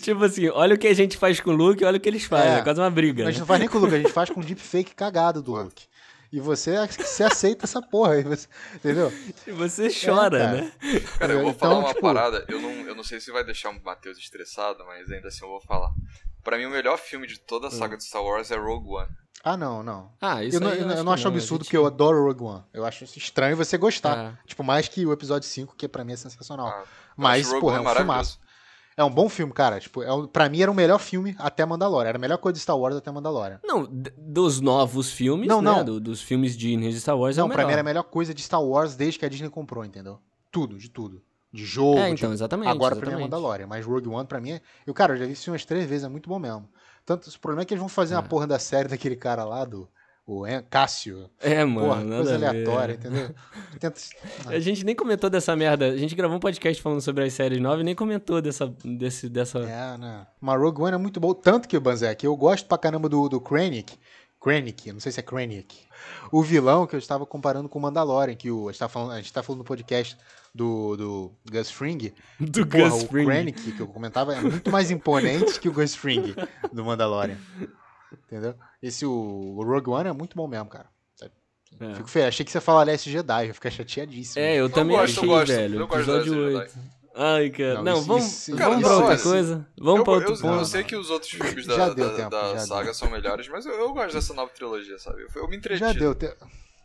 Tipo 0.02 0.24
assim, 0.24 0.48
olha 0.48 0.76
o 0.76 0.78
que 0.78 0.88
a 0.88 0.94
gente 0.94 1.18
faz 1.18 1.42
com 1.42 1.50
o 1.50 1.54
Luke, 1.54 1.84
olha 1.84 1.98
o 1.98 2.00
que 2.00 2.08
eles 2.08 2.24
fazem. 2.24 2.52
É. 2.52 2.60
É, 2.60 2.62
quase 2.62 2.80
uma 2.80 2.90
briga. 2.90 3.24
a 3.24 3.26
né? 3.26 3.32
gente 3.32 3.42
não 3.42 3.48
faz 3.48 3.60
nem 3.60 3.68
com 3.68 3.78
o 3.78 3.82
look, 3.82 3.94
a 3.94 3.98
gente 3.98 4.14
faz 4.14 4.30
com 4.30 4.40
deepfake 4.40 4.96
cagado 4.96 5.42
do 5.42 5.52
look. 5.52 5.84
E 6.32 6.40
você, 6.40 6.76
você 6.88 7.24
aceita 7.24 7.66
essa 7.66 7.82
porra 7.82 8.14
aí, 8.14 8.24
você- 8.24 8.48
entendeu? 8.76 9.12
E 9.46 9.52
você 9.52 9.90
chora, 9.90 10.38
cara. 10.40 10.52
né? 10.62 10.72
Cara, 11.20 11.34
eu 11.34 11.42
vou 11.42 11.50
Então, 11.50 11.60
falar 11.60 11.80
uma 11.80 11.88
tipo- 11.90 12.02
parada, 12.02 12.46
eu 12.48 12.62
não, 12.62 12.72
eu 12.72 12.96
não 12.96 13.04
sei 13.04 13.20
se 13.20 13.32
vai 13.32 13.44
deixar 13.44 13.70
o 13.70 13.84
Matheus 13.84 14.18
estressado, 14.18 14.84
mas 14.86 15.12
ainda 15.12 15.28
assim 15.28 15.44
eu 15.44 15.50
vou 15.50 15.62
falar. 15.62 15.92
Pra 16.44 16.58
mim, 16.58 16.66
o 16.66 16.70
melhor 16.72 16.98
filme 16.98 17.28
de 17.28 17.38
toda 17.40 17.68
a 17.68 17.70
Hum. 17.70 17.72
saga 17.74 17.98
de 17.98 18.04
Star 18.06 18.24
Wars 18.24 18.50
é 18.50 18.58
Rogue 18.58 18.88
One. 18.90 19.10
Ah, 19.44 19.58
não, 19.58 19.82
não. 19.84 20.12
Ah, 20.22 20.44
isso 20.44 20.58
Eu 20.58 20.62
não, 20.62 20.70
aí 20.70 20.80
eu 20.80 20.86
não- 20.88 20.96
eu 20.96 21.12
acho 21.12 21.24
não 21.24 21.32
absurdo, 21.32 21.62
gente- 21.64 21.68
porque 21.68 21.78
eu 21.78 21.86
adoro 21.86 22.24
Rogue 22.26 22.44
One. 22.44 22.64
Eu 22.74 22.86
acho 22.86 23.04
estranho 23.04 23.58
você 23.58 23.78
gostar. 23.78 24.18
Ah. 24.18 24.40
Tipo, 24.46 24.64
mais 24.64 24.88
que 24.88 25.06
o 25.06 25.12
episódio 25.12 25.48
5, 25.50 25.76
que 25.76 25.88
pra 25.88 26.04
mim 26.06 26.14
é 26.14 26.18
sensacional. 26.18 26.68
Ah, 26.68 26.84
Mas, 27.18 27.48
Rogue 27.48 27.60
porra, 27.60 27.78
é 27.78 27.82
um 27.82 27.96
filmaço. 27.96 28.40
É 28.98 29.04
um 29.04 29.10
bom 29.10 29.30
filme, 29.30 29.54
cara. 29.54 29.80
Tipo, 29.80 30.04
é 30.04 30.14
um, 30.14 30.28
pra 30.28 30.50
mim 30.50 30.62
era 30.62 30.70
o 30.72 30.76
melhor 30.76 31.00
filme 31.00 31.36
até 31.40 31.66
Mandalorian. 31.66 32.10
Era 32.10 32.18
a 32.18 32.22
melhor 32.22 32.38
coisa 32.38 32.54
de 32.56 32.60
Star 32.60 32.78
Wars 32.78 32.96
até 32.96 33.10
Mandalorian. 33.12 33.60
Não, 33.64 33.88
dos 34.18 34.60
novos 34.62 35.12
filmes, 35.12 35.48
Não, 35.48 35.62
né? 35.62 35.72
não. 35.72 35.86
do- 35.86 36.00
dos 36.00 36.22
filmes 36.22 36.58
Disney 36.58 36.90
de 36.92 37.00
Star 37.00 37.18
Wars 37.18 37.38
é 37.38 37.42
não, 37.42 37.48
o 37.48 37.50
pra 37.50 37.58
melhor. 37.60 37.68
mim 37.68 37.72
era 37.74 37.82
a 37.82 37.84
melhor 37.84 38.04
coisa 38.04 38.34
de 38.34 38.42
Star 38.42 38.62
Wars 38.64 38.96
desde 38.96 39.18
que 39.20 39.26
a 39.26 39.30
Disney 39.30 39.50
comprou, 39.50 39.86
entendeu? 39.86 40.20
Tudo, 40.52 40.78
de 40.78 40.90
tudo. 40.90 41.22
De 41.54 41.66
jogo, 41.66 42.00
É, 42.00 42.08
de- 42.08 42.14
então, 42.14 42.32
exatamente. 42.34 42.70
Agora 42.70 42.96
pra 42.96 43.06
mim 43.08 43.12
é 43.14 43.16
exatamente. 43.18 43.32
Mandalorian, 43.32 43.68
mas 43.68 43.86
Rogue 43.86 44.08
One 44.10 44.26
pra 44.28 44.40
mim 44.40 44.52
é. 44.52 44.62
Eu, 44.86 44.94
cara, 44.94 45.14
eu 45.14 45.18
já 45.18 45.26
vi 45.26 45.36
filme 45.36 45.56
umas 45.56 45.66
três 45.66 45.86
vezes, 45.86 46.06
é 46.06 46.10
muito 46.10 46.30
bom 46.30 46.40
mesmo. 46.40 46.68
Tanto, 47.06 47.28
o 47.30 47.40
problema 47.40 47.64
é 47.64 47.66
que 47.66 47.74
eles 47.74 47.80
vão 47.82 47.90
fazer 47.90 48.16
uma 48.16 48.24
É. 48.24 48.28
porra 48.28 48.46
da 48.48 48.60
série 48.60 48.88
daquele 48.88 49.16
cara 49.16 49.44
lá, 49.44 49.66
do. 49.66 49.88
O 50.26 50.44
Cássio. 50.70 51.30
É, 51.40 51.64
mano. 51.66 51.88
Porra, 51.88 52.04
nada 52.04 52.16
coisa 52.24 52.36
aleatória, 52.36 52.94
entendeu? 52.94 53.36
Tenta... 53.80 54.00
A 54.46 54.60
gente 54.60 54.86
nem 54.86 54.96
comentou 54.96 55.30
dessa 55.30 55.56
merda. 55.56 55.88
A 55.88 55.98
gente 55.98 56.16
gravou 56.16 56.38
um 56.38 56.40
podcast 56.40 56.82
falando 56.82 57.02
sobre 57.02 57.24
as 57.24 57.34
séries 57.34 57.60
novas 57.60 57.82
e 57.82 57.84
nem 57.84 57.96
comentou 57.96 58.42
dessa. 58.42 58.74
Desse, 58.84 59.28
dessa... 59.28 59.60
É, 59.60 59.98
né? 59.98 60.28
Mas 60.40 60.60
Rogue 60.60 60.84
One 60.84 60.96
é 60.96 60.98
muito 60.98 61.20
bom. 61.20 61.34
Tanto 61.34 61.68
que, 61.68 61.78
Banzek, 61.80 62.26
eu 62.26 62.36
gosto 62.38 62.68
pra 62.68 62.78
caramba 62.78 63.10
do, 63.10 63.28
do 63.28 63.42
Krennic. 63.42 63.98
Krennic, 64.40 64.92
não 64.92 65.00
sei 65.00 65.12
se 65.12 65.20
é 65.20 65.24
Krennic. 65.24 65.86
O 66.32 66.42
vilão 66.42 66.88
que 66.88 66.96
eu 66.96 67.00
estava 67.00 67.26
comparando 67.26 67.68
com 67.68 67.78
o 67.78 67.82
Mandalorian, 67.82 68.36
que 68.36 68.50
o, 68.50 68.70
a, 68.70 68.72
gente 68.72 68.80
tá 68.80 68.90
falando, 68.90 69.12
a 69.12 69.18
gente 69.18 69.34
tá 69.34 69.44
falando 69.44 69.60
no 69.60 69.66
podcast 69.66 70.18
do, 70.54 70.96
do 70.98 71.32
Gus 71.52 71.70
Fring. 71.70 72.14
Do 72.40 72.66
Porra, 72.66 72.90
Gus 72.90 73.04
o 73.04 73.08
Fring. 73.08 73.26
Krennic, 73.26 73.72
que 73.72 73.80
eu 73.80 73.88
comentava, 73.88 74.34
é 74.34 74.42
muito 74.42 74.72
mais 74.72 74.90
imponente 74.90 75.60
que 75.60 75.70
o 75.70 75.74
Gus 75.74 75.94
Fring 75.94 76.36
do 76.72 76.84
Mandalorian. 76.86 77.38
Entendeu? 78.28 78.56
Esse, 78.82 79.06
o, 79.06 79.62
Rogue 79.64 79.90
One 79.90 80.10
é 80.10 80.14
muito 80.14 80.36
bom 80.36 80.48
mesmo, 80.48 80.68
cara. 80.70 80.88
É. 81.80 81.96
Fico 81.96 82.10
feio. 82.10 82.28
Achei 82.28 82.46
que 82.46 82.52
você 82.52 82.58
ia 82.58 82.62
falar 82.62 82.86
Last 82.86 83.10
Jedi, 83.10 83.44
eu 83.44 83.48
ia 83.48 83.54
ficar 83.54 83.72
chateadíssimo. 83.72 84.44
É, 84.44 84.56
eu 84.58 84.70
também 84.70 84.98
gosto, 84.98 85.14
achei, 85.20 85.24
eu 85.24 85.34
gosto. 85.34 85.48
velho. 85.48 85.80
Eu 85.80 85.88
gosto 85.88 86.02
Episódio 86.02 86.52
da 86.54 86.60
8. 86.60 86.74
Ai, 87.16 87.50
cara. 87.50 87.74
Não, 87.76 87.84
Não, 87.84 87.94
isso- 87.98 88.08
vamos, 88.08 88.26
isso- 88.26 88.52
vamos 88.58 88.60
Cara, 88.62 88.80
pra 88.82 88.90
não, 88.90 88.98
outra 89.00 89.14
assim, 89.16 89.30
coisa. 89.30 89.68
Vamos 89.78 89.98
eu, 90.00 90.04
pra 90.04 90.14
outro 90.14 90.34
eu, 90.34 90.38
ponto. 90.42 90.60
eu 90.60 90.66
sei 90.66 90.84
que 90.84 90.96
os 90.96 91.10
outros 91.10 91.32
filmes 91.32 91.66
da, 91.66 91.90
da, 91.90 92.10
tempo, 92.14 92.30
da 92.30 92.60
saga 92.60 92.84
deu. 92.86 92.94
são 92.94 93.10
melhores, 93.10 93.48
mas 93.48 93.66
eu, 93.66 93.72
eu 93.74 93.94
gosto 93.94 94.14
dessa 94.14 94.34
nova 94.34 94.52
trilogia, 94.54 94.98
sabe? 95.00 95.22
Eu, 95.24 95.28
eu 95.44 95.48
me 95.48 95.56
entreti. 95.58 95.80
Já 95.80 95.94
deu. 95.94 96.14
Te... 96.14 96.34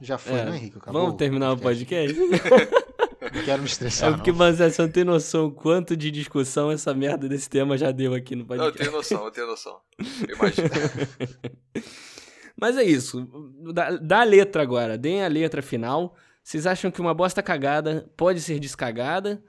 Já 0.00 0.18
foi, 0.18 0.34
É, 0.38 0.44
né, 0.44 0.56
Henrique? 0.56 0.78
Acabou 0.78 1.02
Vamos 1.02 1.16
terminar 1.16 1.52
o 1.52 1.58
podcast. 1.58 2.14
podcast? 2.14 2.86
Não 3.34 3.42
quero 3.44 3.62
me 3.62 3.68
estressar, 3.68 4.10
É 4.10 4.12
porque, 4.14 4.30
mas 4.30 4.58
você 4.58 4.80
não 4.82 4.88
tem 4.90 5.02
noção 5.02 5.46
o 5.46 5.50
quanto 5.50 5.96
de 5.96 6.12
discussão 6.12 6.70
essa 6.70 6.94
merda 6.94 7.28
desse 7.28 7.50
tema 7.50 7.76
já 7.76 7.90
deu 7.90 8.14
aqui 8.14 8.36
no 8.36 8.44
Não, 8.44 8.54
eu 8.54 8.58
podcast. 8.62 8.78
tenho 8.84 8.92
noção, 8.96 9.24
eu 9.24 9.30
tenho 9.32 9.46
noção. 9.48 9.80
Eu 10.28 10.36
imagino. 10.36 10.68
Mas 12.58 12.76
é 12.76 12.82
isso. 12.84 13.28
Dá, 13.74 13.90
dá 13.96 14.20
a 14.20 14.24
letra 14.24 14.62
agora. 14.62 14.96
Deem 14.96 15.24
a 15.24 15.28
letra 15.28 15.60
final. 15.62 16.14
Vocês 16.42 16.66
acham 16.66 16.90
que 16.90 17.00
uma 17.00 17.12
bosta 17.12 17.42
cagada 17.42 18.08
pode 18.16 18.40
ser 18.40 18.58
descagada 18.58 19.42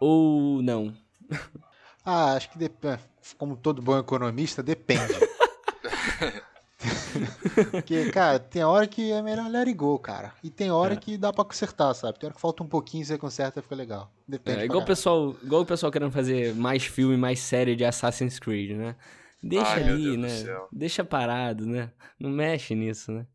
ou 0.00 0.62
não? 0.62 0.94
Ah, 2.02 2.32
acho 2.32 2.50
que 2.50 2.58
depende. 2.58 2.98
Como 3.36 3.58
todo 3.58 3.82
bom 3.82 3.96
economista, 3.98 4.62
depende. 4.62 5.12
Porque, 7.70 8.10
cara, 8.10 8.38
tem 8.38 8.64
hora 8.64 8.86
que 8.86 9.12
é 9.12 9.20
melhor 9.20 9.50
let 9.50 9.66
it 9.68 9.74
go, 9.74 9.98
cara. 9.98 10.32
E 10.42 10.48
tem 10.48 10.70
hora 10.70 10.94
É. 10.94 10.96
que 10.96 11.18
dá 11.18 11.30
pra 11.30 11.44
consertar, 11.44 11.92
sabe? 11.94 12.18
Tem 12.18 12.26
hora 12.26 12.34
que 12.34 12.40
falta 12.40 12.62
um 12.62 12.66
pouquinho, 12.66 13.04
você 13.04 13.18
conserta 13.18 13.60
e 13.60 13.62
fica 13.62 13.74
legal. 13.74 14.10
Depende. 14.26 14.60
É, 14.60 14.64
igual, 14.64 14.80
o 14.80 14.84
pessoal, 14.84 15.36
igual 15.42 15.60
o 15.60 15.66
pessoal 15.66 15.92
querendo 15.92 16.10
fazer 16.10 16.54
mais 16.54 16.84
filme, 16.84 17.18
mais 17.18 17.38
série 17.40 17.76
de 17.76 17.84
Assassin's 17.84 18.38
Creed, 18.38 18.70
né? 18.76 18.96
Deixa 19.42 19.72
Ai, 19.72 19.88
ali, 19.88 20.16
né? 20.16 20.28
Deixa 20.70 21.04
parado, 21.04 21.66
né? 21.66 21.90
Não 22.18 22.30
mexe 22.30 22.74
nisso, 22.74 23.10
né? 23.10 23.26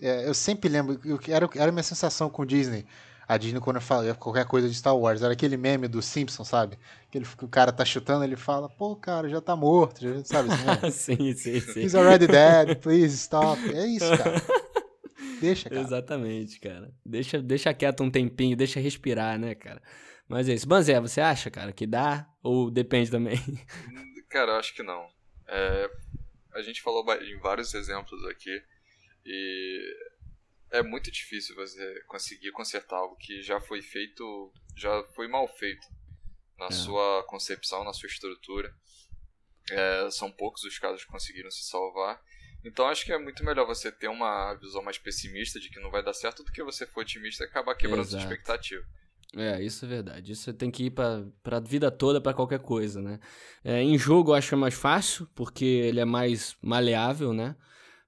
É, 0.00 0.28
eu 0.28 0.34
sempre 0.34 0.68
lembro, 0.68 1.00
eu, 1.04 1.18
era, 1.28 1.48
era 1.54 1.68
a 1.70 1.72
minha 1.72 1.82
sensação 1.82 2.28
com 2.28 2.42
o 2.42 2.46
Disney. 2.46 2.84
A 3.26 3.36
Disney, 3.36 3.60
quando 3.60 3.76
eu 3.76 3.82
falo 3.82 4.14
qualquer 4.14 4.46
coisa 4.46 4.68
de 4.68 4.74
Star 4.74 4.96
Wars, 4.96 5.20
era 5.22 5.32
aquele 5.32 5.56
meme 5.56 5.86
do 5.86 6.00
Simpson, 6.00 6.44
sabe? 6.44 6.78
Que 7.10 7.18
ele, 7.18 7.26
o 7.42 7.48
cara 7.48 7.70
tá 7.70 7.84
chutando, 7.84 8.24
ele 8.24 8.36
fala, 8.36 8.68
pô, 8.70 8.96
cara, 8.96 9.28
já 9.28 9.40
tá 9.40 9.54
morto, 9.54 10.00
já, 10.00 10.24
sabe 10.24 10.50
assim, 10.50 10.64
né? 10.64 10.90
sim, 10.90 11.32
sim, 11.36 11.60
sim. 11.60 11.80
He's 11.80 11.94
already 11.94 12.26
dead, 12.26 12.76
please 12.76 13.14
stop. 13.14 13.60
É 13.74 13.86
isso, 13.86 14.16
cara. 14.16 14.42
Deixa, 15.40 15.68
cara. 15.68 15.82
Exatamente, 15.82 16.58
cara. 16.58 16.90
Deixa, 17.04 17.40
deixa 17.40 17.74
quieto 17.74 18.02
um 18.02 18.10
tempinho, 18.10 18.56
deixa 18.56 18.80
respirar, 18.80 19.38
né, 19.38 19.54
cara? 19.54 19.80
Mas 20.28 20.48
é 20.48 20.54
isso. 20.54 20.66
Banzé, 20.66 21.00
você 21.00 21.20
acha, 21.20 21.50
cara, 21.50 21.72
que 21.72 21.86
dá? 21.86 22.26
Ou 22.42 22.70
depende 22.70 23.10
também? 23.10 23.38
Cara, 24.28 24.58
acho 24.58 24.74
que 24.74 24.82
não. 24.82 25.10
É, 25.46 25.90
a 26.54 26.62
gente 26.62 26.82
falou 26.82 27.04
em 27.22 27.38
vários 27.38 27.72
exemplos 27.74 28.24
aqui 28.26 28.62
e 29.24 29.96
é 30.70 30.82
muito 30.82 31.10
difícil 31.10 31.54
você 31.54 32.02
conseguir 32.06 32.50
consertar 32.52 32.96
algo 32.96 33.16
que 33.16 33.42
já 33.42 33.60
foi 33.60 33.80
feito, 33.80 34.52
já 34.76 35.02
foi 35.14 35.26
mal 35.28 35.48
feito 35.48 35.86
na 36.58 36.66
É. 36.66 36.70
sua 36.72 37.24
concepção, 37.24 37.84
na 37.84 37.92
sua 37.92 38.06
estrutura. 38.08 38.74
É, 39.70 40.10
são 40.10 40.30
poucos 40.30 40.64
os 40.64 40.78
casos 40.78 41.04
que 41.04 41.10
conseguiram 41.10 41.50
se 41.50 41.64
salvar. 41.64 42.20
Então 42.64 42.86
acho 42.88 43.04
que 43.04 43.12
é 43.12 43.18
muito 43.18 43.44
melhor 43.44 43.66
você 43.66 43.92
ter 43.92 44.08
uma 44.08 44.54
visão 44.54 44.82
mais 44.82 44.98
pessimista 44.98 45.60
de 45.60 45.70
que 45.70 45.78
não 45.80 45.90
vai 45.90 46.02
dar 46.02 46.12
certo 46.12 46.42
do 46.42 46.50
que 46.52 46.62
você 46.62 46.86
for 46.86 47.00
otimista 47.02 47.44
e 47.44 47.46
acabar 47.46 47.74
quebrando 47.76 48.04
sua 48.04 48.18
Exato. 48.18 48.32
expectativa. 48.32 48.84
É, 49.36 49.62
isso 49.62 49.84
é 49.84 49.88
verdade. 49.88 50.32
Isso 50.32 50.52
tem 50.54 50.70
que 50.70 50.84
ir 50.84 50.90
pra, 50.90 51.24
pra 51.42 51.60
vida 51.60 51.90
toda, 51.90 52.20
pra 52.20 52.32
qualquer 52.32 52.60
coisa, 52.60 53.02
né? 53.02 53.18
É, 53.62 53.82
em 53.82 53.98
jogo 53.98 54.30
eu 54.30 54.34
acho 54.34 54.48
que 54.48 54.54
é 54.54 54.58
mais 54.58 54.74
fácil, 54.74 55.28
porque 55.34 55.64
ele 55.64 56.00
é 56.00 56.04
mais 56.04 56.56
maleável, 56.62 57.32
né? 57.34 57.54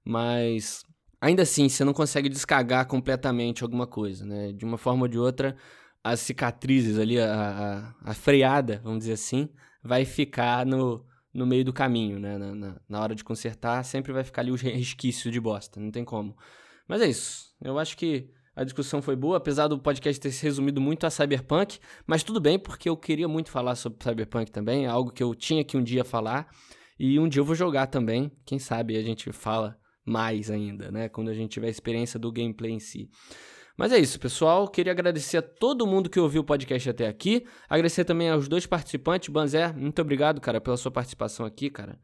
Mas 0.03 0.83
ainda 1.19 1.43
assim, 1.43 1.69
você 1.69 1.83
não 1.85 1.93
consegue 1.93 2.27
descagar 2.27 2.87
completamente 2.87 3.63
alguma 3.63 3.85
coisa, 3.85 4.25
né? 4.25 4.51
De 4.51 4.65
uma 4.65 4.77
forma 4.77 5.03
ou 5.03 5.07
de 5.07 5.19
outra, 5.19 5.55
as 6.03 6.19
cicatrizes 6.21 6.97
ali, 6.97 7.19
a, 7.19 7.93
a, 8.03 8.11
a 8.11 8.13
freada, 8.15 8.81
vamos 8.83 8.99
dizer 8.99 9.13
assim, 9.13 9.47
vai 9.83 10.05
ficar 10.05 10.65
no, 10.65 11.05
no 11.31 11.45
meio 11.45 11.63
do 11.63 11.71
caminho, 11.73 12.19
né? 12.19 12.37
Na, 12.39 12.55
na, 12.55 12.81
na 12.89 12.99
hora 13.01 13.13
de 13.15 13.23
consertar, 13.23 13.83
sempre 13.85 14.11
vai 14.11 14.23
ficar 14.23 14.41
ali 14.41 14.51
os 14.51 14.61
resquícios 14.61 15.31
de 15.31 15.39
bosta, 15.39 15.79
não 15.79 15.91
tem 15.91 16.03
como. 16.03 16.35
Mas 16.87 17.01
é 17.01 17.07
isso. 17.07 17.53
Eu 17.61 17.77
acho 17.77 17.95
que 17.95 18.29
a 18.55 18.63
discussão 18.63 19.01
foi 19.01 19.15
boa, 19.15 19.37
apesar 19.37 19.67
do 19.67 19.79
podcast 19.79 20.19
ter 20.19 20.31
se 20.31 20.43
resumido 20.43 20.81
muito 20.81 21.05
a 21.05 21.09
Cyberpunk, 21.09 21.79
mas 22.05 22.23
tudo 22.23 22.39
bem, 22.39 22.59
porque 22.59 22.89
eu 22.89 22.97
queria 22.97 23.27
muito 23.27 23.49
falar 23.49 23.75
sobre 23.75 24.03
Cyberpunk 24.03 24.51
também, 24.51 24.85
é 24.85 24.89
algo 24.89 25.11
que 25.11 25.23
eu 25.23 25.33
tinha 25.33 25.63
que 25.63 25.77
um 25.77 25.83
dia 25.83 26.03
falar, 26.03 26.47
e 26.99 27.19
um 27.19 27.27
dia 27.27 27.39
eu 27.39 27.45
vou 27.45 27.55
jogar 27.55 27.87
também, 27.87 28.31
quem 28.45 28.59
sabe 28.59 28.97
a 28.97 29.01
gente 29.01 29.31
fala 29.31 29.77
mais 30.05 30.51
ainda, 30.51 30.91
né, 30.91 31.09
quando 31.09 31.29
a 31.29 31.33
gente 31.33 31.51
tiver 31.51 31.67
a 31.67 31.71
experiência 31.71 32.19
do 32.19 32.31
gameplay 32.31 32.71
em 32.71 32.79
si. 32.79 33.09
Mas 33.77 33.91
é 33.91 33.97
isso, 33.97 34.19
pessoal. 34.19 34.67
Queria 34.67 34.91
agradecer 34.91 35.37
a 35.37 35.41
todo 35.41 35.87
mundo 35.87 36.09
que 36.09 36.19
ouviu 36.19 36.41
o 36.41 36.45
podcast 36.45 36.87
até 36.87 37.07
aqui. 37.07 37.47
Agradecer 37.67 38.05
também 38.05 38.29
aos 38.29 38.47
dois 38.47 38.67
participantes. 38.67 39.29
Banzé, 39.29 39.73
muito 39.73 39.99
obrigado, 39.99 40.39
cara, 40.39 40.61
pela 40.61 40.77
sua 40.77 40.91
participação 40.91 41.47
aqui, 41.47 41.67
cara. 41.69 41.97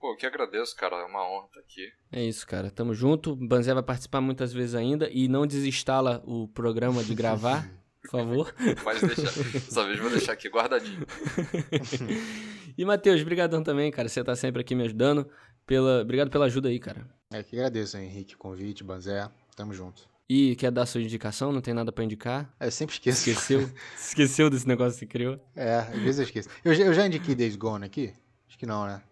Pô, 0.00 0.12
eu 0.12 0.16
que 0.16 0.26
agradeço, 0.26 0.76
cara. 0.76 0.96
É 0.96 1.04
uma 1.04 1.22
honra 1.28 1.46
estar 1.46 1.60
aqui. 1.60 1.88
É 2.12 2.22
isso, 2.24 2.46
cara. 2.46 2.70
Tamo 2.70 2.94
junto. 2.94 3.32
O 3.32 3.36
Banzé 3.36 3.74
vai 3.74 3.82
participar 3.82 4.20
muitas 4.20 4.52
vezes 4.52 4.74
ainda 4.74 5.08
e 5.10 5.26
não 5.28 5.46
desinstala 5.46 6.22
o 6.24 6.46
programa 6.48 7.02
de 7.02 7.14
gravar, 7.14 7.68
por 8.02 8.10
favor. 8.10 8.54
Pode 8.84 9.00
deixar. 9.06 9.22
Dessa 9.52 9.84
vez 9.84 9.98
vou 9.98 10.10
deixar 10.10 10.32
aqui 10.32 10.48
guardadinho. 10.48 11.04
e, 12.76 12.84
Matheus, 12.84 13.22
brigadão 13.22 13.62
também, 13.62 13.90
cara. 13.90 14.08
Você 14.08 14.22
tá 14.22 14.34
sempre 14.36 14.60
aqui 14.60 14.74
me 14.74 14.84
ajudando. 14.84 15.28
Pela... 15.66 16.00
Obrigado 16.02 16.30
pela 16.30 16.46
ajuda 16.46 16.68
aí, 16.68 16.78
cara. 16.78 17.06
É 17.30 17.42
que 17.42 17.56
agradeço, 17.56 17.98
Henrique, 17.98 18.36
convite, 18.36 18.82
Banzé. 18.82 19.28
Tamo 19.54 19.74
junto. 19.74 20.08
E 20.30 20.54
quer 20.56 20.70
dar 20.70 20.86
sua 20.86 21.00
indicação? 21.02 21.52
Não 21.52 21.60
tem 21.60 21.74
nada 21.74 21.90
pra 21.90 22.04
indicar? 22.04 22.54
É, 22.60 22.66
eu 22.66 22.70
sempre 22.70 22.94
esqueço. 22.94 23.28
Esqueceu? 23.30 23.70
Esqueceu 23.98 24.48
desse 24.50 24.66
negócio 24.68 24.92
que 24.94 25.00
você 25.00 25.06
criou? 25.06 25.40
É, 25.56 25.76
às 25.78 25.98
vezes 25.98 26.18
eu 26.18 26.24
esqueço. 26.24 26.48
Eu, 26.64 26.74
já- 26.74 26.84
eu 26.84 26.94
já 26.94 27.06
indiquei 27.06 27.34
Days 27.34 27.56
Gone 27.56 27.84
aqui? 27.84 28.12
Acho 28.46 28.58
que 28.58 28.64
não, 28.66 28.86
né? 28.86 29.02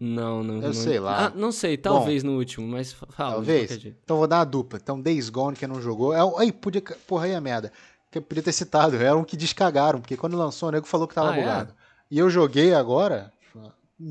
Não, 0.00 0.42
não. 0.44 0.54
Eu 0.56 0.60
não... 0.62 0.72
sei 0.72 1.00
lá. 1.00 1.26
Ah, 1.26 1.30
não 1.30 1.50
sei, 1.50 1.76
talvez 1.76 2.22
no 2.22 2.36
último, 2.36 2.66
mas 2.68 2.92
fa- 2.92 3.06
fala. 3.10 3.32
Talvez. 3.34 3.72
Então 3.84 4.16
vou 4.18 4.26
dar 4.28 4.38
uma 4.38 4.44
dupla. 4.44 4.78
Então 4.82 5.00
Days 5.00 5.28
Gone, 5.28 5.56
que 5.56 5.66
não 5.66 5.80
jogou. 5.82 6.14
É, 6.14 6.20
aí, 6.42 6.52
podia. 6.52 6.80
Porra, 7.06 7.24
aí 7.26 7.34
a 7.34 7.40
merda. 7.40 7.72
Que 8.10 8.20
podia 8.20 8.42
ter 8.42 8.52
citado. 8.52 8.94
Era 9.02 9.16
um 9.16 9.24
que 9.24 9.36
descagaram, 9.36 10.00
porque 10.00 10.16
quando 10.16 10.36
lançou, 10.36 10.68
o 10.68 10.72
nego 10.72 10.86
falou 10.86 11.08
que 11.08 11.14
tava 11.14 11.32
Ah, 11.32 11.36
é? 11.36 11.40
bugado. 11.40 11.74
E 12.10 12.18
eu 12.18 12.30
joguei 12.30 12.72
agora. 12.74 13.32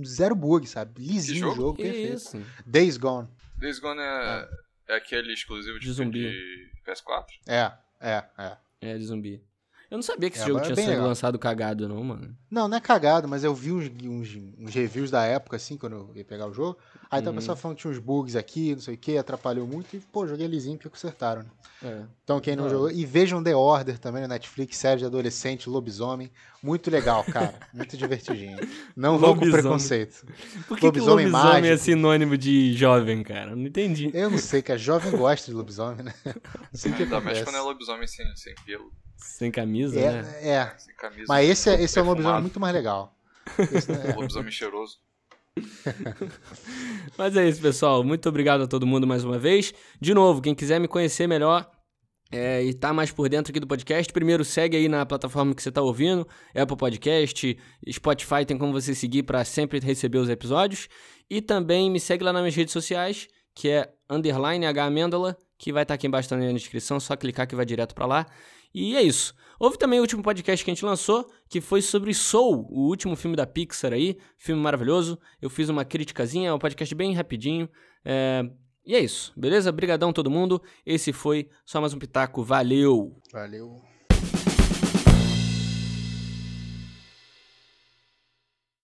Zero 0.06 0.36
bug, 0.36 0.68
sabe? 0.68 1.02
Lisinho 1.02 1.40
jogo? 1.40 1.52
o 1.54 1.56
jogo, 1.56 1.78
Que 1.78 1.84
perfeito. 1.84 2.14
isso? 2.16 2.42
Days 2.66 2.98
Gone. 2.98 3.28
Days 3.58 3.80
Gone 3.80 4.02
é, 4.02 4.48
é 4.90 4.96
aquele 4.98 5.32
exclusivo 5.32 5.80
de, 5.80 5.86
De 5.86 5.92
zumbi. 5.94 6.20
de 6.30 6.72
PS4? 6.86 7.26
É, 7.48 7.72
é, 8.02 8.24
é. 8.38 8.58
É, 8.82 8.98
de 8.98 9.06
zumbi. 9.06 9.42
Eu 9.90 9.98
não 9.98 10.02
sabia 10.04 10.30
que 10.30 10.36
esse 10.36 10.44
É, 10.44 10.48
jogo 10.48 10.60
mas 10.60 10.70
é 10.70 10.74
tinha 10.74 10.84
sido 10.86 10.92
legal. 10.94 11.08
lançado 11.08 11.40
cagado, 11.40 11.88
não, 11.88 12.04
mano. 12.04 12.36
Não, 12.52 12.68
não 12.68 12.78
é 12.78 12.82
cagado, 12.82 13.28
mas 13.28 13.44
eu 13.46 13.56
vi 13.56 13.72
uns, 13.72 13.90
uns, 14.04 14.38
uns 14.60 14.74
reviews 14.74 15.10
da 15.10 15.24
época, 15.24 15.56
assim, 15.56 15.78
quando 15.78 15.94
eu 15.94 16.12
ia 16.16 16.26
pegar 16.26 16.46
o 16.48 16.54
jogo. 16.54 16.78
Aí 17.10 17.22
tava 17.22 17.28
o 17.28 17.30
Uhum. 17.32 17.36
pessoal 17.38 17.56
falando 17.56 17.78
que 17.78 17.82
tinha 17.84 17.92
uns 17.94 18.00
bugs 18.00 18.36
aqui, 18.36 18.74
não 18.74 18.82
sei 18.82 18.96
o 18.96 18.98
que, 18.98 19.18
atrapalhou 19.18 19.66
muito. 19.66 19.96
E, 19.96 20.00
pô, 20.00 20.28
joguei 20.28 20.46
lisinho 20.46 20.76
porque 20.76 20.90
consertaram, 20.90 21.44
né? 21.44 21.50
É. 21.84 22.02
Então, 22.24 22.40
quem 22.42 22.56
não 22.56 22.66
Da 22.66 22.70
jogou. 22.72 22.92
E 22.92 23.06
vejam 23.06 23.42
The 23.42 23.56
Order 23.56 23.98
também 23.98 24.22
no 24.24 24.28
Netflix, 24.28 24.76
série 24.78 25.00
de 25.00 25.06
adolescente, 25.06 25.70
lobisomem. 25.70 26.30
Muito 26.62 26.90
legal, 26.92 27.24
cara. 27.24 27.54
Muito 27.74 27.96
divertidinho. 27.96 28.58
Não 28.96 29.18
vão 29.18 29.30
com 29.36 29.46
Lobisomem. 29.46 29.62
preconceito. 29.62 30.26
Por 30.68 30.76
que, 30.78 30.82
que 30.92 31.00
Lobisomem 31.00 31.28
lobisomem 31.30 31.72
é 31.72 31.78
sinônimo 31.78 32.38
de 32.38 32.74
jovem, 32.74 33.24
cara? 33.24 33.56
Não 33.56 33.68
entendi. 33.68 34.10
Eu 34.14 34.30
não 34.32 34.38
sei, 34.40 34.62
que 34.62 34.72
a 34.72 34.78
jovem 34.78 35.12
gosta 35.12 35.46
de 35.50 35.54
lobisomem, 35.56 36.04
né? 36.04 36.14
Não 36.26 36.34
sei 36.74 36.92
o 36.92 36.96
que 36.96 37.04
Ainda 37.04 37.22
mais 37.22 37.38
acontece. 37.38 37.44
quando 37.46 37.56
é 37.56 37.62
lobisomem 37.62 38.08
sem, 38.08 38.26
sem 38.36 38.54
pelo, 38.66 38.92
Sem 39.18 39.52
camisa, 39.52 40.00
né? 40.00 40.40
É, 40.42 40.50
é. 40.50 40.74
sem 40.78 40.96
camisa. 40.96 41.26
Mas 41.28 41.50
esse, 41.50 41.70
é- 41.70 41.82
esse 41.82 42.00
é 42.00 42.02
um 42.02 42.06
lobisomem 42.06 42.42
muito 42.42 42.60
mais 42.60 42.74
legal. 42.74 43.14
Esse, 43.74 43.92
né, 43.92 44.12
é. 44.12 44.14
Lobisomem 44.16 44.52
cheiroso. 44.52 45.00
Mas 47.18 47.36
é 47.36 47.50
isso, 47.50 47.62
pessoal. 47.62 48.04
Muito 48.04 48.30
obrigado 48.30 48.62
a 48.62 48.68
todo 48.68 48.86
mundo 48.86 49.08
mais 49.08 49.24
uma 49.24 49.40
vez. 49.40 49.74
De 50.00 50.14
novo, 50.14 50.42
quem 50.42 50.54
quiser 50.54 50.80
me 50.80 50.88
conhecer 50.88 51.28
melhor 51.28 51.70
é, 52.32 52.64
e 52.64 52.74
tá 52.74 52.94
mais 52.94 53.12
por 53.12 53.30
dentro 53.30 53.52
aqui 53.52 53.60
do 53.60 53.68
podcast, 53.68 54.12
primeiro 54.12 54.44
segue 54.44 54.76
aí 54.76 54.90
na 54.90 55.06
plataforma 55.06 55.56
que 55.56 55.64
você 55.64 55.72
tá 55.72 55.82
ouvindo, 55.82 56.28
Apple 56.54 56.76
Podcast, 56.76 57.58
Spotify, 57.90 58.46
tem 58.46 58.58
como 58.58 58.74
você 58.74 58.94
seguir 58.94 59.24
para 59.24 59.46
sempre 59.46 59.80
receber 59.80 60.18
os 60.18 60.30
episódios. 60.30 60.90
E 61.30 61.42
também 61.42 61.90
me 61.90 62.00
segue 62.00 62.24
lá 62.24 62.32
nas 62.34 62.42
minhas 62.42 62.56
redes 62.56 62.74
sociais, 62.74 63.28
que 63.56 63.70
é 63.70 63.90
underline 64.10 64.66
H 64.66 64.86
Amêndola, 64.86 65.38
que 65.58 65.74
vai 65.74 65.84
estar 65.84 65.94
aqui 65.94 66.08
embaixo 66.08 66.30
também 66.30 66.48
na 66.48 66.54
descrição, 66.54 67.00
só 67.00 67.16
clicar 67.16 67.48
que 67.48 67.56
vai 67.56 67.66
direto 67.66 67.96
para 67.96 68.06
lá. 68.06 68.26
E 68.74 68.96
é 68.96 69.02
isso. 69.02 69.34
Houve 69.60 69.78
também 69.78 70.00
o 70.00 70.04
último 70.04 70.22
podcast 70.22 70.64
que 70.64 70.70
a 70.70 70.74
gente 70.74 70.86
lançou, 70.86 71.28
que 71.50 71.60
foi 71.60 71.82
sobre 71.82 72.14
Soul, 72.14 72.68
o 72.70 72.88
último 72.88 73.16
filme 73.16 73.36
da 73.36 73.48
Pixar 73.48 73.92
aí, 73.92 74.18
filme 74.38 74.62
maravilhoso. 74.62 75.20
Eu 75.42 75.50
fiz 75.50 75.68
uma 75.70 75.84
criticazinha, 75.84 76.50
é 76.50 76.54
um 76.54 76.60
podcast 76.60 76.94
bem 76.94 77.14
rapidinho. 77.14 77.68
É, 78.06 78.44
E 78.86 78.96
é 78.96 79.00
isso, 79.00 79.34
beleza? 79.36 79.72
Brigadão 79.72 80.14
todo 80.14 80.30
mundo. 80.30 80.62
Esse 80.86 81.12
foi 81.12 81.50
só 81.66 81.82
mais 81.82 81.94
um 81.94 82.00
pitaco. 82.00 82.44
Valeu! 82.44 83.20
Valeu. 83.34 83.82